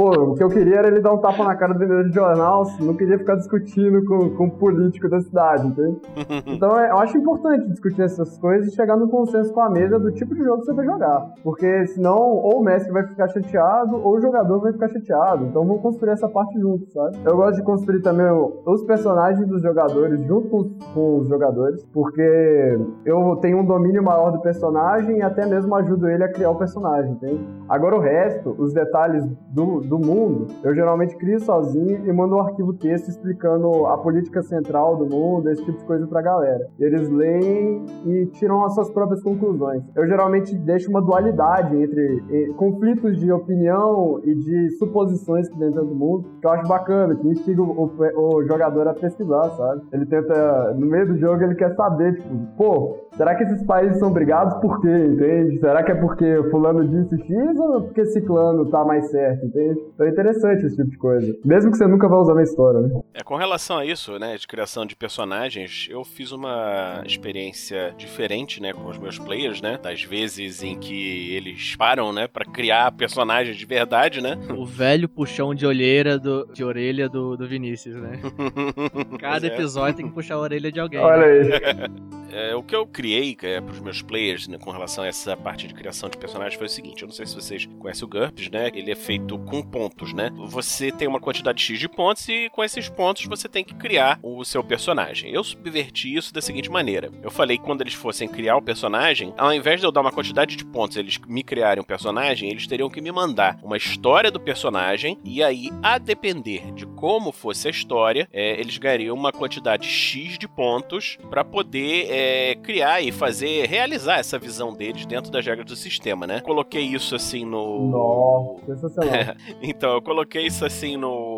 pô, 0.00 0.30
o 0.30 0.34
que 0.34 0.42
eu 0.42 0.48
queria 0.48 0.76
era 0.76 0.88
ele 0.88 1.00
dar 1.00 1.12
um 1.12 1.18
tapa 1.18 1.44
na 1.44 1.54
cara 1.54 1.74
do 1.74 1.78
vendedor 1.78 2.08
de 2.08 2.14
jornal, 2.14 2.64
não 2.80 2.94
queria 2.94 3.18
ficar 3.18 3.34
discutindo 3.34 4.02
com, 4.06 4.30
com 4.30 4.46
o 4.46 4.50
político 4.50 5.10
da 5.10 5.20
cidade, 5.20 5.66
entende? 5.66 6.00
Então 6.46 6.78
é, 6.78 6.90
eu 6.90 6.98
acho 6.98 7.18
importante 7.18 7.68
discutir 7.68 8.02
essas 8.02 8.38
coisas 8.38 8.72
e 8.72 8.74
chegar 8.74 8.96
num 8.96 9.08
consenso 9.08 9.52
com 9.52 9.60
a 9.60 9.68
mesa 9.68 9.98
do 9.98 10.10
tipo 10.12 10.34
de 10.34 10.42
jogo 10.42 10.60
que 10.60 10.66
você 10.66 10.72
vai 10.72 10.86
jogar. 10.86 11.34
Porque 11.42 11.86
senão, 11.88 12.18
ou 12.18 12.60
o 12.60 12.64
mestre 12.64 12.92
vai 12.92 13.06
ficar 13.06 13.28
chateado, 13.28 13.96
ou 13.96 14.16
o 14.16 14.20
jogador 14.20 14.60
vai 14.60 14.72
ficar 14.72 14.88
chateado. 14.88 15.44
Então 15.44 15.66
vamos 15.66 15.82
construir 15.82 16.12
essa 16.12 16.28
parte 16.28 16.58
junto, 16.58 16.90
sabe? 16.90 17.18
Eu 17.24 17.36
gosto 17.36 17.56
de 17.56 17.62
construir 17.62 18.00
também 18.00 18.26
os 18.66 18.82
personagens 18.84 19.46
dos 19.46 19.62
jogadores 19.62 20.20
junto 20.22 20.48
com 20.48 20.70
com 20.94 21.18
os 21.18 21.28
jogadores, 21.28 21.84
porque 21.92 22.78
eu 23.04 23.36
tenho 23.36 23.58
um 23.58 23.64
domínio 23.64 24.02
maior 24.02 24.30
do 24.30 24.40
personagem 24.40 25.18
e 25.18 25.22
até 25.22 25.46
mesmo 25.46 25.74
ajudo 25.74 26.08
ele 26.08 26.24
a 26.24 26.32
criar 26.32 26.50
o 26.50 26.56
personagem, 26.56 27.12
entende? 27.12 27.46
Agora 27.68 27.96
o 27.96 28.00
resto, 28.00 28.54
os 28.58 28.72
detalhes 28.72 29.24
do, 29.50 29.80
do 29.90 29.98
mundo, 29.98 30.46
eu 30.64 30.74
geralmente 30.74 31.16
crio 31.16 31.40
sozinho 31.40 32.06
e 32.06 32.12
mando 32.12 32.36
um 32.36 32.40
arquivo 32.40 32.72
texto 32.74 33.08
explicando 33.08 33.86
a 33.86 33.98
política 33.98 34.40
central 34.42 34.96
do 34.96 35.04
mundo, 35.06 35.50
esse 35.50 35.64
tipo 35.64 35.76
de 35.78 35.84
coisa 35.84 36.06
pra 36.06 36.22
galera. 36.22 36.66
Eles 36.78 37.08
leem 37.10 37.84
e 38.06 38.26
tiram 38.32 38.64
as 38.64 38.74
suas 38.74 38.88
próprias 38.90 39.22
conclusões. 39.22 39.82
Eu 39.96 40.06
geralmente 40.06 40.56
deixo 40.56 40.88
uma 40.90 41.02
dualidade 41.02 41.76
entre 41.76 42.22
conflitos 42.56 43.18
de 43.18 43.30
opinião 43.32 44.20
e 44.24 44.34
de 44.34 44.70
suposições 44.78 45.48
que 45.48 45.58
dentro 45.58 45.84
do 45.84 45.94
mundo, 45.94 46.24
que 46.40 46.46
eu 46.46 46.50
acho 46.52 46.68
bacana, 46.68 47.14
que 47.16 47.26
instiga 47.28 47.60
o, 47.62 47.84
o- 47.86 48.36
o 48.36 48.44
jogador 48.46 48.86
a 48.88 48.94
pesquisar, 48.94 49.50
sabe? 49.50 49.82
Ele 49.92 50.06
tenta, 50.06 50.74
no 50.74 50.86
meio 50.86 51.08
do 51.08 51.18
jogo, 51.18 51.42
ele 51.42 51.54
quer 51.54 51.74
saber, 51.74 52.14
tipo, 52.20 52.34
pô, 52.56 52.96
será 53.16 53.34
que 53.34 53.42
esses 53.44 53.62
países 53.64 53.98
são 53.98 54.12
brigados 54.12 54.54
por 54.60 54.80
quê, 54.80 54.88
entende? 55.06 55.58
Será 55.58 55.82
que 55.82 55.92
é 55.92 55.94
porque 55.94 56.42
fulano 56.50 56.86
disse 56.86 57.16
X 57.18 57.58
ou 57.58 57.82
porque 57.82 58.04
ciclano 58.06 58.66
tá 58.70 58.84
mais 58.84 59.10
certo, 59.10 59.46
entende? 59.46 59.69
Então 59.72 60.06
é 60.06 60.10
interessante 60.10 60.66
esse 60.66 60.76
tipo 60.76 60.90
de 60.90 60.98
coisa. 60.98 61.36
Mesmo 61.44 61.70
que 61.70 61.78
você 61.78 61.86
nunca 61.86 62.08
vai 62.08 62.18
usar 62.18 62.34
na 62.34 62.42
história, 62.42 62.80
né? 62.80 63.00
É, 63.14 63.22
com 63.22 63.36
relação 63.36 63.78
a 63.78 63.84
isso, 63.84 64.18
né, 64.18 64.36
de 64.36 64.46
criação 64.46 64.86
de 64.86 64.96
personagens, 64.96 65.88
eu 65.90 66.04
fiz 66.04 66.32
uma 66.32 67.02
experiência 67.06 67.94
diferente, 67.96 68.60
né, 68.60 68.72
com 68.72 68.88
os 68.88 68.98
meus 68.98 69.18
players, 69.18 69.60
né, 69.60 69.78
das 69.82 70.02
vezes 70.02 70.62
em 70.62 70.78
que 70.78 71.34
eles 71.34 71.76
param, 71.76 72.12
né, 72.12 72.26
pra 72.26 72.44
criar 72.44 72.92
personagens 72.92 73.56
de 73.56 73.66
verdade, 73.66 74.20
né. 74.20 74.38
O 74.60 74.66
velho 74.66 75.08
puxão 75.08 75.54
de 75.54 75.66
olheira 75.66 76.18
do, 76.18 76.46
de 76.52 76.62
orelha 76.62 77.08
do, 77.08 77.36
do 77.36 77.48
Vinícius, 77.48 77.96
né? 77.96 78.20
Cada 79.18 79.46
é. 79.46 79.50
episódio 79.50 79.96
tem 79.96 80.08
que 80.08 80.12
puxar 80.12 80.34
a 80.34 80.40
orelha 80.40 80.70
de 80.70 80.80
alguém. 80.80 81.00
Olha 81.00 81.42
né? 81.42 81.56
aí. 81.56 82.10
É, 82.32 82.54
o 82.54 82.62
que 82.62 82.74
eu 82.74 82.86
criei 82.86 83.36
é, 83.42 83.60
para 83.60 83.72
os 83.72 83.80
meus 83.80 84.02
players 84.02 84.46
né, 84.46 84.56
com 84.56 84.70
relação 84.70 85.02
a 85.02 85.08
essa 85.08 85.36
parte 85.36 85.66
de 85.66 85.74
criação 85.74 86.08
de 86.08 86.16
personagens 86.16 86.54
foi 86.54 86.66
o 86.66 86.70
seguinte: 86.70 87.02
eu 87.02 87.08
não 87.08 87.14
sei 87.14 87.26
se 87.26 87.34
vocês 87.34 87.66
conhecem 87.78 88.04
o 88.04 88.08
GURPS, 88.08 88.50
né? 88.50 88.70
Ele 88.72 88.90
é 88.90 88.94
feito 88.94 89.36
com 89.38 89.59
com 89.62 89.70
pontos, 89.70 90.12
né? 90.12 90.30
Você 90.46 90.90
tem 90.90 91.08
uma 91.08 91.20
quantidade 91.20 91.62
X 91.62 91.78
de 91.78 91.88
pontos 91.88 92.28
e 92.28 92.48
com 92.50 92.64
esses 92.64 92.88
pontos 92.88 93.26
você 93.26 93.48
tem 93.48 93.64
que 93.64 93.74
criar 93.74 94.18
o 94.22 94.44
seu 94.44 94.62
personagem. 94.62 95.32
Eu 95.32 95.44
subverti 95.44 96.14
isso 96.14 96.32
da 96.32 96.40
seguinte 96.40 96.70
maneira. 96.70 97.10
Eu 97.22 97.30
falei 97.30 97.58
que 97.58 97.64
quando 97.64 97.80
eles 97.82 97.94
fossem 97.94 98.28
criar 98.28 98.56
o 98.56 98.62
personagem, 98.62 99.34
ao 99.36 99.52
invés 99.52 99.80
de 99.80 99.86
eu 99.86 99.92
dar 99.92 100.00
uma 100.00 100.12
quantidade 100.12 100.56
de 100.56 100.64
pontos, 100.64 100.96
eles 100.96 101.18
me 101.26 101.42
criarem 101.42 101.82
um 101.82 101.86
personagem, 101.86 102.50
eles 102.50 102.66
teriam 102.66 102.90
que 102.90 103.00
me 103.00 103.12
mandar 103.12 103.58
uma 103.62 103.76
história 103.76 104.30
do 104.30 104.40
personagem 104.40 105.18
e 105.24 105.42
aí, 105.42 105.70
a 105.82 105.98
depender 105.98 106.72
de 106.72 106.86
como 106.86 107.32
fosse 107.32 107.68
a 107.68 107.70
história, 107.70 108.28
é, 108.32 108.58
eles 108.60 108.76
ganhariam 108.78 109.16
uma 109.16 109.32
quantidade 109.32 109.86
X 109.86 110.38
de 110.38 110.48
pontos 110.48 111.18
para 111.28 111.44
poder 111.44 112.06
é, 112.10 112.54
criar 112.56 113.00
e 113.00 113.12
fazer, 113.12 113.66
realizar 113.66 114.18
essa 114.18 114.38
visão 114.38 114.72
deles 114.72 115.06
dentro 115.06 115.30
das 115.30 115.44
regras 115.44 115.66
do 115.66 115.76
sistema, 115.76 116.26
né? 116.26 116.40
Coloquei 116.40 116.82
isso 116.82 117.14
assim 117.14 117.44
no. 117.44 117.88
Nossa, 117.90 118.66
sensacional. 118.66 119.10
Então, 119.62 119.94
eu 119.94 120.02
coloquei 120.02 120.46
isso 120.46 120.64
assim 120.64 120.96
no, 120.96 121.29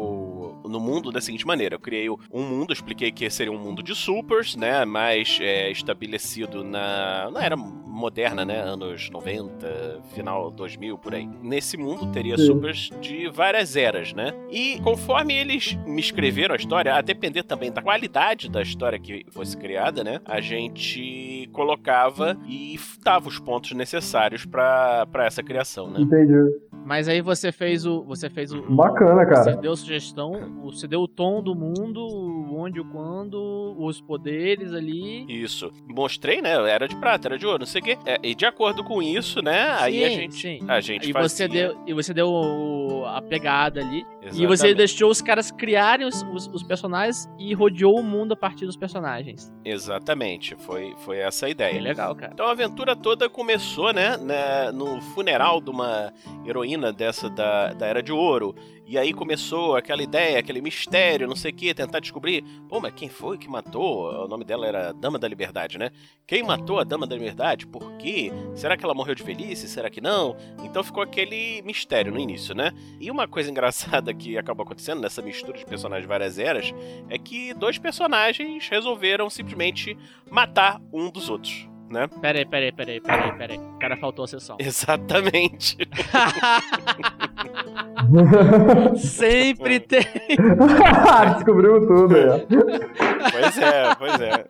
no 0.72 0.80
mundo 0.80 1.12
da 1.12 1.20
seguinte 1.20 1.46
maneira: 1.46 1.76
eu 1.76 1.80
criei 1.80 2.08
um 2.10 2.42
mundo, 2.42 2.72
expliquei 2.72 3.12
que 3.12 3.28
seria 3.30 3.52
um 3.52 3.58
mundo 3.58 3.82
de 3.82 3.94
supers, 3.94 4.56
né? 4.56 4.84
Mais 4.84 5.38
é, 5.40 5.70
estabelecido 5.70 6.64
na, 6.64 7.30
na 7.30 7.44
era 7.44 7.56
moderna, 7.56 8.44
né? 8.44 8.60
Anos 8.60 9.10
90, 9.10 10.00
final 10.14 10.50
2000, 10.50 10.98
por 10.98 11.14
aí. 11.14 11.28
Nesse 11.42 11.76
mundo 11.76 12.10
teria 12.10 12.36
Sim. 12.38 12.46
supers 12.46 12.90
de 13.00 13.28
várias 13.28 13.76
eras, 13.76 14.14
né? 14.14 14.32
E 14.50 14.80
conforme 14.80 15.34
eles 15.34 15.74
me 15.86 16.00
escreveram 16.00 16.54
a 16.54 16.56
história, 16.56 16.94
a 16.94 17.02
depender 17.02 17.42
também 17.42 17.70
da 17.70 17.82
qualidade 17.82 18.50
da 18.50 18.62
história 18.62 18.98
que 18.98 19.26
fosse 19.30 19.56
criada, 19.56 20.02
né? 20.02 20.20
A 20.24 20.40
gente 20.40 21.48
colocava 21.52 22.36
e 22.48 22.78
dava 23.04 23.28
os 23.28 23.38
pontos 23.38 23.72
necessários 23.72 24.46
para 24.46 25.06
essa 25.26 25.42
criação, 25.42 25.90
né? 25.90 26.00
Entendi. 26.00 26.32
Mas 26.84 27.08
aí 27.08 27.20
você 27.20 27.52
fez 27.52 27.86
o. 27.86 28.02
Você 28.04 28.28
fez 28.28 28.52
o. 28.52 28.62
Bacana, 28.62 29.24
Você 29.24 29.50
cara. 29.50 29.56
deu 29.56 29.76
sugestão, 29.76 30.32
você 30.62 30.86
deu 30.86 31.00
o 31.00 31.08
tom 31.08 31.42
do 31.42 31.54
mundo, 31.54 32.00
o 32.06 32.56
onde, 32.58 32.80
o 32.80 32.84
quando, 32.84 33.74
os 33.78 34.00
poderes 34.00 34.72
ali. 34.72 35.24
Isso. 35.28 35.70
Mostrei, 35.88 36.40
né? 36.40 36.52
Era 36.70 36.86
de 36.88 36.96
prata, 36.96 37.28
era 37.28 37.38
de 37.38 37.46
ouro, 37.46 37.60
não 37.60 37.66
sei 37.66 37.80
o 37.80 37.84
quê. 37.84 37.98
É, 38.06 38.18
e 38.22 38.34
de 38.34 38.46
acordo 38.46 38.82
com 38.84 39.02
isso, 39.02 39.42
né? 39.42 39.70
aí 39.78 40.04
a 40.04 40.08
Sim, 40.10 40.14
gente. 40.16 40.34
sim. 40.34 40.58
A 40.68 40.80
gente 40.80 41.10
E 41.10 41.12
fazia... 41.12 41.28
você 41.28 41.48
deu, 41.48 41.78
e 41.86 41.92
você 41.94 42.14
deu 42.14 42.28
o- 42.30 43.04
a 43.06 43.20
pegada 43.20 43.80
ali. 43.80 44.04
E 44.24 44.28
você 44.46 44.68
Exatamente. 44.68 44.74
deixou 44.76 45.10
os 45.10 45.20
caras 45.20 45.50
criarem 45.50 46.06
os, 46.06 46.22
os- 46.32 46.46
os 46.48 46.62
personagens 46.62 47.28
e 47.38 47.52
rodeou 47.54 47.98
o 47.98 48.02
mundo 48.04 48.32
a 48.32 48.36
partir 48.36 48.66
dos 48.66 48.76
personagens. 48.76 49.52
Exatamente. 49.64 50.54
Foi, 50.56 50.94
foi 50.98 51.18
essa 51.18 51.46
a 51.46 51.50
ideia. 51.50 51.72
Bem 51.72 51.82
legal, 51.82 52.14
cara. 52.14 52.32
Então 52.32 52.46
a 52.46 52.52
aventura 52.52 52.94
toda 52.94 53.28
começou, 53.28 53.92
né, 53.92 54.16
né, 54.16 54.70
no 54.70 55.00
funeral 55.00 55.60
de 55.60 55.70
uma 55.70 56.12
heroína 56.46 56.92
dessa 56.92 57.28
da, 57.28 57.72
da 57.72 57.86
Era 57.86 58.02
de 58.02 58.12
Ouro. 58.12 58.54
E 58.84 58.98
aí 58.98 59.12
começou 59.12 59.74
aquela 59.76 60.02
ideia, 60.02 60.38
aquele 60.38 60.60
mistério, 60.60 61.26
não 61.26 61.36
sei 61.36 61.50
o 61.50 61.54
que, 61.54 61.72
tentar 61.72 61.98
descobrir. 62.00 62.42
Pô, 62.68 62.78
mas 62.80 62.92
quem 62.92 63.08
foi 63.08 63.38
que 63.38 63.48
matou? 63.48 64.10
O 64.24 64.28
nome 64.28 64.44
dela 64.44 64.66
era 64.66 64.92
Dama 64.92 65.18
da 65.18 65.26
Liberdade, 65.28 65.78
né? 65.78 65.90
Quem 66.26 66.42
matou 66.42 66.78
a 66.78 66.84
Dama 66.84 67.06
da 67.06 67.14
Liberdade? 67.16 67.66
Por 67.66 67.92
quê? 67.96 68.30
Será 68.54 68.76
que 68.76 68.84
ela 68.84 68.92
morreu 68.92 69.14
de 69.14 69.22
velhice? 69.22 69.66
Será 69.68 69.88
que 69.88 70.00
não? 70.00 70.36
Então 70.62 70.82
ficou 70.84 71.02
aquele 71.02 71.62
mistério 71.62 72.12
no 72.12 72.18
início, 72.18 72.54
né? 72.54 72.72
E 73.00 73.10
uma 73.10 73.26
coisa 73.26 73.48
engraçada 73.50 74.11
que 74.14 74.36
acabou 74.38 74.64
acontecendo 74.64 75.00
nessa 75.00 75.22
mistura 75.22 75.58
de 75.58 75.64
personagens 75.64 76.04
de 76.04 76.08
várias 76.08 76.38
eras 76.38 76.72
é 77.08 77.18
que 77.18 77.54
dois 77.54 77.78
personagens 77.78 78.68
resolveram 78.68 79.28
simplesmente 79.30 79.96
matar 80.30 80.80
um 80.92 81.10
dos 81.10 81.28
outros. 81.28 81.68
Né? 81.90 82.08
Peraí, 82.20 82.46
peraí, 82.46 82.72
peraí, 82.72 83.00
peraí, 83.00 83.36
peraí. 83.36 83.58
O 83.58 83.78
cara 83.78 83.96
faltou 83.98 84.24
a 84.24 84.28
sessão. 84.28 84.56
Exatamente. 84.60 85.76
Sempre 88.96 89.80
tem. 89.80 90.00
Descobriu 91.34 91.86
tudo 91.86 92.16
aí. 92.16 92.26
ó. 92.26 92.38
Pois 93.30 93.58
é, 93.58 93.94
pois 93.98 94.20
é. 94.20 94.44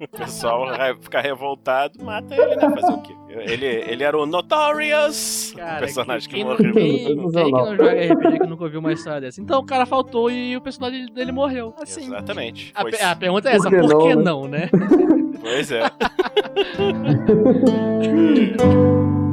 O 0.00 0.08
pessoal 0.18 0.66
vai 0.66 0.94
ficar 0.94 1.20
revoltado, 1.20 2.02
mata 2.04 2.34
ele, 2.34 2.56
né? 2.56 2.70
Fazer 2.80 2.92
o 2.92 2.98
quê? 3.02 3.14
Ele, 3.28 3.66
ele 3.66 4.02
era 4.02 4.18
o 4.18 4.26
Notorious, 4.26 5.52
o 5.52 5.56
Cara, 5.58 5.78
personagem 5.78 6.28
que, 6.28 6.34
quem, 6.36 6.44
morreu. 6.44 6.72
Quem, 6.72 6.96
quem 6.96 7.06
que 7.06 7.14
não 7.14 7.30
joga 7.76 7.92
RPG 7.92 8.38
que 8.40 8.46
nunca 8.46 8.64
ouviu 8.64 8.80
uma 8.80 8.92
história 8.92 9.20
dessa? 9.20 9.40
Então 9.40 9.60
o 9.60 9.64
cara 9.64 9.86
faltou 9.86 10.30
e 10.30 10.56
o 10.56 10.60
personagem 10.60 11.06
dele 11.12 11.32
morreu. 11.32 11.74
Assim. 11.80 12.06
Exatamente. 12.06 12.72
A, 12.74 12.82
a 13.10 13.16
pergunta 13.16 13.48
é 13.48 13.56
essa, 13.56 13.70
Por 13.70 13.80
que 13.80 13.88
por 13.88 14.08
que 14.08 14.14
não, 14.16 14.42
não, 14.42 14.48
né? 14.48 14.68
Pois 15.40 15.70
é. 15.70 15.82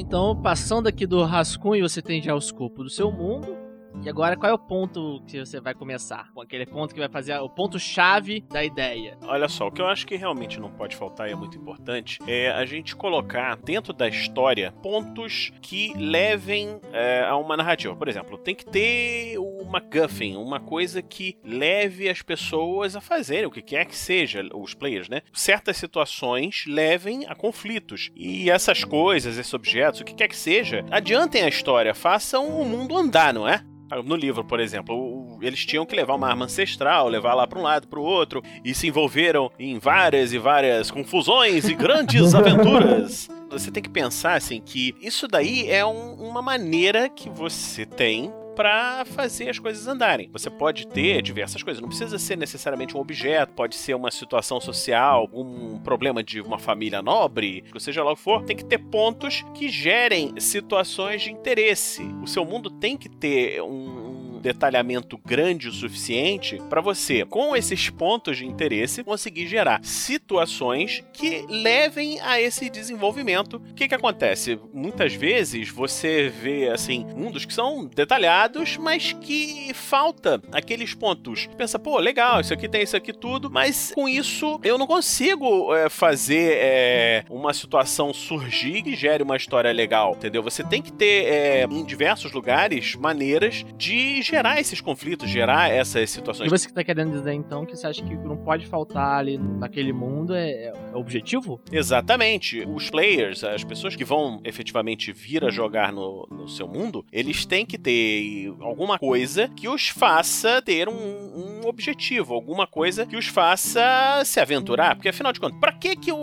Então, 0.00 0.40
passando 0.40 0.86
aqui 0.86 1.04
do 1.04 1.24
rascunho, 1.24 1.88
você 1.88 2.00
tem 2.00 2.22
já 2.22 2.32
o 2.32 2.38
escopo 2.38 2.84
do 2.84 2.88
seu 2.88 3.10
mundo. 3.10 3.67
E 4.00 4.08
agora, 4.08 4.36
qual 4.36 4.50
é 4.50 4.54
o 4.54 4.58
ponto 4.58 5.22
que 5.26 5.44
você 5.44 5.60
vai 5.60 5.74
começar? 5.74 6.30
Com 6.32 6.40
aquele 6.40 6.64
ponto 6.64 6.94
que 6.94 7.00
vai 7.00 7.08
fazer 7.08 7.36
o 7.38 7.48
ponto-chave 7.48 8.40
da 8.48 8.64
ideia. 8.64 9.18
Olha 9.22 9.48
só, 9.48 9.66
o 9.66 9.72
que 9.72 9.82
eu 9.82 9.86
acho 9.86 10.06
que 10.06 10.16
realmente 10.16 10.60
não 10.60 10.70
pode 10.70 10.96
faltar 10.96 11.28
e 11.28 11.32
é 11.32 11.34
muito 11.34 11.58
importante 11.58 12.18
é 12.26 12.50
a 12.50 12.64
gente 12.64 12.94
colocar 12.94 13.56
dentro 13.56 13.92
da 13.92 14.08
história 14.08 14.72
pontos 14.82 15.52
que 15.60 15.92
levem 15.96 16.80
é, 16.92 17.24
a 17.24 17.36
uma 17.36 17.56
narrativa. 17.56 17.94
Por 17.94 18.08
exemplo, 18.08 18.38
tem 18.38 18.54
que 18.54 18.64
ter 18.64 19.36
o 19.36 19.64
MacGuffin, 19.64 20.36
uma 20.36 20.60
coisa 20.60 21.02
que 21.02 21.36
leve 21.44 22.08
as 22.08 22.22
pessoas 22.22 22.94
a 22.94 23.00
fazerem 23.00 23.46
o 23.46 23.50
que 23.50 23.60
quer 23.60 23.84
que 23.84 23.96
seja, 23.96 24.42
os 24.54 24.74
players, 24.74 25.08
né? 25.08 25.22
Certas 25.32 25.76
situações 25.76 26.64
levem 26.66 27.26
a 27.26 27.34
conflitos. 27.34 28.10
E 28.14 28.48
essas 28.48 28.84
coisas, 28.84 29.36
esses 29.36 29.52
objetos, 29.52 30.00
o 30.00 30.04
que 30.04 30.14
quer 30.14 30.28
que 30.28 30.36
seja, 30.36 30.84
adiantem 30.90 31.42
a 31.42 31.48
história, 31.48 31.94
façam 31.94 32.48
o 32.48 32.64
mundo 32.64 32.96
andar, 32.96 33.34
não 33.34 33.46
é? 33.46 33.62
No 34.04 34.14
livro, 34.16 34.44
por 34.44 34.60
exemplo, 34.60 35.38
eles 35.40 35.64
tinham 35.64 35.86
que 35.86 35.96
levar 35.96 36.14
uma 36.14 36.28
arma 36.28 36.44
ancestral, 36.44 37.08
levar 37.08 37.34
lá 37.34 37.46
para 37.46 37.58
um 37.58 37.62
lado, 37.62 37.88
para 37.88 37.98
o 37.98 38.02
outro, 38.02 38.42
e 38.64 38.74
se 38.74 38.86
envolveram 38.88 39.50
em 39.58 39.78
várias 39.78 40.32
e 40.32 40.38
várias 40.38 40.90
confusões 40.90 41.68
e 41.68 41.74
grandes 41.74 42.34
aventuras. 42.36 43.28
Você 43.50 43.70
tem 43.70 43.82
que 43.82 43.88
pensar 43.88 44.34
assim 44.34 44.60
que 44.60 44.94
isso 45.00 45.26
daí 45.26 45.70
é 45.70 45.84
um- 45.86 46.14
uma 46.14 46.42
maneira 46.42 47.08
que 47.08 47.30
você 47.30 47.86
tem 47.86 48.30
para 48.58 49.04
fazer 49.04 49.48
as 49.48 49.60
coisas 49.60 49.86
andarem. 49.86 50.28
Você 50.32 50.50
pode 50.50 50.88
ter 50.88 51.22
diversas 51.22 51.62
coisas, 51.62 51.80
não 51.80 51.88
precisa 51.88 52.18
ser 52.18 52.36
necessariamente 52.36 52.96
um 52.96 53.00
objeto, 53.00 53.52
pode 53.52 53.76
ser 53.76 53.94
uma 53.94 54.10
situação 54.10 54.60
social, 54.60 55.30
um 55.32 55.78
problema 55.78 56.24
de 56.24 56.40
uma 56.40 56.58
família 56.58 57.00
nobre, 57.00 57.62
ou 57.72 57.78
seja 57.78 58.02
lá 58.02 58.10
o 58.10 58.16
que 58.16 58.22
for, 58.22 58.42
tem 58.42 58.56
que 58.56 58.64
ter 58.64 58.78
pontos 58.78 59.44
que 59.54 59.68
gerem 59.68 60.34
situações 60.40 61.22
de 61.22 61.30
interesse. 61.30 62.02
O 62.20 62.26
seu 62.26 62.44
mundo 62.44 62.68
tem 62.68 62.96
que 62.96 63.08
ter 63.08 63.62
um 63.62 64.18
um 64.37 64.37
detalhamento 64.38 65.18
grande 65.18 65.68
o 65.68 65.72
suficiente 65.72 66.60
para 66.68 66.80
você, 66.80 67.24
com 67.24 67.56
esses 67.56 67.90
pontos 67.90 68.36
de 68.36 68.46
interesse, 68.46 69.04
conseguir 69.04 69.46
gerar 69.46 69.80
situações 69.82 71.02
que 71.12 71.44
levem 71.48 72.20
a 72.20 72.40
esse 72.40 72.70
desenvolvimento. 72.70 73.56
O 73.56 73.74
que 73.74 73.88
que 73.88 73.94
acontece? 73.94 74.58
Muitas 74.72 75.14
vezes 75.14 75.68
você 75.68 76.28
vê 76.28 76.68
assim 76.68 77.06
mundos 77.16 77.44
que 77.44 77.52
são 77.52 77.86
detalhados, 77.86 78.76
mas 78.76 79.12
que 79.12 79.72
falta 79.74 80.40
aqueles 80.52 80.94
pontos. 80.94 81.48
Pensa, 81.56 81.78
pô, 81.78 81.98
legal, 81.98 82.40
isso 82.40 82.54
aqui 82.54 82.68
tem 82.68 82.82
isso 82.82 82.96
aqui 82.96 83.12
tudo, 83.12 83.50
mas 83.50 83.92
com 83.94 84.08
isso 84.08 84.60
eu 84.62 84.78
não 84.78 84.86
consigo 84.86 85.74
é, 85.74 85.88
fazer 85.88 86.56
é, 86.58 87.24
uma 87.28 87.52
situação 87.52 88.12
surgir 88.12 88.82
que 88.82 88.94
gere 88.94 89.22
uma 89.22 89.36
história 89.36 89.72
legal, 89.72 90.14
entendeu? 90.16 90.42
Você 90.42 90.62
tem 90.62 90.82
que 90.82 90.92
ter 90.92 91.24
é, 91.26 91.64
em 91.64 91.84
diversos 91.84 92.32
lugares 92.32 92.94
maneiras 92.94 93.64
de 93.76 94.22
gerar 94.28 94.60
esses 94.60 94.80
conflitos, 94.80 95.28
gerar 95.28 95.70
essas 95.70 96.02
E 96.02 96.06
situações. 96.06 96.50
você 96.50 96.68
que 96.68 96.74
tá 96.74 96.84
querendo 96.84 97.12
dizer 97.12 97.32
então 97.32 97.64
que 97.64 97.76
você 97.76 97.86
acha 97.86 98.02
que 98.02 98.14
não 98.16 98.36
pode 98.36 98.66
faltar 98.66 99.18
ali 99.18 99.38
naquele 99.38 99.92
mundo 99.92 100.34
é, 100.34 100.66
é 100.66 100.72
objetivo? 100.94 101.60
Exatamente. 101.72 102.64
Os 102.66 102.90
players, 102.90 103.42
as 103.44 103.64
pessoas 103.64 103.96
que 103.96 104.04
vão 104.04 104.40
efetivamente 104.44 105.12
vir 105.12 105.44
a 105.44 105.50
jogar 105.50 105.92
no, 105.92 106.26
no 106.30 106.48
seu 106.48 106.66
mundo, 106.68 107.04
eles 107.12 107.44
têm 107.44 107.64
que 107.64 107.78
ter 107.78 108.52
alguma 108.60 108.98
coisa 108.98 109.48
que 109.48 109.68
os 109.68 109.88
faça 109.88 110.60
ter 110.62 110.88
um, 110.88 110.92
um 110.92 111.66
objetivo, 111.66 112.34
alguma 112.34 112.66
coisa 112.66 113.06
que 113.06 113.16
os 113.16 113.26
faça 113.26 114.22
se 114.24 114.40
aventurar. 114.40 114.94
Porque 114.94 115.08
afinal 115.08 115.32
de 115.32 115.40
contas, 115.40 115.58
pra 115.58 115.72
que 115.72 115.96
que 115.96 116.12
o, 116.12 116.16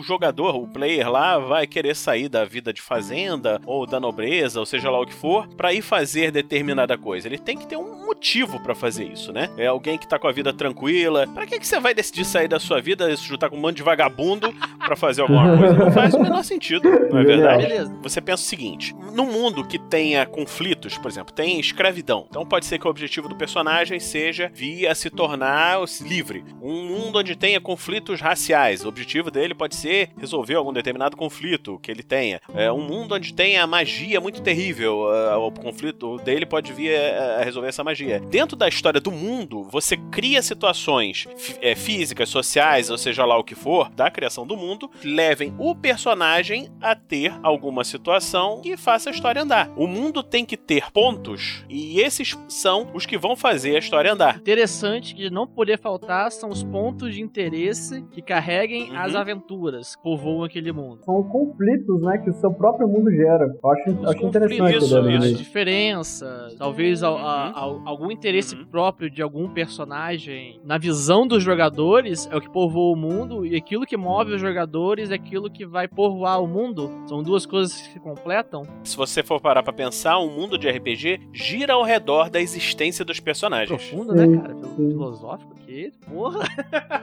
o 0.00 0.02
jogador, 0.02 0.56
o 0.56 0.66
player 0.66 1.10
lá, 1.10 1.38
vai 1.38 1.66
querer 1.66 1.94
sair 1.94 2.28
da 2.28 2.44
vida 2.44 2.72
de 2.72 2.80
fazenda 2.80 3.60
ou 3.66 3.86
da 3.86 4.00
nobreza, 4.00 4.58
ou 4.58 4.66
seja 4.66 4.90
lá 4.90 5.00
o 5.00 5.06
que 5.06 5.14
for, 5.14 5.46
pra 5.48 5.72
ir 5.72 5.82
fazer 5.82 6.30
determinada 6.30 6.96
coisa? 6.96 7.28
Ele 7.28 7.38
tem 7.38 7.56
que 7.56 7.66
ter 7.66 7.76
um 7.76 8.06
motivo 8.06 8.58
pra 8.60 8.74
fazer 8.74 9.04
isso, 9.04 9.32
né? 9.32 9.48
É 9.56 9.66
alguém 9.66 9.96
que 9.96 10.08
tá 10.08 10.18
com 10.18 10.26
a 10.26 10.32
vida 10.32 10.52
tranquila. 10.52 11.26
Pra 11.28 11.46
que 11.46 11.58
que 11.58 11.66
você 11.66 11.78
vai 11.78 11.94
decidir 11.94 12.24
sair 12.24 12.48
da 12.48 12.58
sua 12.58 12.80
vida 12.80 13.10
e 13.10 13.16
se 13.16 13.24
juntar 13.24 13.48
com 13.48 13.56
um 13.56 13.60
monte 13.60 13.76
de 13.76 13.82
vagabundo 13.82 14.52
pra 14.78 14.96
fazer 14.96 15.22
alguma 15.22 15.56
coisa? 15.56 15.74
Não 15.74 15.92
faz 15.92 16.14
o 16.14 16.20
menor 16.20 16.42
sentido, 16.42 16.88
não 17.10 17.18
é 17.18 17.24
verdade? 17.24 17.62
Beleza. 17.62 17.96
Você 18.02 18.20
pensa 18.20 18.42
o 18.42 18.46
seguinte: 18.46 18.94
num 19.12 19.26
mundo 19.26 19.64
que 19.64 19.78
tenha 19.78 20.26
conflitos, 20.26 20.98
por 20.98 21.10
exemplo, 21.10 21.32
tem 21.32 21.60
escravidão. 21.60 22.26
Então 22.28 22.44
pode 22.44 22.66
ser 22.66 22.78
que 22.78 22.86
o 22.86 22.90
objetivo 22.90 23.28
do 23.28 23.36
personagem 23.36 24.00
seja 24.00 24.50
vir 24.52 24.86
a 24.88 24.94
se 24.94 25.10
tornar 25.10 25.78
livre. 26.00 26.44
Um 26.60 26.84
mundo 26.86 27.18
onde 27.18 27.36
tenha 27.36 27.60
conflitos 27.60 28.20
raciais. 28.20 28.84
O 28.84 28.88
objetivo 28.88 29.30
dele 29.30 29.54
pode 29.54 29.76
ser 29.76 29.89
fazer 29.90 30.10
resolver 30.16 30.54
algum 30.54 30.72
determinado 30.72 31.16
conflito 31.16 31.78
que 31.82 31.90
ele 31.90 32.02
tenha. 32.02 32.40
É 32.54 32.70
um 32.70 32.80
mundo 32.80 33.14
onde 33.14 33.34
tenha 33.34 33.66
magia 33.66 34.20
muito 34.20 34.40
terrível. 34.40 35.06
Uh, 35.06 35.38
o 35.38 35.50
conflito 35.50 36.18
dele 36.18 36.46
pode 36.46 36.72
vir 36.72 36.94
a, 36.94 37.40
a, 37.40 37.44
resolver 37.44 37.68
essa 37.68 37.82
magia. 37.82 38.20
Dentro 38.20 38.56
da 38.56 38.68
história 38.68 39.00
do 39.00 39.10
mundo, 39.10 39.64
você 39.64 39.96
cria 39.96 40.40
situações 40.42 41.26
é, 41.60 41.74
físicas, 41.74 42.28
sociais, 42.28 42.90
ou 42.90 42.98
seja 42.98 43.24
lá 43.24 43.36
o 43.36 43.44
que 43.44 43.54
for, 43.54 43.90
da 43.90 44.10
criação 44.10 44.46
do 44.46 44.56
mundo, 44.56 44.90
levem 45.02 45.52
o 45.58 45.74
personagem 45.74 46.70
a 46.80 46.94
ter 46.94 47.32
alguma 47.42 47.82
situação 47.82 48.60
que 48.60 48.76
faça 48.76 49.10
a 49.10 49.12
história 49.12 49.42
andar. 49.42 49.70
O 49.76 49.86
mundo 49.86 50.22
tem 50.22 50.44
que 50.44 50.56
ter 50.56 50.90
pontos 50.92 51.64
e 51.68 52.00
esses 52.00 52.38
são 52.48 52.90
os 52.94 53.06
que 53.06 53.18
vão 53.18 53.34
fazer 53.34 53.76
a 53.76 53.78
história 53.78 54.12
andar. 54.12 54.36
Interessante 54.36 55.14
que 55.14 55.30
não 55.30 55.46
poder 55.46 55.78
faltar 55.78 56.30
são 56.30 56.50
os 56.50 56.62
pontos 56.62 57.14
de 57.14 57.22
interesse 57.22 58.04
que 58.12 58.22
carreguem 58.22 58.90
uhum. 58.90 58.98
as 58.98 59.14
aventuras 59.14 59.79
que 59.80 60.02
povoam 60.02 60.44
aquele 60.44 60.72
mundo. 60.72 61.04
São 61.04 61.22
conflitos, 61.24 62.00
né, 62.02 62.18
que 62.18 62.30
o 62.30 62.32
seu 62.34 62.52
próprio 62.52 62.88
mundo 62.88 63.10
gera. 63.10 63.46
Eu 63.62 63.70
acho, 63.70 63.90
os 63.90 64.08
acho 64.08 64.26
interessante. 64.26 64.76
Isso, 64.76 65.08
isso. 65.08 65.34
diferença, 65.36 66.48
talvez 66.58 67.02
uhum. 67.02 67.16
a, 67.16 67.48
a, 67.48 67.60
algum 67.60 68.10
interesse 68.10 68.54
uhum. 68.54 68.64
próprio 68.66 69.10
de 69.10 69.22
algum 69.22 69.48
personagem 69.48 70.60
na 70.64 70.78
visão 70.78 71.26
dos 71.26 71.42
jogadores 71.42 72.28
é 72.30 72.36
o 72.36 72.40
que 72.40 72.50
povoa 72.50 72.94
o 72.94 72.96
mundo 72.96 73.46
e 73.46 73.56
aquilo 73.56 73.86
que 73.86 73.96
move 73.96 74.34
os 74.34 74.40
jogadores 74.40 75.10
é 75.10 75.14
aquilo 75.14 75.50
que 75.50 75.66
vai 75.66 75.88
povoar 75.88 76.42
o 76.42 76.46
mundo. 76.46 76.90
São 77.06 77.22
duas 77.22 77.46
coisas 77.46 77.74
que 77.80 77.92
se 77.92 78.00
completam. 78.00 78.62
Se 78.84 78.96
você 78.96 79.22
for 79.22 79.40
parar 79.40 79.62
para 79.62 79.72
pensar, 79.72 80.18
um 80.18 80.30
mundo 80.30 80.58
de 80.58 80.68
RPG 80.68 81.28
gira 81.32 81.74
ao 81.74 81.82
redor 81.82 82.30
da 82.30 82.40
existência 82.40 83.04
dos 83.04 83.20
personagens. 83.20 83.68
Profundo, 83.68 84.14
né, 84.14 84.26
cara? 84.36 84.54
Filosófico 84.76 85.54
que, 85.66 85.92
porra. 86.08 86.40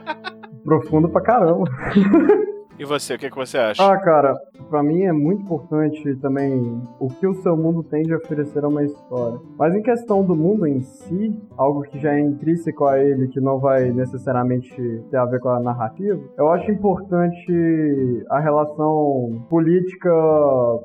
Profundo 0.64 1.08
pra 1.08 1.22
caramba. 1.22 1.64
E 2.78 2.84
você, 2.84 3.14
o 3.14 3.18
que, 3.18 3.28
que 3.28 3.36
você 3.36 3.58
acha? 3.58 3.82
Ah, 3.82 3.98
cara, 3.98 4.36
para 4.70 4.84
mim 4.84 5.02
é 5.02 5.12
muito 5.12 5.42
importante 5.42 6.14
também 6.16 6.80
o 7.00 7.08
que 7.08 7.26
o 7.26 7.34
seu 7.42 7.56
mundo 7.56 7.82
tem 7.82 8.04
de 8.04 8.14
oferecer 8.14 8.64
a 8.64 8.68
uma 8.68 8.84
história. 8.84 9.40
Mas 9.58 9.74
em 9.74 9.82
questão 9.82 10.24
do 10.24 10.36
mundo 10.36 10.64
em 10.64 10.80
si, 10.80 11.36
algo 11.56 11.82
que 11.82 11.98
já 11.98 12.14
é 12.14 12.20
intrínseco 12.20 12.84
a 12.84 13.02
ele, 13.02 13.26
que 13.28 13.40
não 13.40 13.58
vai 13.58 13.90
necessariamente 13.90 14.72
ter 15.10 15.16
a 15.16 15.24
ver 15.24 15.40
com 15.40 15.48
a 15.48 15.58
narrativa, 15.58 16.20
eu 16.36 16.48
acho 16.52 16.70
importante 16.70 18.24
a 18.30 18.38
relação 18.38 19.44
política 19.50 20.10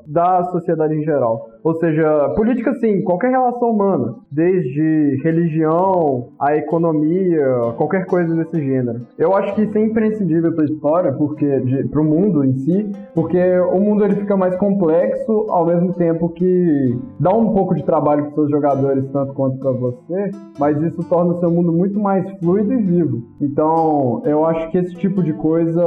da 0.06 0.42
sociedade 0.44 0.94
em 0.94 1.04
geral. 1.04 1.53
Ou 1.64 1.74
seja, 1.76 2.28
política 2.36 2.74
sim, 2.74 3.00
qualquer 3.00 3.30
relação 3.30 3.70
humana, 3.70 4.16
desde 4.30 5.18
religião 5.24 6.28
a 6.38 6.54
economia, 6.54 7.72
qualquer 7.78 8.04
coisa 8.04 8.34
desse 8.34 8.62
gênero. 8.62 9.06
Eu 9.16 9.34
acho 9.34 9.54
que 9.54 9.62
isso 9.62 9.78
é 9.78 9.82
imprescindível 9.82 10.52
para 10.52 10.64
a 10.64 10.66
história, 10.66 11.12
porque 11.14 11.46
para 11.90 12.02
o 12.02 12.04
mundo 12.04 12.44
em 12.44 12.52
si, 12.58 12.92
porque 13.14 13.40
o 13.72 13.80
mundo 13.80 14.04
ele 14.04 14.16
fica 14.16 14.36
mais 14.36 14.54
complexo 14.56 15.46
ao 15.48 15.64
mesmo 15.64 15.94
tempo 15.94 16.28
que 16.28 16.98
dá 17.18 17.32
um 17.32 17.54
pouco 17.54 17.74
de 17.74 17.82
trabalho 17.82 18.24
para 18.24 18.34
seus 18.34 18.50
jogadores 18.50 19.08
tanto 19.10 19.32
quanto 19.32 19.58
para 19.58 19.72
você, 19.72 20.30
mas 20.58 20.78
isso 20.82 21.02
torna 21.04 21.32
o 21.32 21.40
seu 21.40 21.50
mundo 21.50 21.72
muito 21.72 21.98
mais 21.98 22.30
fluido 22.40 22.74
e 22.74 22.76
vivo. 22.76 23.22
Então, 23.40 24.20
eu 24.26 24.44
acho 24.44 24.70
que 24.70 24.76
esse 24.76 24.94
tipo 24.96 25.22
de 25.22 25.32
coisa 25.32 25.82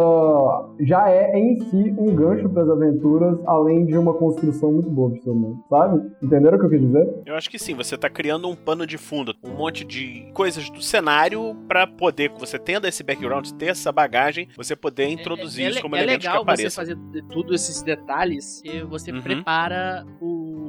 já 0.80 1.08
é 1.08 1.38
em 1.38 1.60
si 1.60 1.94
um 2.00 2.16
gancho 2.16 2.50
para 2.50 2.64
as 2.64 2.70
aventuras, 2.70 3.38
além 3.46 3.86
de 3.86 3.96
uma 3.96 4.16
construção 4.16 4.72
muito 4.72 4.90
boa 4.90 5.12
para 5.12 5.20
o 5.20 5.24
seu 5.24 5.36
mundo 5.36 5.67
sabe? 5.70 6.12
Entenderam 6.22 6.58
o 6.58 6.60
que 6.60 6.66
eu 6.66 6.70
quis 6.70 6.82
dizer? 6.82 7.22
Eu 7.26 7.36
acho 7.36 7.50
que 7.50 7.60
sim, 7.60 7.74
você 7.74 7.98
tá 7.98 8.10
criando 8.10 8.50
um 8.50 8.56
pano 8.56 8.86
de 8.86 8.98
fundo, 8.98 9.36
um 9.44 9.54
monte 9.54 9.84
de 9.84 10.30
coisas 10.34 10.70
do 10.70 10.82
cenário 10.82 11.56
para 11.68 11.86
poder, 11.86 12.32
você 12.38 12.58
tendo 12.58 12.88
esse 12.88 13.04
background, 13.04 13.50
ter 13.52 13.68
essa 13.68 13.92
bagagem, 13.92 14.48
você 14.56 14.76
poder 14.76 15.08
introduzir 15.08 15.66
é, 15.66 15.68
é, 15.68 15.70
isso 15.72 15.82
como 15.82 15.96
é 15.96 16.00
elementos 16.00 16.28
que 16.28 16.36
apareçam. 16.36 16.84
É 16.84 16.88
legal 16.88 17.06
você 17.06 17.16
fazer 17.16 17.28
tudo 17.34 17.54
esses 17.54 17.82
detalhes 17.82 18.62
e 18.64 18.82
você 18.82 19.12
uhum. 19.12 19.22
prepara 19.22 20.06
o 20.22 20.67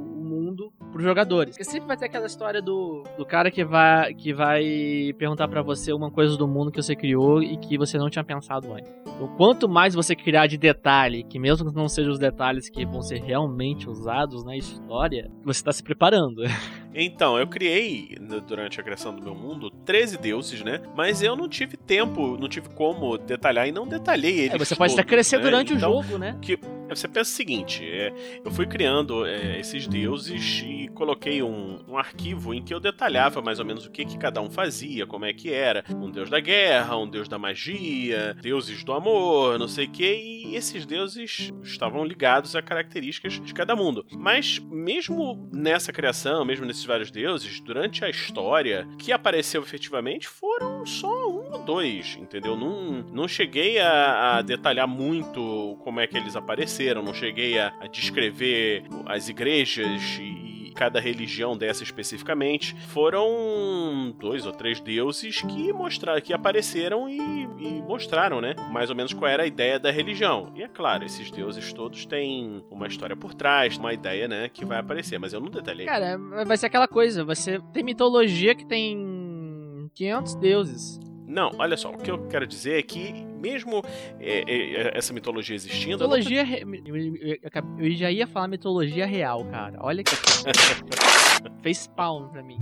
pros 0.99 1.05
jogadores. 1.05 1.57
Porque 1.57 1.71
sempre 1.71 1.87
vai 1.87 1.97
ter 1.97 2.07
aquela 2.07 2.27
história 2.27 2.61
do, 2.61 3.05
do 3.17 3.25
cara 3.25 3.51
que 3.53 3.65
vai, 3.65 4.13
que 4.15 4.35
vai 4.35 5.15
perguntar 5.17 5.47
para 5.47 5.63
você 5.63 5.93
uma 5.93 6.11
coisa 6.11 6.37
do 6.37 6.49
mundo 6.49 6.73
que 6.73 6.83
você 6.83 6.97
criou 6.97 7.41
e 7.41 7.57
que 7.57 7.79
você 7.79 7.97
não 7.97 8.11
tinha 8.11 8.25
pensado 8.25 8.73
antes. 8.73 8.93
Então, 9.07 9.29
quanto 9.37 9.69
mais 9.69 9.95
você 9.95 10.17
criar 10.17 10.49
de 10.49 10.59
detalhe, 10.59 11.23
que 11.23 11.39
mesmo 11.39 11.71
que 11.71 11.77
não 11.77 11.89
sejam 11.89 12.13
os 12.13 12.19
detalhes 12.19 12.69
que 12.69 12.85
vão 12.85 13.01
ser 13.01 13.21
realmente 13.23 13.89
usados 13.89 14.45
na 14.45 14.57
história, 14.57 15.31
você 15.45 15.63
tá 15.63 15.73
se 15.73 15.83
preparando. 15.83 16.43
Então, 17.01 17.39
eu 17.39 17.47
criei, 17.47 18.17
durante 18.45 18.81
a 18.81 18.83
criação 18.83 19.15
do 19.15 19.23
meu 19.23 19.35
mundo, 19.35 19.71
13 19.71 20.19
deuses, 20.19 20.63
né? 20.63 20.83
Mas 20.97 21.23
eu 21.23 21.37
não 21.37 21.49
tive 21.49 21.77
tempo, 21.77 22.37
não 22.37 22.49
tive 22.49 22.69
como 22.71 23.17
detalhar 23.17 23.69
e 23.69 23.73
não 23.73 23.87
detalhei 23.87 24.41
eles. 24.41 24.55
É, 24.55 24.59
você 24.59 24.75
pode 24.75 24.93
todos, 24.93 24.99
até 24.99 25.09
crescer 25.09 25.37
né? 25.37 25.43
durante 25.45 25.73
então, 25.75 25.91
o 25.91 26.03
jogo, 26.03 26.19
né? 26.19 26.37
Que, 26.43 26.59
você 26.89 27.07
pensa 27.07 27.31
o 27.31 27.35
seguinte: 27.35 27.85
é, 27.85 28.13
eu 28.45 28.51
fui 28.51 28.67
criando 28.67 29.27
é, 29.27 29.61
esses 29.61 29.87
deuses 29.87 30.63
e 30.65 30.89
coloquei 30.89 31.43
um, 31.43 31.81
um, 31.87 31.97
arquivo 31.97 32.55
em 32.55 32.63
que 32.63 32.73
eu 32.73 32.81
detalhava 32.81 33.41
mais 33.43 33.59
ou 33.59 33.65
menos 33.65 33.87
o 33.87 33.91
que, 33.91 34.05
que 34.05 34.19
cada 34.19 34.41
um 34.41 34.51
fazia, 34.51 35.07
como 35.07 35.25
é 35.25 35.33
que 35.33 35.53
era. 35.53 35.85
Um 35.91 36.11
deus 36.11 36.31
da 36.31 36.41
guerra, 36.41 36.97
um 36.97 37.09
deus 37.09 37.29
da 37.29 37.39
magia, 37.39 38.35
deuses 38.41 38.83
do 38.83 38.93
amor, 38.93 39.59
não 39.59 39.69
sei 39.69 39.87
o 39.87 39.91
que, 39.91 40.15
e 40.15 40.57
esses 40.57 40.87
deuses 40.87 41.53
estavam 41.63 42.05
ligados 42.05 42.57
a 42.57 42.63
características 42.63 43.41
de 43.41 43.55
cada 43.55 43.77
mundo. 43.77 44.05
Mas 44.17 44.59
mesmo 44.59 45.49
nessa 45.53 45.93
criação, 45.93 46.45
mesmo 46.45 46.67
nesses 46.67 46.85
vários 46.88 47.11
deuses, 47.11 47.61
durante 47.61 48.05
a 48.05 48.11
história, 48.11 48.88
que 48.98 49.12
apareceu 49.12 49.62
efetivamente 49.62 50.27
foram 50.27 50.85
só 50.85 51.29
um 51.29 51.53
ou 51.53 51.59
dois, 51.64 52.16
entendeu? 52.20 52.57
Não, 52.57 53.03
não 53.12 53.29
cheguei 53.29 53.79
a, 53.79 54.38
a 54.38 54.42
detalhar 54.42 54.88
muito 54.88 55.79
como 55.85 56.01
é 56.01 56.07
que 56.07 56.16
eles 56.16 56.35
apareceram, 56.35 57.03
não 57.03 57.14
cheguei 57.14 57.59
a, 57.59 57.72
a 57.81 57.87
descrever 57.87 58.85
as 59.07 59.29
igrejas 59.29 60.18
e 60.20 60.48
cada 60.79 61.01
religião 61.01 61.59
dessa 61.59 61.83
especificamente, 61.83 62.73
foram 62.87 64.14
dois 64.17 64.47
ou 64.47 64.53
três 64.53 64.81
deuses 64.81 65.43
que 65.43 65.73
mostraram, 65.73 66.21
que 66.21 66.33
apareceram 66.33 67.09
e, 67.09 67.19
e, 67.19 67.83
mostraram, 67.83 68.41
né? 68.41 68.55
Mais 68.71 68.88
ou 68.88 68.95
menos 68.95 69.12
qual 69.12 69.29
era 69.29 69.43
a 69.43 69.47
ideia 69.47 69.81
da 69.81 69.91
religião. 69.91 70.53
E 70.55 70.62
é 70.62 70.69
claro, 70.69 71.05
esses 71.05 71.33
deuses 71.33 71.73
todos 71.73 72.07
têm 72.07 72.64
uma 72.71 72.87
história 72.87 73.17
por 73.17 73.35
trás, 73.35 73.77
uma 73.77 73.93
ideia, 73.93 74.29
né, 74.29 74.49
que 74.49 74.64
vai 74.64 74.79
aparecer, 74.79 75.19
mas 75.19 75.33
eu 75.33 75.41
não 75.41 75.51
detalhei. 75.51 75.85
Cara, 75.85 76.17
vai 76.47 76.57
ser 76.57 76.67
aquela 76.67 76.87
coisa, 76.87 77.25
você 77.25 77.59
tem 77.73 77.83
mitologia 77.83 78.55
que 78.55 78.64
tem 78.64 79.91
500 79.95 80.35
deuses. 80.37 81.08
Não, 81.29 81.51
olha 81.59 81.77
só, 81.77 81.91
o 81.91 81.99
que 81.99 82.11
eu 82.11 82.27
quero 82.27 82.47
dizer 82.47 82.79
é 82.79 82.83
que, 82.83 83.12
mesmo 83.38 83.83
é, 84.19 84.45
é, 84.49 84.97
essa 84.97 85.12
mitologia 85.12 85.55
existindo. 85.55 85.99
Mitologia. 85.99 86.43
Eu, 86.62 87.79
eu, 87.79 87.91
já 87.91 88.11
ia 88.11 88.27
falar 88.27 88.49
mitologia 88.49 89.05
real, 89.05 89.45
cara. 89.45 89.79
Olha 89.81 90.03
que. 90.03 90.11
Fez 91.62 91.79
spawn 91.79 92.29
pra 92.29 92.43
mim. 92.43 92.59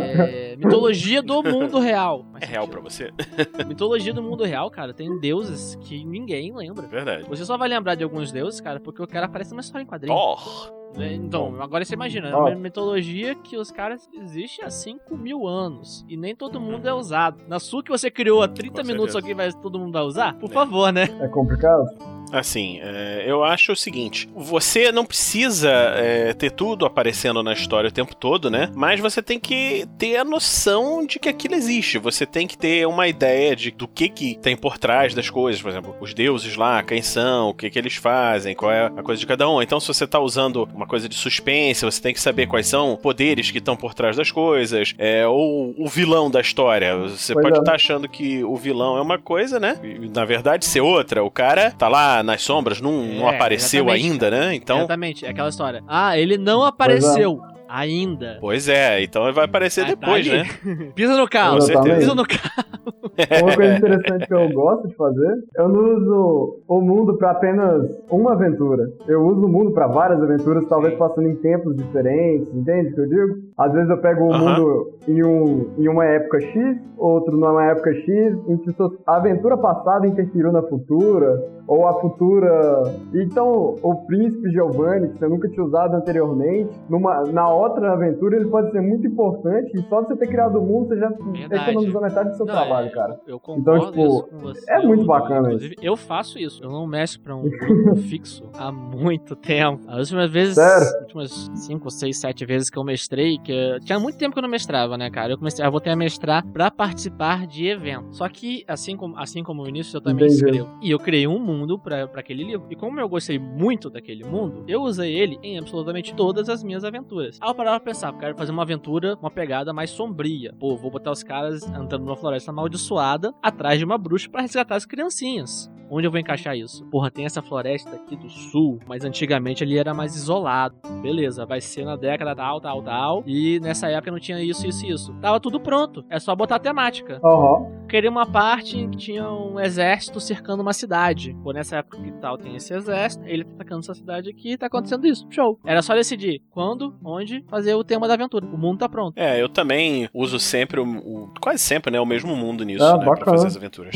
É, 0.00 0.56
mitologia 0.56 1.20
do 1.20 1.42
mundo 1.42 1.78
real. 1.78 2.24
é 2.40 2.46
real 2.46 2.68
pra 2.68 2.80
você? 2.80 3.10
mitologia 3.66 4.14
do 4.14 4.22
mundo 4.22 4.44
real, 4.44 4.70
cara, 4.70 4.94
tem 4.94 5.18
deuses 5.18 5.74
que 5.82 6.04
ninguém 6.04 6.54
lembra. 6.54 6.86
Verdade. 6.86 7.28
Você 7.28 7.44
só 7.44 7.58
vai 7.58 7.68
lembrar 7.68 7.94
de 7.94 8.04
alguns 8.04 8.30
deuses, 8.30 8.60
cara, 8.60 8.78
porque 8.78 9.02
o 9.02 9.06
cara 9.06 9.26
aparece 9.26 9.50
numa 9.50 9.60
história 9.60 9.84
em 9.84 9.86
quadrinho. 9.86 10.16
Thor! 10.16 10.85
Né? 10.96 11.14
Então, 11.14 11.60
agora 11.60 11.84
você 11.84 11.94
imagina, 11.94 12.28
é 12.28 12.34
uma 12.34 12.54
mitologia 12.54 13.34
que 13.34 13.56
os 13.56 13.70
caras 13.70 14.08
existem 14.12 14.64
há 14.64 14.70
5 14.70 15.16
mil 15.16 15.46
anos. 15.46 16.04
E 16.08 16.16
nem 16.16 16.34
todo 16.34 16.60
mundo 16.60 16.88
é 16.88 16.92
usado. 16.92 17.42
Na 17.46 17.58
sua 17.58 17.82
que 17.82 17.90
você 17.90 18.10
criou 18.10 18.42
há 18.42 18.48
30 18.48 18.82
Com 18.82 18.88
minutos 18.88 19.16
aqui, 19.16 19.34
vai 19.34 19.52
todo 19.52 19.78
mundo 19.78 19.92
vai 19.92 20.02
usar? 20.02 20.34
Por 20.34 20.50
é. 20.50 20.52
favor, 20.52 20.92
né? 20.92 21.04
É 21.20 21.28
complicado? 21.28 22.15
Assim, 22.32 22.80
é, 22.82 23.24
eu 23.26 23.44
acho 23.44 23.72
o 23.72 23.76
seguinte: 23.76 24.28
você 24.34 24.90
não 24.90 25.04
precisa 25.04 25.70
é, 25.70 26.32
ter 26.32 26.50
tudo 26.50 26.84
aparecendo 26.84 27.42
na 27.42 27.52
história 27.52 27.88
o 27.88 27.92
tempo 27.92 28.14
todo, 28.14 28.50
né? 28.50 28.70
Mas 28.74 29.00
você 29.00 29.22
tem 29.22 29.38
que 29.38 29.86
ter 29.98 30.16
a 30.16 30.24
noção 30.24 31.06
de 31.06 31.18
que 31.18 31.28
aquilo 31.28 31.54
existe. 31.54 31.98
Você 31.98 32.26
tem 32.26 32.46
que 32.46 32.56
ter 32.56 32.86
uma 32.86 33.08
ideia 33.08 33.54
de 33.54 33.70
do 33.70 33.86
que 33.86 34.08
que 34.08 34.38
tem 34.38 34.56
por 34.56 34.78
trás 34.78 35.14
das 35.14 35.30
coisas. 35.30 35.60
Por 35.60 35.70
exemplo, 35.70 35.94
os 36.00 36.14
deuses 36.14 36.56
lá, 36.56 36.82
quem 36.82 37.02
são, 37.02 37.50
o 37.50 37.54
que 37.54 37.70
que 37.70 37.78
eles 37.78 37.96
fazem, 37.96 38.54
qual 38.54 38.72
é 38.72 38.86
a 38.86 39.02
coisa 39.02 39.20
de 39.20 39.26
cada 39.26 39.48
um. 39.48 39.62
Então, 39.62 39.78
se 39.80 39.88
você 39.88 40.06
tá 40.06 40.18
usando 40.18 40.68
uma 40.74 40.86
coisa 40.86 41.08
de 41.08 41.14
suspense, 41.14 41.84
você 41.84 42.00
tem 42.00 42.14
que 42.14 42.20
saber 42.20 42.46
quais 42.46 42.66
são 42.66 42.96
poderes 42.96 43.50
que 43.50 43.58
estão 43.58 43.76
por 43.76 43.94
trás 43.94 44.16
das 44.16 44.30
coisas, 44.30 44.94
é, 44.98 45.26
ou 45.26 45.74
o 45.78 45.86
vilão 45.88 46.30
da 46.30 46.40
história. 46.40 46.96
Você 46.96 47.32
pois 47.32 47.44
pode 47.44 47.58
estar 47.58 47.70
é. 47.70 47.72
tá 47.72 47.74
achando 47.74 48.08
que 48.08 48.42
o 48.44 48.56
vilão 48.56 48.96
é 48.96 49.00
uma 49.00 49.18
coisa, 49.18 49.60
né? 49.60 49.78
E, 49.82 50.08
na 50.08 50.24
verdade, 50.24 50.64
ser 50.64 50.80
outra. 50.80 51.22
O 51.22 51.30
cara 51.30 51.70
tá 51.70 51.88
lá 51.88 52.15
nas 52.22 52.42
sombras, 52.42 52.80
não, 52.80 53.02
é, 53.02 53.14
não 53.14 53.28
apareceu 53.28 53.90
ainda, 53.90 54.30
né? 54.30 54.54
Então... 54.54 54.78
Exatamente, 54.78 55.24
é 55.24 55.30
aquela 55.30 55.48
história. 55.48 55.82
Ah, 55.86 56.18
ele 56.18 56.36
não 56.38 56.64
é. 56.64 56.68
apareceu. 56.68 57.40
Ainda. 57.68 58.38
Pois 58.40 58.68
é, 58.68 59.02
então 59.02 59.24
ele 59.24 59.32
vai 59.32 59.44
aparecer 59.44 59.84
ah, 59.84 59.88
depois, 59.88 60.24
tá 60.24 60.34
né? 60.34 60.44
Pisa 60.94 61.16
no 61.16 61.28
carro, 61.28 61.58
pisa 61.58 62.14
no 62.14 62.24
carro. 62.24 62.76
Uma 63.42 63.54
coisa 63.56 63.76
interessante 63.76 64.26
que 64.26 64.34
eu 64.34 64.48
gosto 64.50 64.88
de 64.88 64.94
fazer, 64.94 65.44
eu 65.56 65.68
não 65.68 65.96
uso 65.96 66.62
o 66.68 66.80
mundo 66.80 67.16
para 67.16 67.32
apenas 67.32 67.90
uma 68.10 68.32
aventura. 68.32 68.84
Eu 69.08 69.26
uso 69.26 69.46
o 69.46 69.48
mundo 69.48 69.72
para 69.72 69.86
várias 69.86 70.22
aventuras, 70.22 70.68
talvez 70.68 70.94
passando 70.96 71.28
em 71.28 71.36
tempos 71.36 71.74
diferentes, 71.76 72.52
entende 72.54 72.90
o 72.90 72.94
que 72.94 73.00
eu 73.00 73.08
digo? 73.08 73.34
Às 73.58 73.72
vezes 73.72 73.88
eu 73.88 73.98
pego 73.98 74.24
o 74.24 74.28
uh 74.28 74.32
-huh. 74.32 74.38
mundo 74.38 74.90
em, 75.08 75.24
um, 75.24 75.70
em 75.78 75.88
uma 75.88 76.04
época 76.04 76.40
X, 76.40 76.78
outro 76.98 77.32
numa 77.36 77.64
época 77.70 77.90
X, 77.94 78.06
em 78.48 78.56
que 78.58 78.70
a 79.06 79.16
aventura 79.16 79.56
passada 79.56 80.06
interferiu 80.06 80.52
na 80.52 80.62
futura, 80.62 81.42
ou 81.66 81.86
a 81.88 81.98
futura. 82.00 82.82
Então, 83.14 83.74
o 83.82 83.94
príncipe 84.06 84.50
Giovanni, 84.50 85.08
que 85.08 85.18
você 85.18 85.26
nunca 85.28 85.48
tinha 85.48 85.64
usado 85.64 85.94
anteriormente, 85.94 86.70
numa, 86.88 87.22
na 87.24 87.48
outra 87.48 87.92
aventura 87.92 88.36
ele 88.36 88.48
pode 88.48 88.70
ser 88.70 88.80
muito 88.80 89.06
importante 89.06 89.72
e 89.74 89.82
só 89.88 90.02
de 90.02 90.08
você 90.08 90.16
ter 90.16 90.26
criado 90.28 90.58
o 90.58 90.62
mundo 90.62 90.88
você 90.88 90.98
já 90.98 91.08
Verdade. 91.08 91.70
economizou 91.70 92.00
metade 92.02 92.30
do 92.30 92.36
seu 92.36 92.46
Não, 92.46 92.54
trabalho, 92.54 92.86
é, 92.88 92.90
cara. 92.90 93.20
Eu 93.26 93.40
concordo 93.40 93.60
Então, 93.78 93.86
tipo, 93.90 94.06
isso 94.06 94.26
com 94.30 94.38
você. 94.38 94.70
é 94.72 94.82
muito 94.86 95.02
Eu- 95.02 95.06
bacana 95.06 95.46
Inclusive, 95.48 95.76
eu 95.82 95.96
faço 95.96 96.38
isso. 96.38 96.62
Eu 96.62 96.70
não 96.70 96.86
mexo 96.86 97.20
pra 97.20 97.34
um 97.34 97.42
grupo 97.48 97.96
fixo 97.96 98.44
há 98.58 98.70
muito 98.70 99.34
tempo. 99.34 99.80
As 99.88 99.98
últimas 100.10 100.30
vezes, 100.30 100.54
Sério? 100.54 100.82
as 100.82 101.00
últimas 101.02 101.50
5, 101.54 101.90
6, 101.90 102.20
7 102.20 102.44
vezes 102.44 102.70
que 102.70 102.78
eu 102.78 102.84
mestrei, 102.84 103.38
que 103.46 103.52
eu- 103.52 103.80
tinha 103.80 103.98
muito 103.98 104.18
tempo 104.18 104.32
que 104.32 104.38
eu 104.38 104.42
não 104.42 104.48
mestrava, 104.48 104.98
né, 104.98 105.08
cara? 105.10 105.32
Eu 105.32 105.38
comecei, 105.38 105.64
eu 105.64 105.70
voltei 105.70 105.92
a 105.92 105.96
mestrar 105.96 106.44
pra 106.46 106.70
participar 106.70 107.46
de 107.46 107.66
eventos. 107.66 108.16
Só 108.18 108.28
que, 108.28 108.64
assim 108.66 108.96
como, 108.96 109.16
assim 109.18 109.42
como 109.42 109.62
o 109.62 109.64
Vinícius, 109.64 109.94
eu 109.94 110.00
também 110.00 110.26
Entendi. 110.26 110.44
escrevo. 110.44 110.68
E 110.82 110.90
eu 110.90 110.98
criei 110.98 111.26
um 111.26 111.38
mundo 111.38 111.78
pra, 111.78 112.06
pra 112.08 112.20
aquele 112.20 112.42
livro. 112.44 112.66
E 112.70 112.74
como 112.76 112.98
eu 113.00 113.08
gostei 113.08 113.38
muito 113.38 113.88
daquele 113.90 114.24
mundo, 114.24 114.64
eu 114.66 114.82
usei 114.82 115.12
ele 115.14 115.38
em 115.42 115.58
absolutamente 115.58 116.14
todas 116.14 116.48
as 116.48 116.62
minhas 116.64 116.84
aventuras. 116.84 117.38
Aí 117.40 117.48
eu 117.48 117.54
parava 117.54 117.78
pra 117.80 117.92
pensar, 117.92 118.12
eu 118.12 118.18
quero 118.18 118.36
fazer 118.36 118.50
uma 118.52 118.62
aventura, 118.62 119.16
uma 119.20 119.30
pegada 119.30 119.72
mais 119.72 119.90
sombria. 119.90 120.52
Pô, 120.58 120.76
vou 120.76 120.90
botar 120.90 121.10
os 121.12 121.22
caras 121.22 121.62
andando 121.72 122.04
numa 122.04 122.16
floresta 122.16 122.50
amaldiçoada 122.50 123.32
atrás 123.42 123.78
de 123.78 123.84
uma 123.84 123.96
bruxa 123.98 124.28
pra 124.28 124.40
resgatar 124.42 124.76
as 124.76 124.84
criancinhas. 124.84 125.70
Onde 125.88 126.04
eu 126.04 126.10
vou 126.10 126.18
encaixar 126.18 126.56
isso? 126.56 126.84
Porra, 126.86 127.12
tem 127.12 127.24
essa 127.26 127.40
floresta 127.40 127.94
aqui 127.94 128.16
do 128.16 128.28
sul, 128.28 128.80
mas 128.88 129.04
antigamente 129.04 129.62
ali 129.62 129.78
era 129.78 129.94
mais 129.94 130.16
isolado. 130.16 130.74
Beleza, 131.00 131.46
vai 131.46 131.60
ser 131.60 131.84
na 131.84 131.94
década 131.94 132.34
tal, 132.34 132.60
tal, 132.60 132.82
tal. 132.82 133.22
E 133.24 133.35
nessa 133.60 133.88
época 133.88 134.10
não 134.10 134.18
tinha 134.18 134.40
isso, 134.42 134.66
isso 134.66 134.84
e 134.86 134.90
isso. 134.90 135.12
Tava 135.20 135.38
tudo 135.40 135.60
pronto. 135.60 136.04
É 136.10 136.18
só 136.18 136.34
botar 136.34 136.56
a 136.56 136.58
temática. 136.58 137.20
Aham. 137.24 137.86
Queria 137.88 138.10
uma 138.10 138.26
parte 138.26 138.78
em 138.78 138.90
que 138.90 138.96
tinha 138.96 139.28
um 139.30 139.60
exército 139.60 140.18
cercando 140.20 140.60
uma 140.60 140.72
cidade. 140.72 141.36
Pô, 141.42 141.52
nessa 141.52 141.76
época 141.76 142.00
que 142.02 142.12
tal 142.20 142.36
tem 142.36 142.56
esse 142.56 142.74
exército, 142.74 143.24
ele 143.26 143.44
tá 143.44 143.52
atacando 143.54 143.80
essa 143.80 143.94
cidade 143.94 144.30
aqui 144.30 144.52
e 144.52 144.58
tá 144.58 144.66
acontecendo 144.66 145.06
isso. 145.06 145.26
Show. 145.30 145.58
Era 145.64 145.82
só 145.82 145.94
decidir 145.94 146.42
quando, 146.50 146.94
onde 147.04 147.44
fazer 147.48 147.74
o 147.74 147.84
tema 147.84 148.08
da 148.08 148.14
aventura. 148.14 148.44
O 148.46 148.58
mundo 148.58 148.78
tá 148.78 148.88
pronto. 148.88 149.16
É, 149.16 149.40
eu 149.40 149.48
também 149.48 150.08
uso 150.12 150.38
sempre 150.38 150.80
o, 150.80 150.84
o- 150.84 151.30
quase 151.40 151.60
sempre, 151.60 151.90
né, 151.92 152.00
o 152.00 152.06
mesmo 152.06 152.34
mundo 152.34 152.64
nisso, 152.64 152.84
Ah, 152.84 152.94
né, 152.98 153.04
pra 153.04 153.14
bacana. 153.14 153.30
fazer 153.36 153.46
as 153.46 153.56
aventuras. 153.56 153.94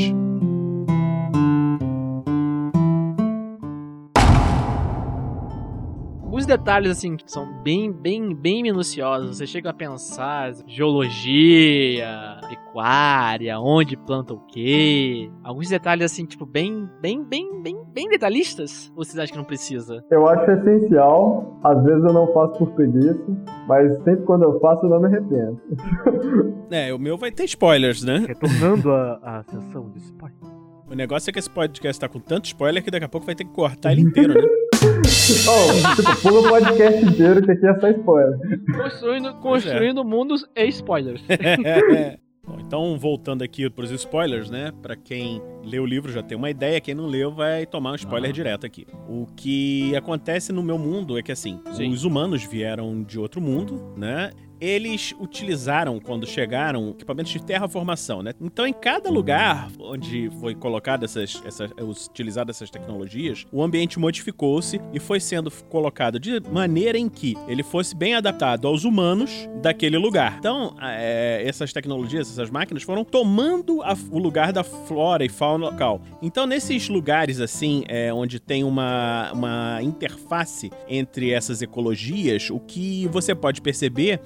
Alguns 6.40 6.46
detalhes, 6.46 6.90
assim, 6.90 7.16
que 7.18 7.30
são 7.30 7.46
bem, 7.62 7.92
bem, 7.92 8.34
bem 8.34 8.62
minuciosos. 8.62 9.36
Você 9.36 9.46
chega 9.46 9.68
a 9.68 9.74
pensar 9.74 10.54
geologia, 10.66 12.40
pecuária, 12.48 13.60
onde 13.60 13.94
planta 13.94 14.32
o 14.32 14.40
quê. 14.46 15.30
Alguns 15.44 15.68
detalhes, 15.68 16.06
assim, 16.06 16.24
tipo, 16.24 16.46
bem, 16.46 16.88
bem, 17.02 17.22
bem, 17.22 17.60
bem, 17.62 17.76
bem 17.92 18.08
detalhistas. 18.08 18.90
Ou 18.96 19.04
vocês 19.04 19.18
acham 19.18 19.32
que 19.32 19.36
não 19.36 19.44
precisa? 19.44 20.02
Eu 20.10 20.26
acho 20.26 20.50
essencial, 20.50 21.60
às 21.62 21.84
vezes 21.84 22.02
eu 22.04 22.12
não 22.14 22.32
faço 22.32 22.56
por 22.56 22.70
preguiça, 22.70 23.20
mas 23.68 23.92
sempre 23.96 24.24
quando 24.24 24.44
eu 24.44 24.58
faço 24.60 24.86
eu 24.86 24.88
não 24.88 25.00
me 25.00 25.08
arrependo. 25.08 25.60
É, 26.72 26.94
o 26.94 26.98
meu 27.00 27.18
vai 27.18 27.32
ter 27.32 27.44
spoilers, 27.44 28.04
né? 28.04 28.24
Retornando 28.28 28.92
a, 28.92 29.18
a 29.22 29.42
sessão 29.42 29.90
de 29.90 29.98
spoiler. 29.98 30.38
O 30.88 30.94
negócio 30.94 31.28
é 31.28 31.32
que 31.32 31.38
esse 31.40 31.50
podcast 31.50 32.00
tá 32.00 32.08
com 32.08 32.20
tanto 32.20 32.44
spoiler 32.46 32.80
que 32.80 32.92
daqui 32.92 33.04
a 33.04 33.08
pouco 33.08 33.26
vai 33.26 33.34
ter 33.34 33.44
que 33.44 33.50
cortar 33.50 33.90
ele 33.90 34.02
inteiro, 34.02 34.34
né? 34.34 34.48
Oh, 35.48 35.96
tipo, 35.96 36.22
pula 36.22 36.40
o 36.40 36.48
podcast 36.48 37.04
inteiro 37.04 37.42
que 37.42 37.52
aqui 37.52 37.66
é 37.66 37.80
só 37.80 37.88
spoiler. 37.90 38.38
Construindo, 38.76 39.34
construindo 39.34 40.04
mundos 40.04 40.44
e 40.56 40.66
spoilers. 40.66 41.22
Bom, 42.46 42.58
então, 42.58 42.98
voltando 42.98 43.42
aqui 43.42 43.68
pros 43.70 43.90
spoilers, 43.90 44.50
né? 44.50 44.72
Pra 44.82 44.96
quem 44.96 45.40
leu 45.62 45.84
o 45.84 45.86
livro 45.86 46.10
já 46.10 46.22
tem 46.22 46.36
uma 46.36 46.50
ideia, 46.50 46.80
quem 46.80 46.94
não 46.94 47.06
leu 47.06 47.30
vai 47.30 47.64
tomar 47.64 47.92
um 47.92 47.94
spoiler 47.94 48.32
direto 48.32 48.66
aqui. 48.66 48.86
O 49.08 49.26
que 49.36 49.94
acontece 49.94 50.52
no 50.52 50.62
meu 50.62 50.78
mundo 50.78 51.18
é 51.18 51.22
que, 51.22 51.30
assim, 51.30 51.60
Sim. 51.72 51.90
os 51.92 52.02
humanos 52.02 52.42
vieram 52.42 53.02
de 53.02 53.18
outro 53.20 53.40
mundo, 53.40 53.92
né? 53.96 54.30
Eles 54.60 55.14
utilizaram, 55.18 55.98
quando 55.98 56.26
chegaram, 56.26 56.90
equipamentos 56.90 57.32
de 57.32 57.42
terraformação, 57.42 58.22
né? 58.22 58.32
Então, 58.40 58.66
em 58.66 58.72
cada 58.72 59.08
lugar 59.10 59.68
onde 59.78 60.30
foi 60.38 60.54
colocado 60.54 61.04
essas, 61.04 61.42
essas, 61.46 61.70
utilizadas 61.78 62.56
essas 62.56 62.70
tecnologias, 62.70 63.46
o 63.50 63.62
ambiente 63.62 63.98
modificou-se 63.98 64.80
e 64.92 65.00
foi 65.00 65.18
sendo 65.18 65.50
colocado 65.68 66.18
de 66.20 66.40
maneira 66.50 66.98
em 66.98 67.08
que 67.08 67.36
ele 67.48 67.62
fosse 67.62 67.94
bem 67.96 68.14
adaptado 68.14 68.68
aos 68.68 68.84
humanos 68.84 69.30
daquele 69.62 69.96
lugar. 69.96 70.36
Então, 70.38 70.76
é, 70.82 71.42
essas 71.46 71.72
tecnologias, 71.72 72.30
essas 72.30 72.50
máquinas 72.50 72.82
foram 72.82 73.04
tomando 73.04 73.82
a- 73.82 73.96
o 74.10 74.18
lugar 74.18 74.52
da 74.52 74.62
flora 74.62 75.24
e 75.24 75.28
fauna 75.28 75.70
local. 75.70 76.02
Então, 76.20 76.46
nesses 76.46 76.88
lugares 76.88 77.40
assim, 77.40 77.82
é, 77.88 78.12
onde 78.12 78.38
tem 78.38 78.62
uma, 78.64 79.30
uma 79.32 79.78
interface 79.82 80.70
entre 80.88 81.30
essas 81.30 81.62
ecologias, 81.62 82.50
o 82.50 82.58
que 82.60 83.06
você 83.08 83.34
pode 83.34 83.60
perceber 83.62 84.20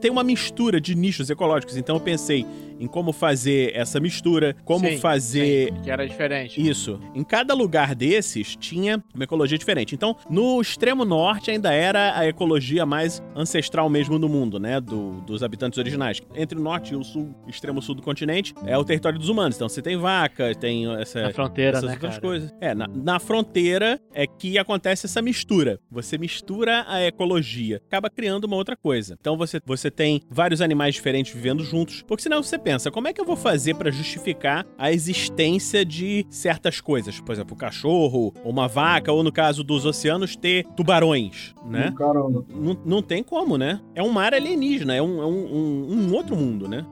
tem 0.00 0.10
uma 0.10 0.24
mistura 0.24 0.80
de 0.80 0.94
nichos 0.94 1.30
ecológicos. 1.30 1.76
Então, 1.76 1.96
eu 1.96 2.00
pensei 2.00 2.46
em 2.80 2.86
como 2.86 3.12
fazer 3.12 3.70
essa 3.76 4.00
mistura, 4.00 4.56
como 4.64 4.88
Sim, 4.88 4.98
fazer 4.98 5.68
sim, 5.72 5.82
que 5.82 5.90
era 5.90 6.06
diferente. 6.06 6.60
isso. 6.68 6.98
Em 7.14 7.22
cada 7.22 7.54
lugar 7.54 7.94
desses 7.94 8.56
tinha 8.56 9.02
uma 9.14 9.22
ecologia 9.22 9.56
diferente. 9.56 9.94
Então, 9.94 10.16
no 10.28 10.60
extremo 10.60 11.04
norte 11.04 11.50
ainda 11.50 11.72
era 11.72 12.18
a 12.18 12.26
ecologia 12.26 12.84
mais 12.84 13.22
ancestral 13.36 13.88
mesmo 13.88 14.18
do 14.18 14.28
mundo, 14.28 14.58
né? 14.58 14.80
Do- 14.80 15.20
dos 15.20 15.42
habitantes 15.44 15.78
originais. 15.78 16.20
Entre 16.34 16.58
o 16.58 16.62
norte 16.62 16.92
e 16.92 16.96
o 16.96 17.04
sul, 17.04 17.32
extremo 17.46 17.80
sul 17.80 17.94
do 17.94 18.02
continente, 18.02 18.52
é 18.66 18.76
o 18.76 18.84
território 18.84 19.18
dos 19.18 19.28
humanos. 19.28 19.54
Então, 19.56 19.68
você 19.68 19.80
tem 19.80 19.96
vaca, 19.96 20.52
tem 20.54 20.92
essa, 20.96 21.22
Na 21.22 21.30
fronteira, 21.32 21.78
essas 21.78 21.88
né, 21.88 21.92
outras 21.94 22.10
cara? 22.14 22.20
coisas. 22.22 22.54
É, 22.60 22.74
na, 22.74 22.88
na 22.88 23.20
fronteira 23.20 24.00
é 24.12 24.26
que 24.26 24.58
acontece 24.58 25.06
essa 25.06 25.22
mistura. 25.22 25.78
Você 25.90 26.18
mistura 26.18 26.84
a 26.88 27.00
ecologia, 27.02 27.80
acaba 27.86 28.10
criando 28.10 28.44
uma 28.44 28.56
outra 28.56 28.76
coisa. 28.76 29.16
Então 29.20 29.36
você, 29.36 29.60
você 29.64 29.81
tem 29.90 30.20
vários 30.30 30.60
animais 30.60 30.94
diferentes 30.94 31.32
vivendo 31.34 31.62
juntos. 31.64 32.02
Porque 32.02 32.22
senão 32.22 32.42
você 32.42 32.58
pensa, 32.58 32.90
como 32.90 33.08
é 33.08 33.12
que 33.12 33.20
eu 33.20 33.24
vou 33.24 33.36
fazer 33.36 33.74
pra 33.74 33.90
justificar 33.90 34.66
a 34.78 34.92
existência 34.92 35.84
de 35.84 36.26
certas 36.30 36.80
coisas? 36.80 37.20
Por 37.20 37.32
exemplo, 37.32 37.54
o 37.54 37.58
cachorro, 37.58 38.32
ou 38.44 38.50
uma 38.50 38.68
vaca, 38.68 39.12
ou 39.12 39.22
no 39.22 39.32
caso 39.32 39.62
dos 39.64 39.84
oceanos, 39.86 40.36
ter 40.36 40.64
tubarões, 40.76 41.54
né? 41.64 41.92
Caramba. 41.96 42.44
Não, 42.48 42.76
não 42.84 43.02
tem 43.02 43.22
como, 43.22 43.56
né? 43.58 43.80
É 43.94 44.02
um 44.02 44.10
mar 44.10 44.34
alienígena, 44.34 44.94
é 44.94 45.02
um, 45.02 45.22
é 45.22 45.26
um, 45.26 45.54
um- 45.56 45.92
um 46.08 46.14
outro 46.14 46.36
mundo, 46.36 46.68
né? 46.68 46.84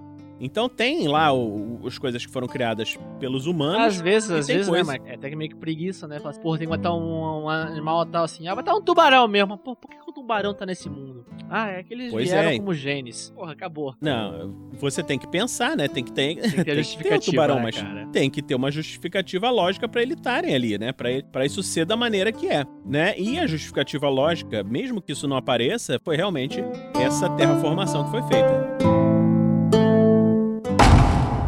Então 0.42 0.70
tem 0.70 1.06
lá 1.06 1.30
o- 1.32 1.80
o- 1.82 1.86
as 1.86 1.98
coisas 1.98 2.24
que 2.24 2.32
foram 2.32 2.48
criadas 2.48 2.96
pelos 3.18 3.46
humanos. 3.46 3.96
Às 3.96 4.00
vezes, 4.00 4.30
às 4.30 4.46
vezes, 4.46 4.66
né, 4.68 4.72
coisa. 4.72 4.84
mas 4.98 5.02
é 5.06 5.14
até 5.14 5.28
que 5.28 5.36
meio 5.36 5.50
que 5.50 5.56
preguiça, 5.56 6.08
né? 6.08 6.18
Fala 6.18 6.30
assim, 6.30 6.40
porra, 6.40 6.56
tem 6.56 6.66
que 6.66 6.70
matar 6.70 6.94
um, 6.94 7.42
um 7.44 7.48
animal 7.50 8.06
tal 8.06 8.24
assim. 8.24 8.48
Ah, 8.48 8.54
vai 8.54 8.62
estar 8.62 8.74
um 8.74 8.80
tubarão 8.80 9.28
mesmo. 9.28 9.58
Pô, 9.58 9.76
por 9.76 9.90
que, 9.90 9.98
que 9.98 10.08
o 10.09 10.09
tubarão 10.20 10.54
tá 10.54 10.66
nesse 10.66 10.88
mundo? 10.88 11.24
Ah, 11.48 11.68
é 11.70 11.82
que 11.82 11.92
eles 11.92 12.12
Pois 12.12 12.28
vieram 12.30 12.50
é. 12.50 12.58
como 12.58 12.72
genes. 12.72 13.32
Porra, 13.34 13.52
acabou. 13.52 13.94
Não, 14.00 14.54
você 14.78 15.02
tem 15.02 15.18
que 15.18 15.26
pensar, 15.26 15.76
né? 15.76 15.88
Tem 15.88 16.04
que 16.04 16.12
ter, 16.12 16.36
Tem 16.36 16.50
que 16.50 16.64
ter 16.64 16.74
tem 16.76 16.84
que 16.84 17.02
ter 17.02 17.14
o 17.16 17.20
tubarão, 17.20 17.56
né, 17.56 17.62
mas 17.62 17.76
cara? 17.82 18.06
tem 18.12 18.30
que 18.30 18.40
ter 18.40 18.54
uma 18.54 18.70
justificativa 18.70 19.50
lógica 19.50 19.88
pra 19.88 20.00
ele 20.00 20.14
estarem 20.14 20.54
ali, 20.54 20.78
né? 20.78 20.92
Pra 20.92 21.44
isso 21.44 21.62
ser 21.62 21.84
da 21.84 21.96
maneira 21.96 22.30
que 22.30 22.46
é, 22.48 22.64
né? 22.84 23.18
E 23.18 23.38
a 23.38 23.46
justificativa 23.46 24.08
lógica, 24.08 24.62
mesmo 24.62 25.02
que 25.02 25.10
isso 25.12 25.26
não 25.26 25.36
apareça, 25.36 25.98
foi 26.04 26.16
realmente 26.16 26.62
essa 26.94 27.28
terraformação 27.30 28.04
que 28.04 28.10
foi 28.10 28.22
feita. 28.22 28.78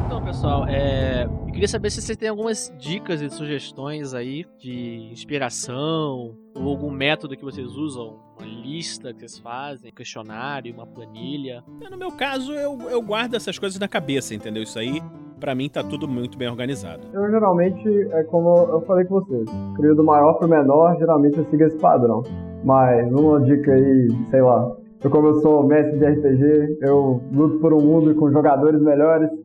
Então, 0.06 0.24
pessoal, 0.24 0.66
é... 0.66 1.11
eu 1.24 1.52
queria 1.52 1.68
saber 1.68 1.90
se 1.90 2.00
vocês 2.00 2.16
têm 2.16 2.28
algumas 2.28 2.72
dicas 2.78 3.20
e 3.20 3.30
sugestões 3.30 4.14
aí 4.14 4.44
de 4.58 5.10
inspiração 5.10 6.36
ou 6.54 6.68
algum 6.68 6.90
método 6.90 7.36
que 7.36 7.44
vocês 7.44 7.68
usam, 7.76 8.20
uma 8.38 8.46
lista 8.46 9.12
que 9.12 9.20
vocês 9.20 9.38
fazem, 9.38 9.90
um 9.90 9.94
questionário, 9.94 10.72
uma 10.74 10.86
planilha. 10.86 11.62
No 11.90 11.96
meu 11.96 12.12
caso, 12.12 12.52
eu, 12.52 12.78
eu 12.90 13.02
guardo 13.02 13.34
essas 13.34 13.58
coisas 13.58 13.78
na 13.78 13.88
cabeça, 13.88 14.34
entendeu? 14.34 14.62
Isso 14.62 14.78
aí, 14.78 15.00
pra 15.40 15.54
mim, 15.54 15.68
tá 15.68 15.82
tudo 15.82 16.08
muito 16.08 16.36
bem 16.38 16.48
organizado. 16.48 17.06
Eu 17.12 17.30
geralmente, 17.30 17.88
é 18.12 18.22
como 18.24 18.56
eu 18.56 18.80
falei 18.82 19.04
com 19.04 19.20
vocês, 19.20 19.48
crio 19.76 19.94
do 19.94 20.04
maior 20.04 20.34
pro 20.34 20.48
menor, 20.48 20.96
geralmente 20.98 21.38
eu 21.38 21.46
sigo 21.50 21.62
esse 21.64 21.78
padrão. 21.78 22.22
Mas 22.64 23.10
uma 23.12 23.40
dica 23.40 23.72
aí, 23.72 24.08
sei 24.30 24.40
lá, 24.40 24.76
eu 25.04 25.10
como 25.10 25.28
eu 25.28 25.34
sou 25.40 25.66
mestre 25.66 25.98
de 25.98 26.04
RPG, 26.04 26.78
eu 26.80 27.20
luto 27.32 27.58
por 27.58 27.72
um 27.72 27.80
mundo 27.80 28.14
com 28.14 28.30
jogadores 28.30 28.80
melhores. 28.80 29.30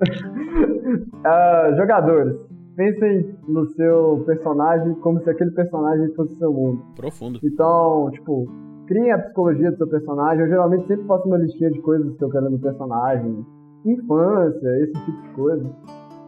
Ah, 1.25 1.73
jogadores, 1.75 2.37
pensem 2.77 3.35
no 3.47 3.65
seu 3.71 4.23
personagem 4.25 4.93
como 5.01 5.21
se 5.21 5.29
aquele 5.29 5.51
personagem 5.51 6.13
fosse 6.13 6.33
seu 6.37 6.53
mundo. 6.53 6.81
Profundo. 6.95 7.39
Então, 7.43 8.09
tipo, 8.11 8.47
criem 8.87 9.11
a 9.11 9.19
psicologia 9.19 9.71
do 9.71 9.77
seu 9.77 9.87
personagem. 9.87 10.41
Eu 10.43 10.49
geralmente 10.49 10.87
sempre 10.87 11.05
faço 11.05 11.27
uma 11.27 11.37
listinha 11.37 11.71
de 11.71 11.81
coisas 11.81 12.15
que 12.15 12.23
eu 12.23 12.29
quero 12.29 12.49
no 12.49 12.59
personagem. 12.59 13.45
Infância, 13.85 14.83
esse 14.83 14.93
tipo 14.93 15.21
de 15.21 15.29
coisa. 15.29 15.69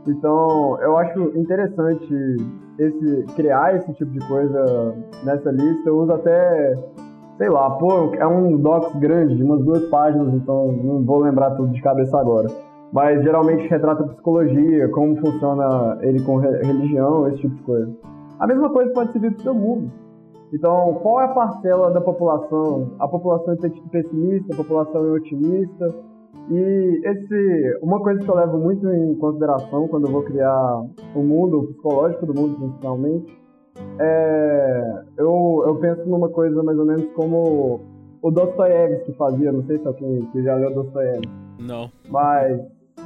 Então, 0.07 0.77
eu 0.81 0.97
acho 0.97 1.37
interessante 1.37 2.37
esse 2.77 3.25
criar 3.35 3.75
esse 3.75 3.93
tipo 3.93 4.11
de 4.11 4.27
coisa 4.27 4.95
nessa 5.23 5.51
lista. 5.51 5.89
Eu 5.89 5.99
uso 5.99 6.13
até, 6.13 6.75
sei 7.39 7.49
lá, 7.49 7.71
pô, 7.71 8.13
é 8.13 8.27
um 8.27 8.57
docs 8.57 8.93
grande, 8.99 9.35
de 9.37 9.43
umas 9.43 9.63
duas 9.63 9.83
páginas, 9.85 10.33
então 10.33 10.73
não 10.73 11.03
vou 11.03 11.19
lembrar 11.19 11.51
tudo 11.51 11.71
de 11.71 11.81
cabeça 11.81 12.19
agora. 12.19 12.47
Mas 12.91 13.23
geralmente 13.23 13.65
retrata 13.69 14.03
psicologia, 14.03 14.89
como 14.89 15.15
funciona 15.15 15.97
ele 16.01 16.21
com 16.21 16.35
re- 16.35 16.61
religião, 16.63 17.27
esse 17.29 17.37
tipo 17.37 17.55
de 17.55 17.61
coisa. 17.63 17.91
A 18.39 18.45
mesma 18.45 18.69
coisa 18.69 18.91
pode 18.93 19.13
servir 19.13 19.31
para 19.31 19.39
o 19.39 19.43
seu 19.43 19.53
mundo. 19.53 19.91
Então, 20.51 20.95
qual 21.01 21.21
é 21.21 21.25
a 21.25 21.29
parcela 21.29 21.91
da 21.91 22.01
população? 22.01 22.91
A 22.99 23.07
população 23.07 23.53
é 23.53 23.69
pessimista, 23.89 24.53
a 24.53 24.57
população 24.57 25.05
é 25.05 25.11
otimista. 25.11 25.95
E 26.49 27.01
esse, 27.05 27.79
uma 27.81 27.99
coisa 28.01 28.19
que 28.21 28.29
eu 28.29 28.35
levo 28.35 28.57
muito 28.57 28.89
em 28.89 29.15
consideração 29.15 29.87
quando 29.87 30.07
eu 30.07 30.11
vou 30.11 30.23
criar 30.23 30.83
o 31.15 31.19
mundo, 31.19 31.59
o 31.59 31.67
psicológico 31.67 32.25
do 32.25 32.33
mundo 32.33 32.55
principalmente, 32.57 33.39
é, 33.99 35.03
eu, 35.17 35.63
eu 35.67 35.75
penso 35.75 36.05
numa 36.07 36.29
coisa 36.29 36.61
mais 36.63 36.77
ou 36.77 36.85
menos 36.85 37.05
como 37.13 37.81
o 38.21 38.31
Dostoiévski 38.31 39.13
fazia, 39.13 39.51
não 39.51 39.65
sei 39.65 39.77
se 39.79 39.87
alguém 39.87 40.25
que 40.31 40.43
já 40.43 40.55
leu 40.55 40.73
Dostoiévski. 40.73 41.29
Não. 41.59 41.91
Mas 42.09 42.59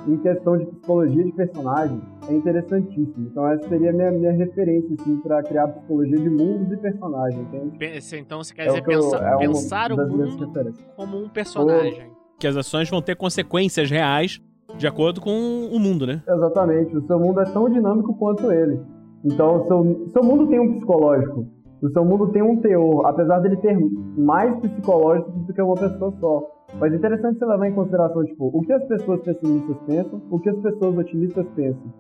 em 0.08 0.18
questão 0.18 0.58
de 0.58 0.66
psicologia 0.66 1.24
de 1.24 1.32
personagem, 1.32 2.02
é 2.28 2.34
interessantíssimo. 2.34 3.28
Então 3.32 3.48
essa 3.48 3.68
seria 3.70 3.92
a 3.92 3.94
minha, 3.94 4.12
minha 4.12 4.32
referência, 4.32 4.96
assim, 5.00 5.18
pra 5.18 5.42
criar 5.44 5.68
psicologia 5.68 6.18
de 6.18 6.30
mundos 6.30 6.72
e 6.72 6.78
personagens, 6.78 7.40
entende? 7.40 7.78
Então 8.18 8.44
você 8.44 8.54
quer 8.54 8.64
é 8.64 8.68
dizer 8.68 8.84
pensar, 8.84 9.18
eu, 9.18 9.28
é 9.28 9.38
pensar 9.38 9.92
o 9.92 9.98
mundo 9.98 10.50
como 10.96 11.18
um 11.18 11.30
personagem. 11.30 12.12
Que 12.40 12.48
as 12.48 12.58
ações 12.58 12.90
vão 12.90 13.02
ter 13.02 13.16
consequências 13.16 13.90
reais 13.90 14.42
de 14.78 14.88
acordo 14.88 15.22
com 15.22 15.70
o 15.72 15.80
mundo, 15.80 16.06
né? 16.06 16.22
Exatamente. 16.28 16.98
O 16.98 17.06
seu 17.06 17.20
mundo 17.20 17.40
é 17.40 17.46
tão 17.46 17.70
dinâmico 17.70 18.14
quanto 18.16 18.52
ele. 18.52 18.80
Então, 19.24 19.62
o 19.62 19.68
seu, 19.68 20.08
seu 20.12 20.24
mundo 20.24 20.48
tem 20.48 20.60
um 20.60 20.74
psicológico. 20.74 21.46
O 21.82 21.90
seu 21.90 22.06
mundo 22.06 22.32
tem 22.32 22.42
um 22.42 22.62
teor, 22.62 23.06
apesar 23.06 23.40
dele 23.40 23.58
ter 23.58 23.78
mais 24.18 24.56
psicológico 24.60 25.32
do 25.32 25.54
que 25.54 25.62
uma 25.62 25.76
pessoa 25.76 26.14
só. 26.20 26.50
Mas 26.80 26.94
é 26.94 26.96
interessante 26.96 27.40
você 27.40 27.46
levar 27.46 27.68
em 27.68 27.74
consideração, 27.74 28.24
tipo, 28.26 28.50
o 28.54 28.62
que 28.62 28.74
as 28.74 28.84
pessoas 28.86 29.22
pessimistas 29.22 29.78
pensam, 29.86 30.22
o 30.32 30.40
que 30.40 30.50
as 30.50 30.58
pessoas 30.60 30.98
otimistas 30.98 31.46
pensam. 31.56 31.94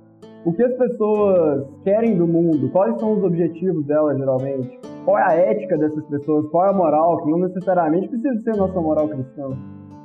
O 0.46 0.52
que 0.52 0.64
as 0.64 0.74
pessoas 0.78 1.66
querem 1.84 2.18
do 2.18 2.28
mundo, 2.28 2.70
quais 2.70 3.00
são 3.00 3.14
os 3.14 3.24
objetivos 3.24 3.86
delas, 3.86 4.18
geralmente. 4.18 4.80
Qual 5.06 5.18
é 5.18 5.24
a 5.24 5.34
ética 5.34 5.78
dessas 5.78 6.04
pessoas, 6.06 6.48
qual 6.50 6.66
é 6.66 6.70
a 6.70 6.74
moral, 6.74 7.24
que 7.24 7.32
não 7.32 7.40
necessariamente 7.40 8.10
precisa 8.10 8.42
ser 8.42 8.58
nossa 8.58 8.80
moral 8.80 9.08
cristã. 9.08 9.50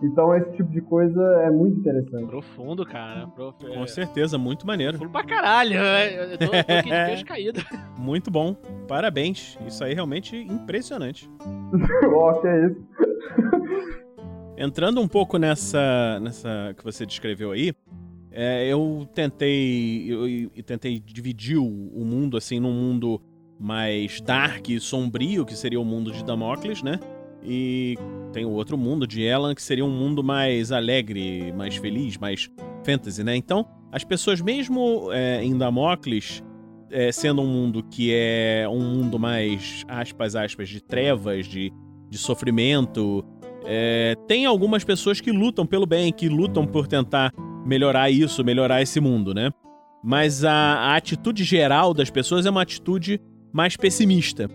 Então 0.03 0.35
esse 0.37 0.51
tipo 0.53 0.71
de 0.71 0.81
coisa 0.81 1.21
é 1.43 1.51
muito 1.51 1.81
interessante. 1.81 2.27
Profundo, 2.27 2.87
cara. 2.87 3.27
Prof... 3.29 3.57
Com 3.67 3.87
certeza, 3.87 4.39
muito 4.39 4.67
maneiro. 4.67 4.99
Profundo 4.99 5.13
pra 5.13 5.25
caralho. 5.25 5.77
Eu 5.77 6.39
tô, 6.39 6.47
tô 6.47 6.57
aqui 6.57 6.83
de 6.83 7.07
queijo 7.07 7.25
caído. 7.27 7.61
Muito 7.97 8.31
bom. 8.31 8.55
Parabéns. 8.87 9.59
Isso 9.67 9.83
aí 9.83 9.93
é 9.93 9.95
realmente 9.95 10.37
impressionante. 10.37 11.29
Ó, 12.15 12.31
oh, 12.31 12.41
que 12.41 12.47
é 12.47 12.67
isso. 12.67 12.87
Entrando 14.57 15.01
um 15.01 15.09
pouco 15.09 15.37
nessa, 15.37 16.19
nessa 16.21 16.75
que 16.77 16.85
você 16.85 17.05
descreveu 17.05 17.53
aí, 17.53 17.73
é, 18.31 18.67
eu 18.67 19.09
tentei 19.15 20.07
eu, 20.09 20.29
eu, 20.55 20.63
tentei 20.65 20.99
dividir 20.99 21.57
o, 21.57 21.65
o 21.65 22.05
mundo 22.05 22.37
assim 22.37 22.61
num 22.61 22.73
mundo 22.73 23.21
mais 23.59 24.21
dark 24.21 24.69
e 24.69 24.79
sombrio, 24.79 25.45
que 25.45 25.57
seria 25.57 25.81
o 25.81 25.85
mundo 25.85 26.13
de 26.13 26.25
Damocles, 26.25 26.83
né? 26.83 27.01
E 27.43 27.97
tem 28.33 28.45
o 28.45 28.51
outro 28.51 28.77
mundo 28.77 29.07
de 29.07 29.23
Elan, 29.23 29.55
que 29.55 29.63
seria 29.63 29.85
um 29.85 29.91
mundo 29.91 30.23
mais 30.23 30.73
alegre, 30.73 31.53
mais 31.53 31.77
feliz, 31.77 32.17
mais 32.19 32.51
fantasy, 32.85 33.23
né? 33.23 33.37
Então, 33.37 33.67
as 33.93 34.05
pessoas, 34.05 34.41
mesmo 34.41 35.11
é, 35.13 35.43
em 35.43 35.57
Damocles, 35.57 36.43
é, 36.91 37.13
sendo 37.13 37.43
um 37.43 37.47
mundo 37.47 37.83
que 37.83 38.13
é 38.13 38.67
um 38.69 38.81
mundo 38.81 39.19
mais, 39.19 39.85
aspas, 39.89 40.35
aspas, 40.35 40.69
de 40.69 40.83
trevas, 40.83 41.47
de, 41.47 41.73
de 42.09 42.19
sofrimento, 42.19 43.25
é, 43.65 44.15
tem 44.27 44.47
algumas 44.47 44.85
pessoas 44.85 45.21
que 45.21 45.31
lutam 45.31 45.67
pelo 45.67 45.87
bem, 45.87 46.13
que 46.13 46.29
lutam 46.29 46.67
por 46.67 46.87
tentar 46.87 47.33
melhorar 47.65 48.11
isso, 48.11 48.45
melhorar 48.45 48.83
esse 48.83 49.01
mundo, 49.01 49.35
né? 49.35 49.51
Mas 50.03 50.45
a, 50.45 50.53
a 50.53 50.97
atitude 50.97 51.45
geral 51.45 51.93
das 51.93 52.09
pessoas 52.09 52.47
é 52.47 52.51
uma 52.51 52.63
atitude 52.63 53.21
mais 53.53 53.77
pessimista. 53.77 54.49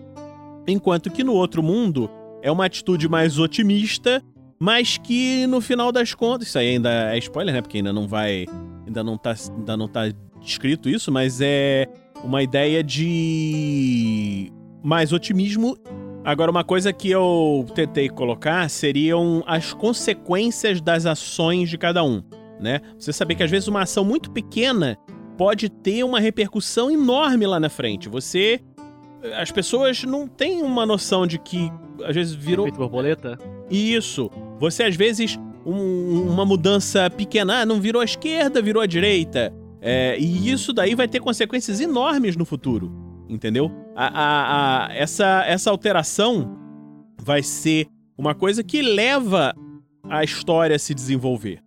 Enquanto 0.67 1.11
que 1.11 1.23
no 1.23 1.33
outro 1.33 1.61
mundo, 1.61 2.09
é 2.43 2.51
uma 2.51 2.65
atitude 2.65 3.07
mais 3.07 3.39
otimista, 3.39 4.21
mas 4.59 4.97
que 4.97 5.47
no 5.47 5.61
final 5.61 5.93
das 5.93 6.13
contas, 6.13 6.49
isso 6.49 6.59
aí 6.59 6.71
ainda 6.71 7.15
é 7.15 7.17
spoiler, 7.17 7.55
né? 7.55 7.61
Porque 7.61 7.77
ainda 7.77 7.93
não 7.93 8.05
vai, 8.05 8.45
ainda 8.85 9.01
não 9.01 9.17
tá, 9.17 9.33
ainda 9.57 9.77
não 9.77 9.87
tá 9.87 10.11
escrito 10.41 10.89
isso, 10.89 11.09
mas 11.09 11.39
é 11.41 11.87
uma 12.21 12.43
ideia 12.43 12.83
de 12.83 14.51
mais 14.83 15.13
otimismo. 15.13 15.77
Agora, 16.25 16.51
uma 16.51 16.65
coisa 16.65 16.91
que 16.91 17.09
eu 17.09 17.65
tentei 17.73 18.09
colocar 18.09 18.69
seriam 18.69 19.41
as 19.47 19.73
consequências 19.73 20.81
das 20.81 21.05
ações 21.05 21.69
de 21.69 21.77
cada 21.77 22.03
um, 22.03 22.21
né? 22.59 22.81
Você 22.99 23.13
saber 23.13 23.35
que 23.35 23.43
às 23.43 23.51
vezes 23.51 23.69
uma 23.69 23.83
ação 23.83 24.03
muito 24.03 24.29
pequena 24.29 24.97
pode 25.37 25.69
ter 25.69 26.03
uma 26.03 26.19
repercussão 26.19 26.91
enorme 26.91 27.47
lá 27.47 27.57
na 27.57 27.69
frente. 27.69 28.09
Você 28.09 28.59
as 29.37 29.51
pessoas 29.51 30.03
não 30.03 30.27
têm 30.27 30.61
uma 30.61 30.85
noção 30.85 31.25
de 31.25 31.39
que 31.39 31.71
às 32.03 32.15
vezes 32.15 32.33
virou. 32.33 32.65
Efeito 32.65 32.79
borboleta? 32.79 33.37
Isso. 33.69 34.29
Você 34.59 34.83
às 34.83 34.95
vezes. 34.95 35.37
Um, 35.65 36.29
uma 36.29 36.45
mudança 36.45 37.09
pequena, 37.09 37.61
ah, 37.61 37.65
não 37.65 37.79
virou 37.79 38.01
à 38.01 38.03
esquerda, 38.03 38.61
virou 38.61 38.83
à 38.83 38.85
direita. 38.85 39.53
É, 39.79 40.17
e 40.19 40.51
isso 40.51 40.73
daí 40.73 40.93
vai 40.93 41.07
ter 41.07 41.21
consequências 41.21 41.79
enormes 41.79 42.35
no 42.35 42.43
futuro. 42.43 42.91
Entendeu? 43.29 43.71
A, 43.95 44.07
a, 44.07 44.87
a, 44.87 44.93
essa, 44.93 45.45
essa 45.47 45.71
alteração 45.71 46.57
vai 47.21 47.41
ser 47.41 47.87
uma 48.17 48.35
coisa 48.35 48.63
que 48.63 48.81
leva 48.81 49.55
a 50.09 50.23
história 50.23 50.75
a 50.75 50.79
se 50.79 50.93
desenvolver. 50.93 51.61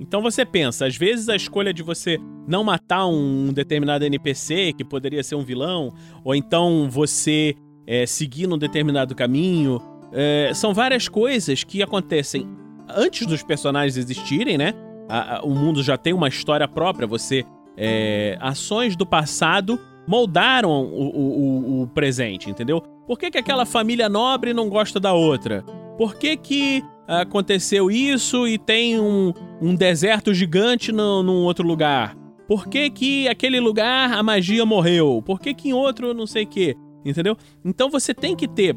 Então 0.00 0.22
você 0.22 0.44
pensa, 0.46 0.86
às 0.86 0.96
vezes 0.96 1.28
a 1.28 1.36
escolha 1.36 1.72
de 1.72 1.82
você 1.82 2.18
não 2.46 2.62
matar 2.64 3.06
um 3.06 3.52
determinado 3.52 4.04
NPC 4.04 4.72
que 4.72 4.84
poderia 4.84 5.22
ser 5.22 5.34
um 5.34 5.44
vilão, 5.44 5.92
ou 6.24 6.34
então 6.34 6.88
você 6.88 7.54
é, 7.88 8.04
seguir 8.04 8.46
num 8.46 8.58
determinado 8.58 9.14
caminho, 9.14 9.80
é, 10.12 10.50
são 10.52 10.74
várias 10.74 11.08
coisas 11.08 11.64
que 11.64 11.82
acontecem 11.82 12.46
antes 12.86 13.26
dos 13.26 13.42
personagens 13.42 13.96
existirem, 13.96 14.58
né? 14.58 14.74
A, 15.08 15.38
a, 15.38 15.42
o 15.42 15.54
mundo 15.54 15.82
já 15.82 15.96
tem 15.96 16.12
uma 16.12 16.28
história 16.28 16.68
própria, 16.68 17.06
você. 17.06 17.44
É, 17.80 18.36
ações 18.40 18.96
do 18.96 19.06
passado 19.06 19.78
moldaram 20.06 20.68
o, 20.68 21.08
o, 21.16 21.82
o, 21.82 21.86
presente, 21.86 22.50
entendeu? 22.50 22.80
Por 23.06 23.16
que, 23.16 23.30
que 23.30 23.38
aquela 23.38 23.64
família 23.64 24.08
nobre 24.08 24.52
não 24.52 24.68
gosta 24.68 24.98
da 24.98 25.12
outra? 25.12 25.62
Por 25.96 26.16
que, 26.16 26.36
que 26.36 26.82
aconteceu 27.06 27.88
isso 27.88 28.48
e 28.48 28.58
tem 28.58 28.98
um, 28.98 29.32
um 29.62 29.76
deserto 29.76 30.34
gigante 30.34 30.90
no, 30.90 31.22
num 31.22 31.44
outro 31.44 31.64
lugar? 31.64 32.16
Por 32.48 32.66
que, 32.66 32.90
que 32.90 33.28
aquele 33.28 33.60
lugar 33.60 34.12
a 34.12 34.22
magia 34.24 34.66
morreu? 34.66 35.22
Por 35.24 35.38
que, 35.38 35.54
que 35.54 35.68
em 35.68 35.72
outro 35.72 36.12
não 36.12 36.26
sei 36.26 36.42
o 36.42 36.48
quê? 36.48 36.76
Entendeu? 37.04 37.36
Então 37.64 37.90
você 37.90 38.12
tem 38.12 38.34
que 38.34 38.48
ter 38.48 38.76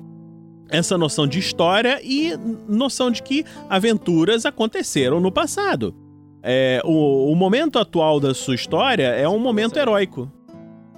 essa 0.70 0.98
noção 0.98 1.28
de 1.28 1.38
história 1.40 2.00
e 2.02 2.34
noção 2.68 3.12
de 3.12 3.22
que 3.22 3.44
aventuras 3.70 4.46
aconteceram 4.46 5.20
no 5.20 5.32
passado. 5.32 5.94
É, 6.44 6.82
o, 6.86 7.32
o 7.32 7.36
momento 7.36 7.78
atual 7.78 8.20
da 8.20 8.34
sua 8.34 8.56
história 8.56 9.08
é 9.08 9.28
um 9.28 9.38
momento 9.38 9.78
heróico, 9.78 10.32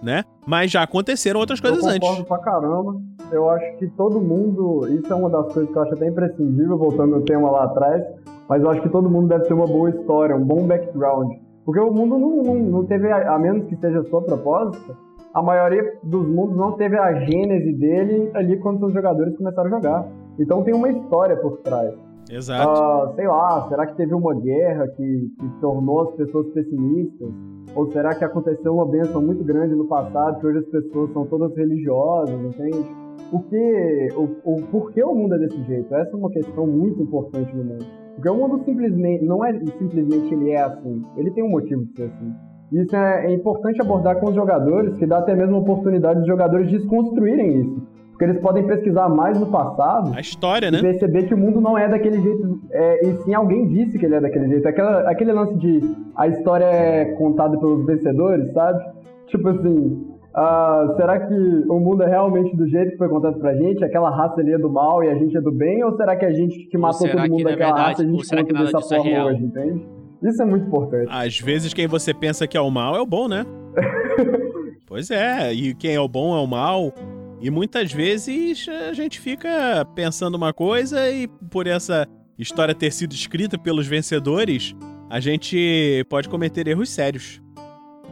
né? 0.02 0.24
Mas 0.46 0.72
já 0.72 0.84
aconteceram 0.84 1.40
outras 1.40 1.60
coisas 1.60 1.84
eu 1.84 1.90
antes. 1.90 2.24
pra 2.26 2.38
caramba 2.38 3.02
eu 3.34 3.50
acho 3.50 3.78
que 3.78 3.88
todo 3.88 4.22
mundo, 4.22 4.88
isso 4.90 5.12
é 5.12 5.16
uma 5.16 5.30
das 5.30 5.52
coisas 5.52 5.72
que 5.72 5.78
eu 5.78 5.82
acho 5.82 5.94
até 5.94 6.08
imprescindível, 6.08 6.78
voltando 6.78 7.16
ao 7.16 7.22
tema 7.22 7.50
lá 7.50 7.64
atrás, 7.64 8.04
mas 8.48 8.62
eu 8.62 8.70
acho 8.70 8.82
que 8.82 8.90
todo 8.90 9.10
mundo 9.10 9.28
deve 9.28 9.46
ter 9.46 9.54
uma 9.54 9.66
boa 9.66 9.90
história, 9.90 10.36
um 10.36 10.46
bom 10.46 10.68
background. 10.68 11.34
Porque 11.66 11.80
o 11.80 11.92
mundo 11.92 12.18
não, 12.18 12.44
não, 12.44 12.56
não 12.56 12.86
teve, 12.86 13.10
a, 13.12 13.34
a 13.34 13.40
menos 13.40 13.68
que 13.68 13.76
seja 13.78 14.02
a 14.02 14.04
sua 14.06 14.22
proposta, 14.22 14.96
a 15.34 15.41
maioria 15.41 16.00
dos 16.04 16.28
mundos 16.28 16.56
não 16.56 16.74
teve 16.74 16.98
a 16.98 17.13
gênese 17.26 17.74
dele 17.74 18.30
ali 18.34 18.58
quando 18.58 18.86
os 18.86 18.93
jogadores 18.93 19.36
começaram 19.38 19.67
a 19.67 19.72
jogar. 19.72 20.08
Então 20.39 20.63
tem 20.63 20.74
uma 20.74 20.89
história 20.89 21.36
por 21.38 21.58
trás. 21.58 21.93
Exato. 22.32 22.72
Uh, 22.72 23.15
sei 23.15 23.28
lá, 23.28 23.67
será 23.67 23.86
que 23.86 23.96
teve 23.96 24.13
uma 24.13 24.34
guerra 24.36 24.88
que, 24.89 25.32
que 25.39 25.50
tornou 25.60 26.02
as 26.02 26.15
pessoas 26.15 26.48
pessimistas? 26.54 27.29
Ou 27.75 27.92
será 27.92 28.13
que 28.15 28.23
aconteceu 28.23 28.73
uma 28.73 28.86
benção 28.86 29.21
muito 29.21 29.44
grande 29.44 29.75
no 29.75 29.86
passado 29.86 30.40
que 30.40 30.48
hoje 30.48 30.60
as 30.60 30.65
pessoas 30.67 31.12
são 31.12 31.25
todas 31.25 31.56
religiosas, 31.56 32.40
entende? 32.40 33.04
o 33.34 33.40
que, 33.40 34.10
o, 34.15 34.54
o 34.54 34.62
porquê 34.67 35.04
o 35.04 35.15
mundo 35.15 35.34
é 35.34 35.40
desse 35.40 35.62
jeito. 35.63 35.94
Essa 35.96 36.12
é 36.12 36.15
uma 36.15 36.29
questão 36.29 36.67
muito 36.67 37.02
importante 37.02 37.54
no 37.56 37.63
mundo. 37.63 37.86
Porque 38.13 38.29
o 38.29 38.36
mundo 38.36 38.63
simplesmente 38.63 39.25
não 39.25 39.44
é 39.44 39.54
simplesmente 39.79 40.34
ele 40.34 40.52
é 40.52 40.62
assim. 40.62 41.04
Ele 41.17 41.31
tem 41.31 41.44
um 41.44 41.50
motivo 41.50 41.84
de 41.86 41.96
ser 41.96 42.04
assim. 42.04 42.34
Isso 42.74 42.96
é, 42.96 43.28
é 43.28 43.34
importante 43.34 43.80
abordar 43.80 44.19
com 44.19 44.30
os 44.30 44.36
jogadores, 44.36 44.98
que 44.98 45.06
dá 45.06 45.19
até 45.19 45.36
mesmo 45.36 45.58
a 45.58 45.60
oportunidade 45.60 46.19
dos 46.19 46.28
jogadores 46.28 46.71
desconstruírem 46.71 47.62
isso. 47.62 47.88
Porque 48.12 48.26
eles 48.26 48.42
podem 48.42 48.65
pesquisar 48.65 49.10
mais 49.10 49.40
no 49.40 49.48
passado. 49.48 50.12
A 50.15 50.19
história, 50.19 50.71
né? 50.71 50.80
E 50.80 50.82
perceber 50.82 51.24
que 51.24 51.34
o 51.34 51.38
mundo 51.38 51.62
não 51.62 51.78
é 51.78 51.88
daquele 51.88 52.21
jeito. 52.21 52.60
É, 52.71 53.08
e 53.08 53.24
sim 53.24 53.34
alguém 53.34 53.67
disse 53.67 53.98
que 53.98 54.06
ele 54.06 54.15
é 54.15 54.21
daquele 54.21 54.48
jeito. 54.48 54.67
Aquela, 54.67 55.10
aquele 55.10 55.32
lance 55.32 55.56
de 55.58 55.82
a 56.15 56.28
história 56.28 56.65
é 56.65 57.06
contada 57.15 57.58
pelos 57.58 57.86
vencedores, 57.86 58.52
sabe? 58.54 58.84
Tipo 59.28 59.50
assim, 59.50 60.13
Uh, 60.34 60.96
será 60.96 61.19
que 61.19 61.34
o 61.69 61.80
mundo 61.80 62.02
é 62.02 62.10
realmente 62.10 62.58
do 62.58 62.67
jeito 62.67 62.94
que 62.94 62.98
foi 62.98 63.08
contado 63.08 63.38
pra 63.38 63.54
gente? 63.54 63.86
Aquela 63.86 64.10
raça 64.10 64.42
ali 64.42 64.52
é 64.52 64.58
do 64.58 64.67
mal 64.67 65.04
e 65.04 65.10
a 65.10 65.13
gente 65.13 65.38
é 65.38 65.40
do 65.40 65.52
bem? 65.52 65.84
Ou 65.84 65.96
será 65.96 66.15
que 66.15 66.26
a 66.26 66.34
gente 66.34 66.67
que 66.69 66.76
matou 66.76 67.08
todo 67.08 67.30
mundo 67.30 67.44
daquela 67.44 67.76
verdade, 67.76 67.90
raça 67.90 68.02
a 68.02 68.06
gente 68.06 68.28
conta 68.28 68.54
dessa 68.65 68.96
é 68.96 68.98
forma 68.98 69.12
é 69.12 69.24
hoje, 69.26 69.44
entende? 69.44 69.86
Isso 70.24 70.42
é 70.42 70.46
muito 70.46 70.67
importante. 70.67 71.08
Às 71.10 71.40
vezes 71.40 71.74
quem 71.74 71.88
você 71.88 72.13
pensa 72.13 72.48
que 72.48 72.58
é 72.58 72.62
o 72.62 72.71
mal 72.71 72.96
é 72.96 73.02
o 73.02 73.06
bom, 73.06 73.28
né? 73.28 73.46
Pois 74.86 75.10
é, 75.10 75.52
e 75.52 75.74
quem 75.74 75.96
é 75.96 76.00
o 76.00 76.08
bom 76.08 76.38
é 76.38 76.40
o 76.40 76.46
mal. 76.46 76.94
E 77.42 77.50
muitas 77.50 77.92
vezes 77.92 78.67
a 78.69 78.94
gente 78.94 79.19
fica 79.19 79.84
pensando 79.96 80.36
uma 80.36 80.54
coisa 80.54 81.10
e 81.10 81.28
por 81.50 81.65
essa 81.65 82.08
história 82.38 82.76
ter 82.76 82.92
sido 82.92 83.12
escrita 83.13 83.58
pelos 83.58 83.88
vencedores, 83.88 84.76
a 85.10 85.19
gente 85.19 86.06
pode 86.10 86.30
cometer 86.30 86.67
erros 86.67 86.90
sérios. 86.90 87.42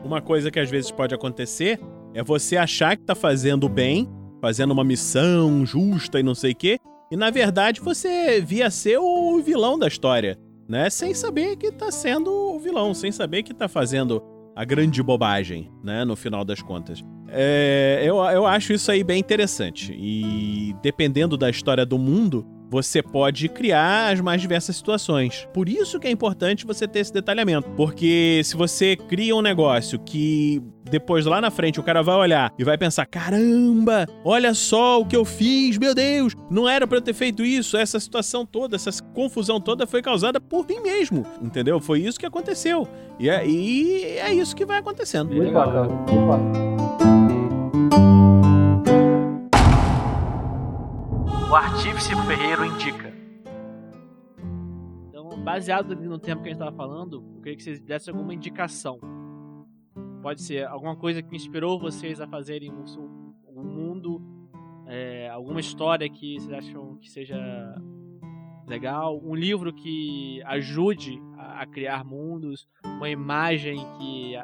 Uma 0.04 0.22
coisa 0.22 0.50
que 0.50 0.60
às 0.60 0.72
vezes 0.72 0.90
pode 0.90 1.14
acontecer 1.14 1.80
é 2.16 2.24
você 2.24 2.58
achar 2.58 2.98
que 2.98 3.04
tá 3.04 3.14
fazendo 3.14 3.70
bem, 3.70 4.10
fazendo 4.42 4.72
uma 4.72 4.84
missão 4.84 5.64
justa 5.64 6.20
e 6.20 6.24
não 6.24 6.34
sei 6.34 6.54
o 6.54 6.56
quê, 6.56 6.80
e 7.12 7.16
na 7.16 7.30
verdade 7.30 7.80
você 7.80 8.42
via 8.42 8.72
ser 8.72 8.98
o 8.98 9.40
vilão 9.40 9.78
da 9.78 9.88
história, 9.88 10.36
né? 10.72 10.90
Sem 10.90 11.14
saber 11.14 11.58
que 11.58 11.70
tá 11.70 11.92
sendo 11.92 12.32
o 12.32 12.58
vilão, 12.58 12.94
sem 12.94 13.12
saber 13.12 13.44
que 13.44 13.54
tá 13.54 13.68
fazendo 13.68 14.24
a 14.56 14.64
grande 14.64 15.04
bobagem, 15.04 15.70
né? 15.84 16.06
No 16.06 16.16
final 16.16 16.46
das 16.46 16.62
contas. 16.62 17.04
É, 17.32 18.02
eu, 18.04 18.18
eu 18.18 18.46
acho 18.46 18.74
isso 18.74 18.92
aí 18.92 19.04
bem 19.04 19.20
interessante. 19.20 19.94
E 19.98 20.76
dependendo 20.82 21.38
da 21.38 21.50
história 21.50 21.86
do 21.86 21.98
mundo, 21.98 22.46
você 22.72 23.04
pode 23.04 23.50
criar 23.50 24.14
as 24.14 24.22
mais 24.22 24.42
diversas 24.42 24.78
situações. 24.78 25.46
Por 25.54 25.68
isso 25.68 26.00
que 26.00 26.08
é 26.08 26.12
importante 26.12 26.66
você 26.66 26.88
ter 26.88 27.00
esse 27.00 27.12
detalhamento. 27.12 27.70
Porque 27.72 28.42
se 28.46 28.56
você 28.56 28.96
cria 28.96 29.36
um 29.36 29.42
negócio 29.42 30.00
que 30.00 30.64
depois 30.90 31.26
lá 31.26 31.42
na 31.42 31.52
frente 31.52 31.82
o 31.82 31.84
cara 31.84 32.02
vai 32.02 32.16
olhar 32.16 32.54
e 32.58 32.64
vai 32.64 32.78
pensar: 32.78 33.06
caramba, 33.06 34.08
olha 34.24 34.54
só 34.54 35.02
o 35.02 35.06
que 35.06 35.18
eu 35.18 35.26
fiz, 35.26 35.78
meu 35.78 35.94
Deus, 35.94 36.34
não 36.50 36.68
era 36.68 36.88
para 36.88 36.98
eu 36.98 37.02
ter 37.02 37.14
feito 37.14 37.44
isso. 37.44 37.76
Essa 37.76 38.00
situação 38.00 38.46
toda, 38.46 38.78
essa 38.78 38.92
confusão 39.14 39.60
toda 39.60 39.86
foi 39.86 40.02
causada 40.02 40.40
por 40.40 40.66
mim 40.66 40.80
mesmo, 40.80 41.26
entendeu? 41.42 41.82
Foi 41.82 42.00
isso 42.00 42.18
que 42.18 42.26
aconteceu. 42.26 42.88
E 43.20 43.30
é, 43.30 43.46
e 43.46 44.04
é 44.18 44.34
isso 44.34 44.56
que 44.56 44.66
vai 44.66 44.80
acontecendo. 44.80 45.34
Muito 45.36 45.52
bacana, 45.52 45.90
muito 45.90 46.26
bacana. 46.26 46.71
O 51.50 51.56
Artífice 51.56 52.16
Ferreiro 52.26 52.66
indica. 52.66 53.14
Então, 55.10 55.30
baseado 55.44 55.96
no 55.96 56.18
tempo 56.18 56.42
que 56.42 56.50
a 56.50 56.52
gente 56.52 56.62
estava 56.62 56.76
falando, 56.76 57.24
eu 57.36 57.42
queria 57.42 57.58
que 57.58 57.64
vocês 57.64 57.82
dessem 57.82 58.14
alguma 58.14 58.34
indicação. 58.34 59.00
Pode 60.22 60.42
ser 60.42 60.66
alguma 60.68 60.96
coisa 60.96 61.22
que 61.22 61.36
inspirou 61.36 61.80
vocês 61.80 62.22
a 62.22 62.28
fazerem 62.28 62.72
um, 62.72 62.86
um 63.48 63.64
mundo, 63.64 64.22
é, 64.88 65.30
alguma 65.30 65.60
história 65.60 66.10
que 66.10 66.40
vocês 66.40 66.54
acham 66.54 66.96
que 66.98 67.10
seja 67.10 67.38
legal, 68.68 69.20
um 69.22 69.36
livro 69.36 69.74
que 69.74 70.42
ajude 70.46 71.22
a, 71.38 71.64
a 71.64 71.66
criar 71.66 72.06
mundos, 72.06 72.66
uma 72.86 73.10
imagem 73.10 73.78
que, 73.98 74.36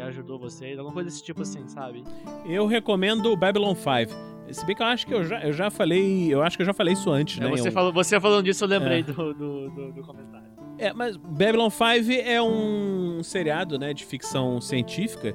ajudou 0.00 0.38
vocês, 0.38 0.78
alguma 0.78 0.94
coisa 0.94 1.08
desse 1.10 1.22
tipo 1.22 1.42
assim, 1.42 1.66
sabe? 1.68 2.04
Eu 2.46 2.66
recomendo 2.66 3.36
Babylon 3.36 3.74
5. 3.74 4.32
Se 4.52 4.64
bem 4.66 4.76
que 4.76 4.82
eu 4.82 4.86
acho 4.86 5.06
que 5.06 5.14
eu 5.14 5.24
já, 5.24 5.40
eu 5.42 5.52
já 5.52 5.70
falei. 5.70 6.32
Eu 6.32 6.42
acho 6.42 6.56
que 6.56 6.62
eu 6.62 6.66
já 6.66 6.74
falei 6.74 6.92
isso 6.94 7.10
antes, 7.10 7.38
É, 7.40 7.44
né? 7.44 7.50
você, 7.50 7.68
Eu- 7.68 7.72
falou, 7.72 7.92
você 7.92 8.20
falando 8.20 8.44
disso, 8.44 8.64
eu 8.64 8.68
lembrei 8.68 9.00
É. 9.00 9.02
do, 9.02 9.34
do, 9.34 9.70
do, 9.70 9.92
do 9.92 10.02
comentário. 10.02 10.46
É, 10.78 10.92
mas 10.92 11.16
Babylon 11.16 11.70
5 11.70 12.10
é 12.24 12.42
um 12.42 13.22
seriado, 13.22 13.78
né, 13.78 13.92
de 13.94 14.04
ficção 14.04 14.60
científica 14.60 15.34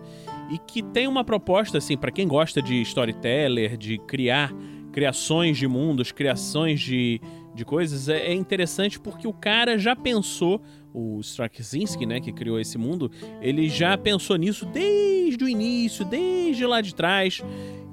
e 0.51 0.57
que 0.57 0.81
tem 0.83 1.07
uma 1.07 1.23
proposta, 1.23 1.77
assim, 1.77 1.95
pra 1.95 2.11
quem 2.11 2.27
gosta 2.27 2.61
de 2.61 2.81
storyteller, 2.81 3.77
de 3.77 3.97
criar 3.99 4.51
criações 4.91 5.57
de 5.57 5.67
mundos, 5.67 6.11
criações 6.11 6.79
de, 6.81 7.21
de 7.53 7.63
coisas, 7.63 8.09
é, 8.09 8.27
é 8.27 8.33
interessante 8.33 8.99
porque 8.99 9.27
o 9.27 9.33
cara 9.33 9.77
já 9.77 9.95
pensou, 9.95 10.61
o 10.93 11.19
Straczynski, 11.21 12.05
né, 12.05 12.19
que 12.19 12.31
criou 12.31 12.59
esse 12.59 12.77
mundo, 12.77 13.11
ele 13.41 13.69
já 13.69 13.97
pensou 13.97 14.35
nisso 14.35 14.65
desde 14.65 15.43
o 15.43 15.49
início, 15.49 16.05
desde 16.05 16.65
lá 16.65 16.81
de 16.81 16.95
trás 16.95 17.41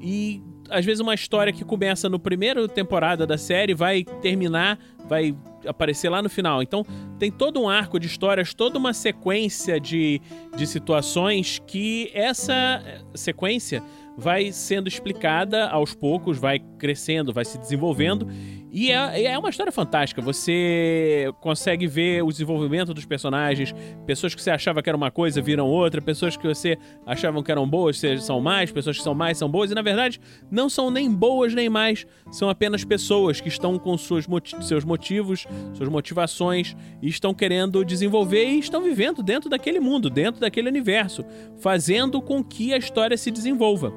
e 0.00 0.42
às 0.70 0.84
vezes 0.84 1.00
uma 1.00 1.14
história 1.14 1.52
que 1.52 1.64
começa 1.64 2.08
no 2.08 2.18
primeiro 2.18 2.66
temporada 2.66 3.26
da 3.26 3.36
série 3.36 3.74
vai 3.74 4.04
terminar, 4.22 4.78
vai 5.06 5.36
aparecer 5.66 6.08
lá 6.08 6.22
no 6.22 6.28
final. 6.28 6.62
Então 6.62 6.84
tem 7.18 7.30
todo 7.30 7.60
um 7.60 7.68
arco 7.68 7.98
de 7.98 8.06
histórias, 8.06 8.54
toda 8.54 8.78
uma 8.78 8.92
sequência 8.92 9.78
de, 9.78 10.20
de 10.56 10.66
situações 10.66 11.60
que 11.66 12.10
essa 12.14 12.82
sequência 13.14 13.82
vai 14.16 14.52
sendo 14.52 14.88
explicada 14.88 15.68
aos 15.68 15.94
poucos, 15.94 16.38
vai 16.38 16.58
crescendo, 16.78 17.32
vai 17.32 17.44
se 17.44 17.58
desenvolvendo. 17.58 18.28
E 18.76 18.90
é, 18.90 19.26
é 19.26 19.38
uma 19.38 19.50
história 19.50 19.70
fantástica. 19.70 20.20
Você 20.20 21.32
consegue 21.40 21.86
ver 21.86 22.24
o 22.24 22.28
desenvolvimento 22.28 22.92
dos 22.92 23.04
personagens, 23.04 23.72
pessoas 24.04 24.34
que 24.34 24.42
você 24.42 24.50
achava 24.50 24.82
que 24.82 24.90
era 24.90 24.96
uma 24.96 25.12
coisa 25.12 25.40
viram 25.40 25.68
outra, 25.68 26.02
pessoas 26.02 26.36
que 26.36 26.44
você 26.44 26.76
achavam 27.06 27.40
que 27.40 27.52
eram 27.52 27.68
boas 27.68 28.02
são 28.20 28.40
mais, 28.40 28.72
pessoas 28.72 28.96
que 28.98 29.04
são 29.04 29.14
mais 29.14 29.38
são 29.38 29.48
boas, 29.48 29.70
e 29.70 29.76
na 29.76 29.82
verdade 29.82 30.20
não 30.50 30.68
são 30.68 30.90
nem 30.90 31.08
boas 31.08 31.54
nem 31.54 31.68
mais, 31.68 32.04
são 32.32 32.48
apenas 32.50 32.82
pessoas 32.84 33.40
que 33.40 33.46
estão 33.48 33.78
com 33.78 33.94
moti- 34.28 34.56
seus 34.66 34.84
motivos, 34.84 35.46
suas 35.74 35.88
motivações 35.88 36.76
e 37.00 37.06
estão 37.08 37.32
querendo 37.32 37.84
desenvolver 37.84 38.44
e 38.44 38.58
estão 38.58 38.82
vivendo 38.82 39.22
dentro 39.22 39.48
daquele 39.48 39.78
mundo, 39.78 40.10
dentro 40.10 40.40
daquele 40.40 40.68
universo, 40.68 41.24
fazendo 41.60 42.20
com 42.20 42.42
que 42.42 42.74
a 42.74 42.76
história 42.76 43.16
se 43.16 43.30
desenvolva. 43.30 43.92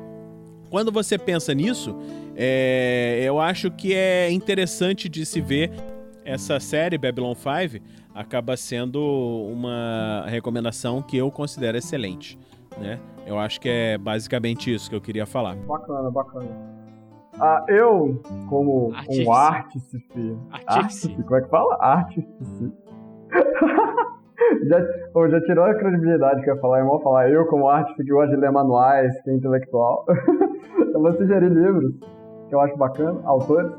Quando 0.70 0.92
você 0.92 1.18
pensa 1.18 1.54
nisso, 1.54 1.96
é, 2.40 3.20
eu 3.24 3.40
acho 3.40 3.72
que 3.72 3.96
é 3.96 4.30
interessante 4.32 5.10
de 5.10 5.26
se 5.26 5.42
ver 5.42 5.72
essa 6.24 6.60
série 6.60 6.96
Babylon 6.96 7.34
5 7.34 7.84
acaba 8.14 8.56
sendo 8.56 9.02
uma 9.52 10.24
recomendação 10.28 11.02
que 11.02 11.18
eu 11.18 11.32
considero 11.32 11.78
excelente, 11.80 12.38
né? 12.78 13.00
Eu 13.26 13.40
acho 13.40 13.60
que 13.60 13.68
é 13.68 13.98
basicamente 13.98 14.72
isso 14.72 14.88
que 14.88 14.96
eu 14.96 15.02
queria 15.02 15.26
falar. 15.26 15.56
Bacana, 15.56 16.12
bacana. 16.12 16.48
Ah, 17.40 17.66
eu, 17.68 18.22
como 18.48 18.94
Artífice. 18.94 19.28
um 19.28 19.34
artífice. 19.34 20.38
Artífice. 20.68 21.24
Como 21.24 21.36
é 21.36 21.42
que 21.42 21.50
fala? 21.50 21.78
Artífice. 21.80 22.72
já, 24.70 24.80
já 25.30 25.42
tirou 25.42 25.66
a 25.66 25.74
credibilidade 25.74 26.44
que 26.44 26.50
eu 26.52 26.56
ia 26.56 26.62
falar. 26.62 26.80
Eu 26.82 26.86
vou 26.86 27.02
falar, 27.02 27.32
eu, 27.32 27.48
como 27.48 27.68
artífice 27.68 28.04
que 28.04 28.12
gosta 28.12 28.36
de 28.36 28.42
ler 28.42 28.52
manuais, 28.52 29.20
que 29.24 29.30
é 29.32 29.34
intelectual. 29.34 30.06
eu 30.94 31.02
vou 31.02 31.14
sugerir 31.14 31.50
livros 31.50 31.96
que 32.48 32.56
eu 32.56 32.60
acho 32.60 32.76
bacana, 32.78 33.20
autores. 33.26 33.72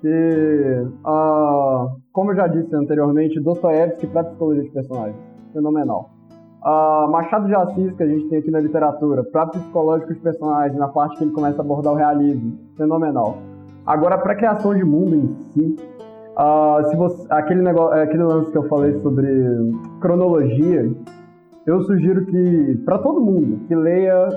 Que, 0.00 0.86
ah, 1.04 1.88
como 2.12 2.30
eu 2.30 2.36
já 2.36 2.46
disse 2.46 2.74
anteriormente, 2.74 3.40
Dostoiévski 3.40 4.06
para 4.06 4.24
psicologia 4.24 4.62
de 4.62 4.70
personagens. 4.70 5.16
Fenomenal. 5.52 6.10
Ah, 6.62 7.06
Machado 7.10 7.46
de 7.46 7.54
Assis, 7.54 7.92
que 7.94 8.02
a 8.02 8.06
gente 8.06 8.28
tem 8.28 8.38
aqui 8.38 8.50
na 8.50 8.60
literatura, 8.60 9.24
para 9.24 9.46
psicológico 9.46 10.14
de 10.14 10.20
personagens, 10.20 10.78
na 10.78 10.88
parte 10.88 11.16
que 11.16 11.24
ele 11.24 11.32
começa 11.32 11.60
a 11.60 11.64
abordar 11.64 11.92
o 11.92 11.96
realismo. 11.96 12.58
Fenomenal. 12.76 13.38
Agora, 13.86 14.18
para 14.18 14.34
criação 14.36 14.74
de 14.74 14.84
mundo 14.84 15.16
em 15.16 15.36
si, 15.52 15.76
ah, 16.36 16.80
se 16.88 16.96
você, 16.96 17.26
aquele, 17.30 17.62
negócio, 17.62 18.00
aquele 18.00 18.22
lance 18.22 18.50
que 18.52 18.58
eu 18.58 18.68
falei 18.68 19.00
sobre 19.00 19.28
cronologia, 20.00 20.88
eu 21.70 21.82
sugiro 21.82 22.24
que, 22.26 22.80
para 22.84 22.98
todo 22.98 23.20
mundo, 23.20 23.60
que 23.66 23.74
leia. 23.74 24.28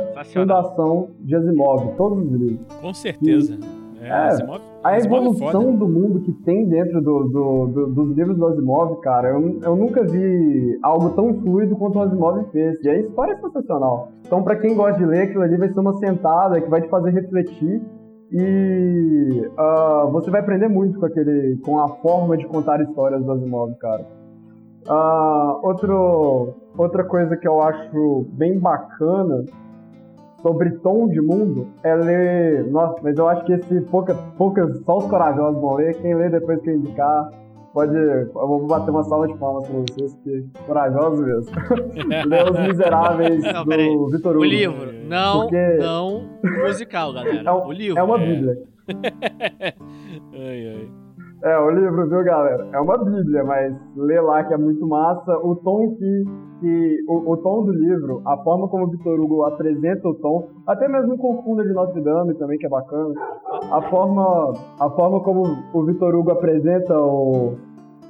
Fundação 0.42 1.10
de 1.20 1.36
Asimov, 1.36 1.96
todos 1.98 2.20
os 2.26 2.32
livros. 2.32 2.60
Com 2.82 2.94
certeza. 2.94 3.58
É, 4.02 4.08
É, 4.08 4.12
Asimov- 4.30 4.62
A 4.84 4.96
é 4.96 5.00
evolução 5.00 5.76
do 5.76 5.88
mundo 5.88 6.22
que 6.22 6.32
tem 6.44 6.68
dentro 6.68 7.00
do, 7.02 7.24
do- 7.30 7.68
do- 7.68 7.88
dos 7.94 8.18
livros 8.18 8.36
do 8.36 8.48
Asimov, 8.48 9.00
cara, 9.02 9.30
eu, 9.30 9.60
eu 9.64 9.76
nunca 9.76 10.04
vi 10.04 10.80
algo 10.82 11.12
tão 11.12 11.36
fluido 11.36 11.76
quanto 11.76 12.00
o 12.00 12.02
Asimov 12.02 12.44
fez. 12.52 12.84
E 12.84 12.90
a 12.90 13.00
história 13.00 13.34
é 13.34 13.38
sensacional. 13.38 14.08
Então, 14.26 14.42
pra 14.42 14.56
quem 14.56 14.76
gosta 14.76 14.98
de 14.98 15.06
ler, 15.06 15.24
aquilo 15.24 15.44
ali 15.44 15.56
vai 15.56 15.70
ser 15.72 15.80
uma 15.80 15.94
sentada 16.00 16.60
que 16.60 16.68
vai 16.70 16.82
te 16.82 16.90
fazer 16.90 17.12
refletir. 17.12 17.80
E 18.34 19.50
ah, 19.58 20.08
você 20.12 20.32
vai 20.32 20.42
aprender 20.42 20.68
muito 20.68 21.00
com, 21.00 21.06
aquele, 21.06 21.58
com 21.66 21.78
a 21.80 21.88
forma 21.98 22.36
de 22.38 22.48
contar 22.48 22.82
histórias 22.82 23.24
do 23.24 23.32
Asimov, 23.34 23.76
cara. 23.80 24.06
Ah, 24.88 25.60
outro, 25.64 26.56
outra 26.78 27.04
coisa 27.04 27.38
que 27.38 27.48
eu 27.48 27.62
acho 27.62 28.26
bem 28.34 28.58
bacana 28.60 29.46
sobre 30.42 30.72
tom 30.80 31.08
de 31.08 31.22
mundo 31.22 31.68
é 31.84 31.94
ler. 31.96 32.66
Nossa, 32.72 32.96
mas 33.04 33.18
eu 33.18 33.28
acho 33.30 33.46
que 33.46 33.54
esse 33.54 33.82
pouca, 33.82 34.16
poucas, 34.38 34.80
só 34.86 34.98
os 34.98 35.06
corajosos 35.06 35.62
vão 35.62 35.76
ler. 35.76 35.96
Quem 36.02 36.16
lê 36.16 36.30
depois 36.30 36.60
que 36.62 36.72
eu 36.72 36.76
indicar, 36.78 37.30
pode. 37.74 37.96
Eu 37.96 38.32
vou 38.34 38.66
bater 38.66 38.90
uma 38.90 39.04
salva 39.04 39.28
de 39.28 39.38
palmas 39.38 39.68
pra 39.68 39.80
vocês, 39.82 40.16
porque 40.16 40.44
corajosos 40.66 41.20
mesmo. 41.26 41.52
Ler 42.28 42.52
Os 42.52 42.60
Miseráveis 42.60 43.44
Não, 43.54 43.64
do 43.66 44.10
Vitor 44.10 44.34
O 44.34 44.38
Hugo. 44.40 44.46
livro, 44.46 44.92
não, 45.08 45.42
Porque- 45.42 45.78
não 45.78 46.24
musical, 46.66 47.14
galera. 47.14 47.44
É 47.48 47.52
um- 47.54 47.68
o 47.68 47.72
livro. 47.72 48.00
É 48.00 48.04
uma 48.04 48.18
bíblia. 48.18 48.58
Ai, 50.34 50.68
ai. 50.68 50.90
É, 51.44 51.58
o 51.58 51.72
livro, 51.72 52.08
viu, 52.08 52.24
galera? 52.24 52.68
É 52.72 52.80
uma 52.80 52.98
bíblia, 53.00 53.44
mas 53.44 53.76
lê 53.96 54.22
lá 54.22 54.44
que 54.44 54.54
é 54.54 54.58
muito 54.58 54.86
massa. 54.88 55.38
O 55.39 55.56
tom 55.56 55.96
que. 55.96 56.24
que 56.60 57.04
o, 57.08 57.32
o 57.32 57.38
tom 57.38 57.66
do 57.66 57.72
livro, 57.72 58.22
a 58.28 58.38
forma 58.44 58.68
como 58.68 58.86
o 58.86 58.89
Vitor 58.92 59.20
Hugo 59.20 59.44
apresenta 59.46 60.08
o 60.08 60.14
tom, 60.14 60.50
até 60.68 60.88
mesmo 60.88 61.18
Confunda 61.18 61.64
de 61.64 61.74
Notre 61.74 62.00
Dame 62.02 62.36
também, 62.36 62.60
que 62.60 62.68
é 62.68 62.70
bacana. 62.70 63.16
A 63.72 63.82
forma, 63.89 64.54
a 64.80 64.89
forma 64.92 65.20
como 65.22 65.42
o 65.74 65.84
Vitor 65.84 66.14
Hugo 66.14 66.32
apresenta 66.32 66.96
o, 66.96 67.56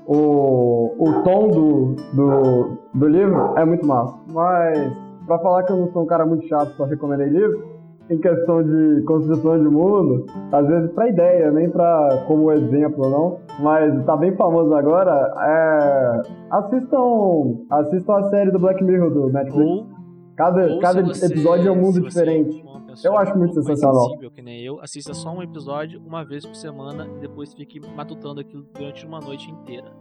o, 0.05 0.93
o 0.99 1.23
tom 1.23 1.47
do, 1.47 1.95
do, 2.13 2.77
do 2.93 3.07
livro 3.07 3.53
é 3.57 3.63
muito 3.63 3.87
massa. 3.87 4.13
Mas 4.33 4.93
pra 5.25 5.39
falar 5.39 5.63
que 5.63 5.71
eu 5.71 5.77
não 5.77 5.91
sou 5.93 6.03
um 6.03 6.07
cara 6.07 6.25
muito 6.25 6.45
chato, 6.47 6.71
só 6.71 6.83
recomendei 6.83 7.27
livro, 7.27 7.70
em 8.11 8.17
questão 8.19 8.61
de 8.61 9.03
construção 9.03 9.57
de 9.57 9.69
mundo, 9.69 10.25
às 10.51 10.67
vezes 10.67 10.91
pra 10.91 11.07
ideia, 11.07 11.49
nem 11.51 11.69
pra 11.69 12.25
como 12.27 12.51
exemplo, 12.51 13.09
não. 13.09 13.39
Mas 13.59 14.05
tá 14.05 14.17
bem 14.17 14.35
famoso 14.35 14.73
agora. 14.73 15.33
É... 15.39 16.21
Assistam, 16.51 17.63
assistam 17.69 18.13
a 18.17 18.29
série 18.29 18.51
do 18.51 18.59
Black 18.59 18.83
Mirror 18.83 19.11
do 19.11 19.29
Netflix. 19.29 19.69
Ou, 19.69 19.87
cada 20.35 20.67
ou 20.67 20.79
cada 20.79 20.99
episódio 20.99 21.69
é 21.69 21.71
um 21.71 21.81
mundo 21.81 22.01
diferente. 22.01 22.63
eu 23.03 23.17
acho 23.17 23.37
muito 23.37 23.53
sensacional. 23.53 24.09
Sensível, 24.09 24.31
que 24.31 24.41
nem 24.41 24.61
eu, 24.61 24.81
assista 24.81 25.13
só 25.13 25.31
um 25.31 25.41
episódio 25.41 26.01
uma 26.05 26.25
vez 26.25 26.45
por 26.45 26.55
semana 26.55 27.07
e 27.15 27.19
depois 27.19 27.53
fique 27.53 27.79
matutando 27.95 28.41
aquilo 28.41 28.65
durante 28.73 29.05
uma 29.05 29.21
noite 29.21 29.49
inteira. 29.49 29.91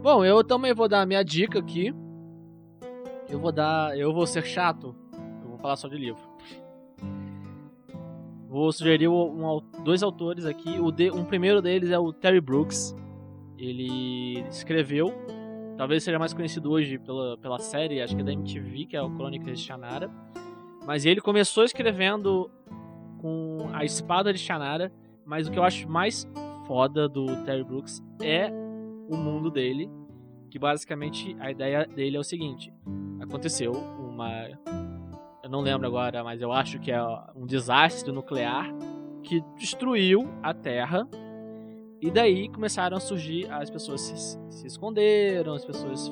Bom, 0.00 0.24
eu 0.24 0.44
também 0.44 0.72
vou 0.72 0.88
dar 0.88 1.02
a 1.02 1.06
minha 1.06 1.24
dica 1.24 1.58
aqui. 1.58 1.92
Eu 3.28 3.40
vou 3.40 3.52
dar. 3.52 3.98
Eu 3.98 4.12
vou 4.12 4.26
ser 4.26 4.44
chato. 4.44 4.94
Eu 5.42 5.50
vou 5.50 5.58
falar 5.58 5.76
só 5.76 5.88
de 5.88 5.96
livro. 5.96 6.29
Vou 8.50 8.72
sugerir 8.72 9.06
um, 9.06 9.62
dois 9.84 10.02
autores 10.02 10.44
aqui. 10.44 10.80
O 10.80 10.90
de, 10.90 11.08
um 11.12 11.24
primeiro 11.24 11.62
deles 11.62 11.90
é 11.90 11.98
o 11.98 12.12
Terry 12.12 12.40
Brooks. 12.40 12.96
Ele 13.56 14.40
escreveu, 14.50 15.14
talvez 15.76 16.02
seja 16.02 16.18
mais 16.18 16.34
conhecido 16.34 16.68
hoje 16.68 16.98
pela, 16.98 17.38
pela 17.38 17.60
série, 17.60 18.02
acho 18.02 18.16
que 18.16 18.22
é 18.22 18.24
da 18.24 18.32
MTV, 18.32 18.86
que 18.86 18.96
é 18.96 19.02
o 19.02 19.08
Crônicas 19.08 19.56
de 19.56 19.64
Shannara. 19.64 20.10
Mas 20.84 21.06
ele 21.06 21.20
começou 21.20 21.62
escrevendo 21.62 22.50
com 23.18 23.68
a 23.72 23.84
espada 23.84 24.32
de 24.32 24.40
Shannara. 24.40 24.92
Mas 25.24 25.46
o 25.46 25.52
que 25.52 25.58
eu 25.58 25.62
acho 25.62 25.88
mais 25.88 26.28
foda 26.66 27.08
do 27.08 27.26
Terry 27.44 27.62
Brooks 27.62 28.02
é 28.20 28.50
o 29.08 29.16
mundo 29.16 29.48
dele, 29.48 29.88
que 30.50 30.58
basicamente 30.58 31.36
a 31.38 31.52
ideia 31.52 31.86
dele 31.86 32.16
é 32.16 32.20
o 32.20 32.24
seguinte: 32.24 32.72
aconteceu 33.20 33.70
uma 33.70 34.48
eu 35.50 35.52
não 35.52 35.62
lembro 35.62 35.84
agora, 35.84 36.22
mas 36.22 36.40
eu 36.40 36.52
acho 36.52 36.78
que 36.78 36.92
é 36.92 37.02
um 37.34 37.44
desastre 37.44 38.12
nuclear 38.12 38.72
que 39.20 39.42
destruiu 39.58 40.30
a 40.40 40.54
Terra. 40.54 41.08
E 42.00 42.08
daí 42.08 42.48
começaram 42.48 42.96
a 42.96 43.00
surgir, 43.00 43.50
as 43.50 43.68
pessoas 43.68 44.00
se, 44.00 44.38
se 44.48 44.66
esconderam, 44.68 45.54
as 45.54 45.64
pessoas 45.64 46.08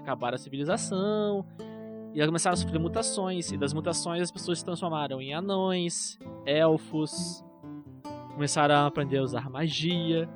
acabaram 0.00 0.34
a 0.34 0.38
civilização, 0.38 1.46
e 2.12 2.26
começaram 2.26 2.54
a 2.54 2.56
sofrer 2.56 2.80
mutações, 2.80 3.52
e 3.52 3.56
das 3.56 3.72
mutações 3.72 4.22
as 4.22 4.32
pessoas 4.32 4.58
se 4.58 4.64
transformaram 4.64 5.22
em 5.22 5.32
anões, 5.32 6.18
elfos, 6.44 7.44
começaram 8.32 8.74
a 8.74 8.86
aprender 8.86 9.18
a 9.18 9.22
usar 9.22 9.48
magia, 9.48 10.28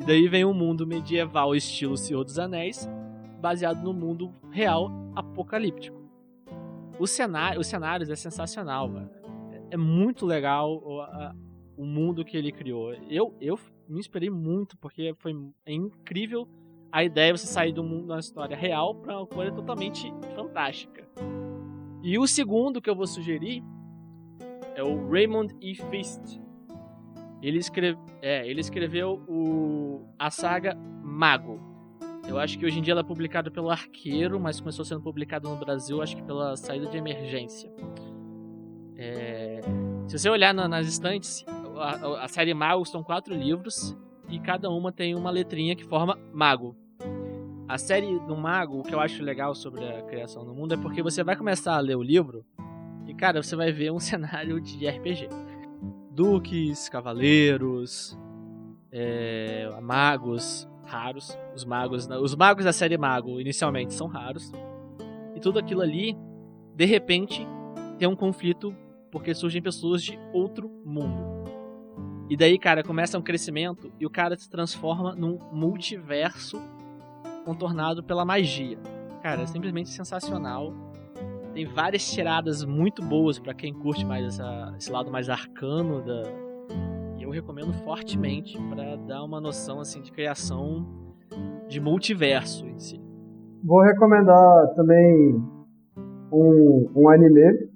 e 0.00 0.04
daí 0.04 0.26
vem 0.28 0.46
um 0.46 0.54
mundo 0.54 0.86
medieval 0.86 1.54
estilo 1.54 1.94
Senhor 1.98 2.24
dos 2.24 2.38
Anéis, 2.38 2.88
baseado 3.38 3.84
no 3.84 3.92
mundo 3.92 4.32
real 4.50 4.90
apocalíptico. 5.14 5.95
O 6.98 7.06
cenário, 7.06 7.60
os 7.60 7.66
cenários 7.66 8.08
é 8.10 8.16
sensacional, 8.16 8.88
mano. 8.88 9.10
É, 9.52 9.74
é 9.74 9.76
muito 9.76 10.24
legal 10.24 10.82
o, 10.82 11.00
a, 11.00 11.34
o 11.76 11.84
mundo 11.84 12.24
que 12.24 12.36
ele 12.36 12.50
criou. 12.50 12.94
Eu, 13.08 13.36
eu 13.40 13.58
me 13.88 13.98
inspirei 14.00 14.30
muito, 14.30 14.76
porque 14.78 15.14
foi 15.18 15.32
é 15.64 15.72
incrível 15.72 16.48
a 16.90 17.04
ideia 17.04 17.32
de 17.32 17.40
você 17.40 17.46
sair 17.46 17.72
do 17.72 17.84
mundo 17.84 18.06
da 18.06 18.18
história 18.18 18.56
real 18.56 18.94
para 18.94 19.18
uma 19.18 19.26
coisa 19.26 19.52
totalmente 19.52 20.12
fantástica. 20.34 21.06
E 22.02 22.18
o 22.18 22.26
segundo 22.26 22.80
que 22.80 22.88
eu 22.88 22.94
vou 22.94 23.06
sugerir 23.06 23.62
é 24.74 24.82
o 24.82 25.08
Raymond 25.10 25.54
E. 25.60 25.74
Feast. 25.74 26.40
Ele, 27.42 27.58
escreve, 27.58 27.98
é, 28.22 28.48
ele 28.48 28.60
escreveu 28.60 29.22
o, 29.28 30.08
a 30.18 30.30
saga 30.30 30.74
Mago. 31.02 31.60
Eu 32.28 32.38
acho 32.38 32.58
que 32.58 32.66
hoje 32.66 32.78
em 32.78 32.82
dia 32.82 32.92
ela 32.92 33.02
é 33.02 33.04
publicada 33.04 33.50
pelo 33.50 33.70
Arqueiro, 33.70 34.38
mas 34.40 34.60
começou 34.60 34.84
sendo 34.84 35.00
publicada 35.00 35.48
no 35.48 35.56
Brasil, 35.56 36.02
acho 36.02 36.16
que 36.16 36.22
pela 36.22 36.56
saída 36.56 36.86
de 36.86 36.96
emergência. 36.96 37.72
É... 38.96 39.60
Se 40.08 40.18
você 40.18 40.28
olhar 40.28 40.52
na, 40.52 40.66
nas 40.66 40.86
estantes, 40.88 41.44
a, 41.76 42.24
a, 42.24 42.28
série 42.28 42.54
Mago 42.54 42.84
são 42.84 43.02
quatro 43.02 43.34
livros 43.34 43.96
e 44.28 44.38
cada 44.38 44.70
uma 44.70 44.90
tem 44.90 45.14
uma 45.14 45.30
letrinha 45.30 45.76
que 45.76 45.84
forma 45.84 46.18
Mago. 46.32 46.76
A 47.68 47.78
série 47.78 48.18
do 48.20 48.36
Mago, 48.36 48.80
o 48.80 48.82
que 48.82 48.94
eu 48.94 49.00
acho 49.00 49.22
legal 49.22 49.54
sobre 49.54 49.84
a 49.84 50.02
criação 50.02 50.44
do 50.44 50.54
mundo 50.54 50.74
é 50.74 50.76
porque 50.76 51.02
você 51.02 51.22
vai 51.22 51.36
começar 51.36 51.76
a 51.76 51.80
ler 51.80 51.96
o 51.96 52.02
livro 52.02 52.44
e, 53.06 53.14
cara, 53.14 53.42
você 53.42 53.54
vai 53.54 53.70
ver 53.70 53.92
um 53.92 54.00
cenário 54.00 54.60
de 54.60 54.88
RPG 54.88 55.28
duques, 56.16 56.88
cavaleiros, 56.88 58.18
é, 58.90 59.68
magos 59.82 60.66
raros. 60.86 61.36
Os 61.54 61.64
magos, 61.64 62.08
os 62.08 62.34
magos 62.34 62.64
da 62.64 62.72
série 62.72 62.96
Mago 62.96 63.40
inicialmente 63.40 63.92
são 63.92 64.06
raros. 64.06 64.52
E 65.34 65.40
tudo 65.40 65.58
aquilo 65.58 65.82
ali, 65.82 66.16
de 66.74 66.84
repente, 66.84 67.46
tem 67.98 68.08
um 68.08 68.16
conflito 68.16 68.74
porque 69.10 69.34
surgem 69.34 69.62
pessoas 69.62 70.02
de 70.02 70.18
outro 70.32 70.70
mundo. 70.84 71.36
E 72.28 72.36
daí, 72.36 72.58
cara, 72.58 72.82
começa 72.82 73.18
um 73.18 73.22
crescimento 73.22 73.92
e 74.00 74.06
o 74.06 74.10
cara 74.10 74.36
se 74.36 74.50
transforma 74.50 75.14
num 75.14 75.38
multiverso 75.52 76.60
contornado 77.44 78.02
pela 78.02 78.24
magia. 78.24 78.78
Cara, 79.22 79.42
é 79.42 79.46
simplesmente 79.46 79.88
sensacional. 79.90 80.72
Tem 81.54 81.64
várias 81.64 82.10
tiradas 82.10 82.64
muito 82.64 83.02
boas 83.02 83.38
para 83.38 83.54
quem 83.54 83.72
curte 83.72 84.04
mais 84.04 84.26
essa, 84.26 84.74
esse 84.76 84.90
lado 84.90 85.10
mais 85.10 85.28
arcano 85.30 86.02
da. 86.02 86.45
Recomendo 87.36 87.70
fortemente 87.84 88.58
para 88.70 88.96
dar 88.96 89.22
uma 89.22 89.38
noção 89.38 89.78
assim 89.80 90.00
de 90.00 90.10
criação 90.10 90.86
de 91.68 91.78
multiverso 91.78 92.66
em 92.66 92.78
si. 92.78 92.98
Vou 93.62 93.82
recomendar 93.82 94.72
também 94.74 95.38
um, 96.32 96.90
um 96.96 97.08
anime. 97.10 97.68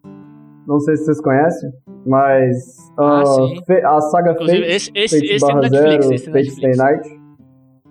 Não 0.67 0.81
sei 0.81 0.97
se 0.97 1.05
vocês 1.05 1.21
conhecem, 1.21 1.71
mas 2.07 2.57
ah, 2.97 3.23
uh, 3.23 3.87
a 3.87 4.01
saga 4.01 4.33
Inclusive, 4.33 4.63
Fate, 4.63 4.73
esse, 4.73 4.91
esse, 4.95 5.21
Fate 5.21 5.35
esse 5.35 5.51
é 5.51 5.55
Netflix, 5.55 6.07
Zero, 6.07 6.15
esse 6.15 6.29
é 6.29 6.33
Fate 6.33 6.51
Stay 6.53 6.77
Night, 6.77 7.21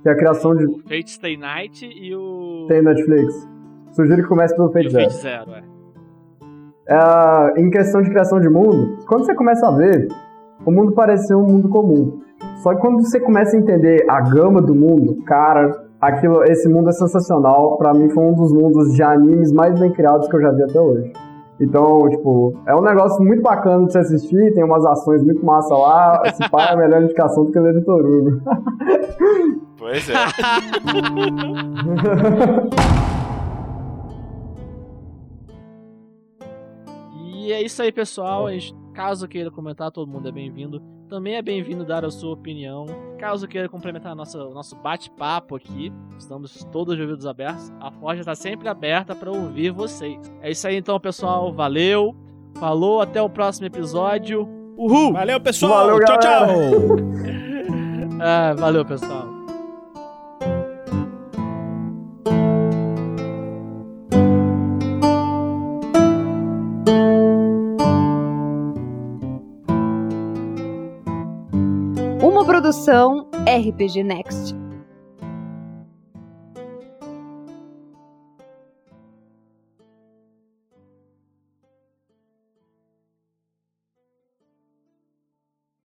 que 0.01 0.09
é 0.09 0.11
a 0.11 0.15
criação 0.15 0.55
de... 0.55 0.65
O 0.65 0.79
Fate 0.79 1.11
Stay 1.11 1.37
Night 1.37 1.85
e 1.85 2.15
o... 2.15 2.65
Tem 2.67 2.81
Netflix. 2.81 3.47
Sugiro 3.91 4.23
que 4.23 4.27
comece 4.27 4.55
pelo 4.55 4.71
Fate 4.71 4.89
Zero. 4.89 5.11
Fate 5.11 5.21
Zero, 5.21 5.51
é 5.51 5.63
é, 6.89 7.61
em 7.61 7.69
questão 7.69 8.01
de 8.01 8.09
criação 8.09 8.39
de 8.39 8.49
mundo, 8.49 8.97
quando 9.05 9.23
você 9.23 9.35
começa 9.35 9.67
a 9.67 9.71
ver, 9.71 10.07
o 10.65 10.71
mundo 10.71 10.93
parece 10.93 11.27
ser 11.27 11.35
um 11.35 11.45
mundo 11.45 11.69
comum. 11.69 12.19
Só 12.57 12.73
que 12.73 12.81
quando 12.81 13.01
você 13.01 13.19
começa 13.19 13.55
a 13.55 13.59
entender 13.59 14.05
a 14.09 14.21
gama 14.21 14.61
do 14.61 14.75
mundo, 14.75 15.23
cara, 15.23 15.85
aquilo, 15.99 16.43
esse 16.43 16.67
mundo 16.67 16.89
é 16.89 16.93
sensacional. 16.93 17.77
Para 17.77 17.93
mim 17.93 18.09
foi 18.09 18.23
um 18.23 18.33
dos 18.33 18.51
mundos 18.51 18.93
de 18.93 19.01
animes 19.01 19.51
mais 19.51 19.79
bem 19.79 19.91
criados 19.91 20.27
que 20.27 20.35
eu 20.35 20.41
já 20.41 20.51
vi 20.51 20.63
até 20.63 20.79
hoje. 20.79 21.13
Então, 21.61 22.07
tipo, 22.09 22.53
é 22.65 22.73
um 22.73 22.81
negócio 22.81 23.21
muito 23.23 23.41
bacana 23.41 23.85
de 23.85 23.91
se 23.91 23.97
assistir, 23.97 24.53
tem 24.53 24.63
umas 24.63 24.85
ações 24.85 25.21
muito 25.23 25.45
massa 25.45 25.75
lá. 25.75 26.21
Esse 26.25 26.49
pai 26.49 26.69
é 26.69 26.73
a 26.73 26.77
melhor 26.77 27.03
indicação 27.03 27.45
do 27.45 27.51
que 27.51 27.59
o 27.59 27.67
Editor 27.67 28.05
Hugo. 28.05 28.41
Pois 29.77 30.09
é. 30.09 30.13
E 37.49 37.51
é 37.51 37.63
isso 37.63 37.81
aí, 37.81 37.91
pessoal. 37.91 38.47
Caso 38.99 39.29
queira 39.29 39.49
comentar, 39.49 39.89
todo 39.91 40.11
mundo 40.11 40.27
é 40.27 40.31
bem-vindo. 40.31 40.81
Também 41.07 41.35
é 41.35 41.41
bem-vindo 41.41 41.85
dar 41.85 42.03
a 42.03 42.11
sua 42.11 42.33
opinião. 42.33 42.85
Caso 43.17 43.47
queira 43.47 43.69
complementar 43.69 44.13
nossa, 44.13 44.43
o 44.43 44.53
nosso 44.53 44.75
bate-papo 44.75 45.55
aqui, 45.55 45.89
estamos 46.17 46.65
todos 46.65 46.97
de 46.97 47.03
ouvidos 47.03 47.25
abertos. 47.25 47.71
A 47.79 47.89
Forja 47.91 48.19
está 48.19 48.35
sempre 48.35 48.67
aberta 48.67 49.15
para 49.15 49.31
ouvir 49.31 49.71
vocês. 49.71 50.19
É 50.41 50.51
isso 50.51 50.67
aí, 50.67 50.75
então, 50.75 50.99
pessoal. 50.99 51.53
Valeu. 51.53 52.13
Falou, 52.59 53.01
até 53.01 53.21
o 53.21 53.29
próximo 53.29 53.67
episódio. 53.67 54.41
Uhul! 54.75 55.13
Valeu, 55.13 55.39
pessoal! 55.39 55.85
Valeu, 55.85 56.05
tchau, 56.05 56.19
tchau! 56.19 56.47
ah, 58.19 58.53
valeu, 58.59 58.83
pessoal. 58.83 59.38
Produção 72.69 73.25
RPG 73.47 74.03
Next. 74.03 74.68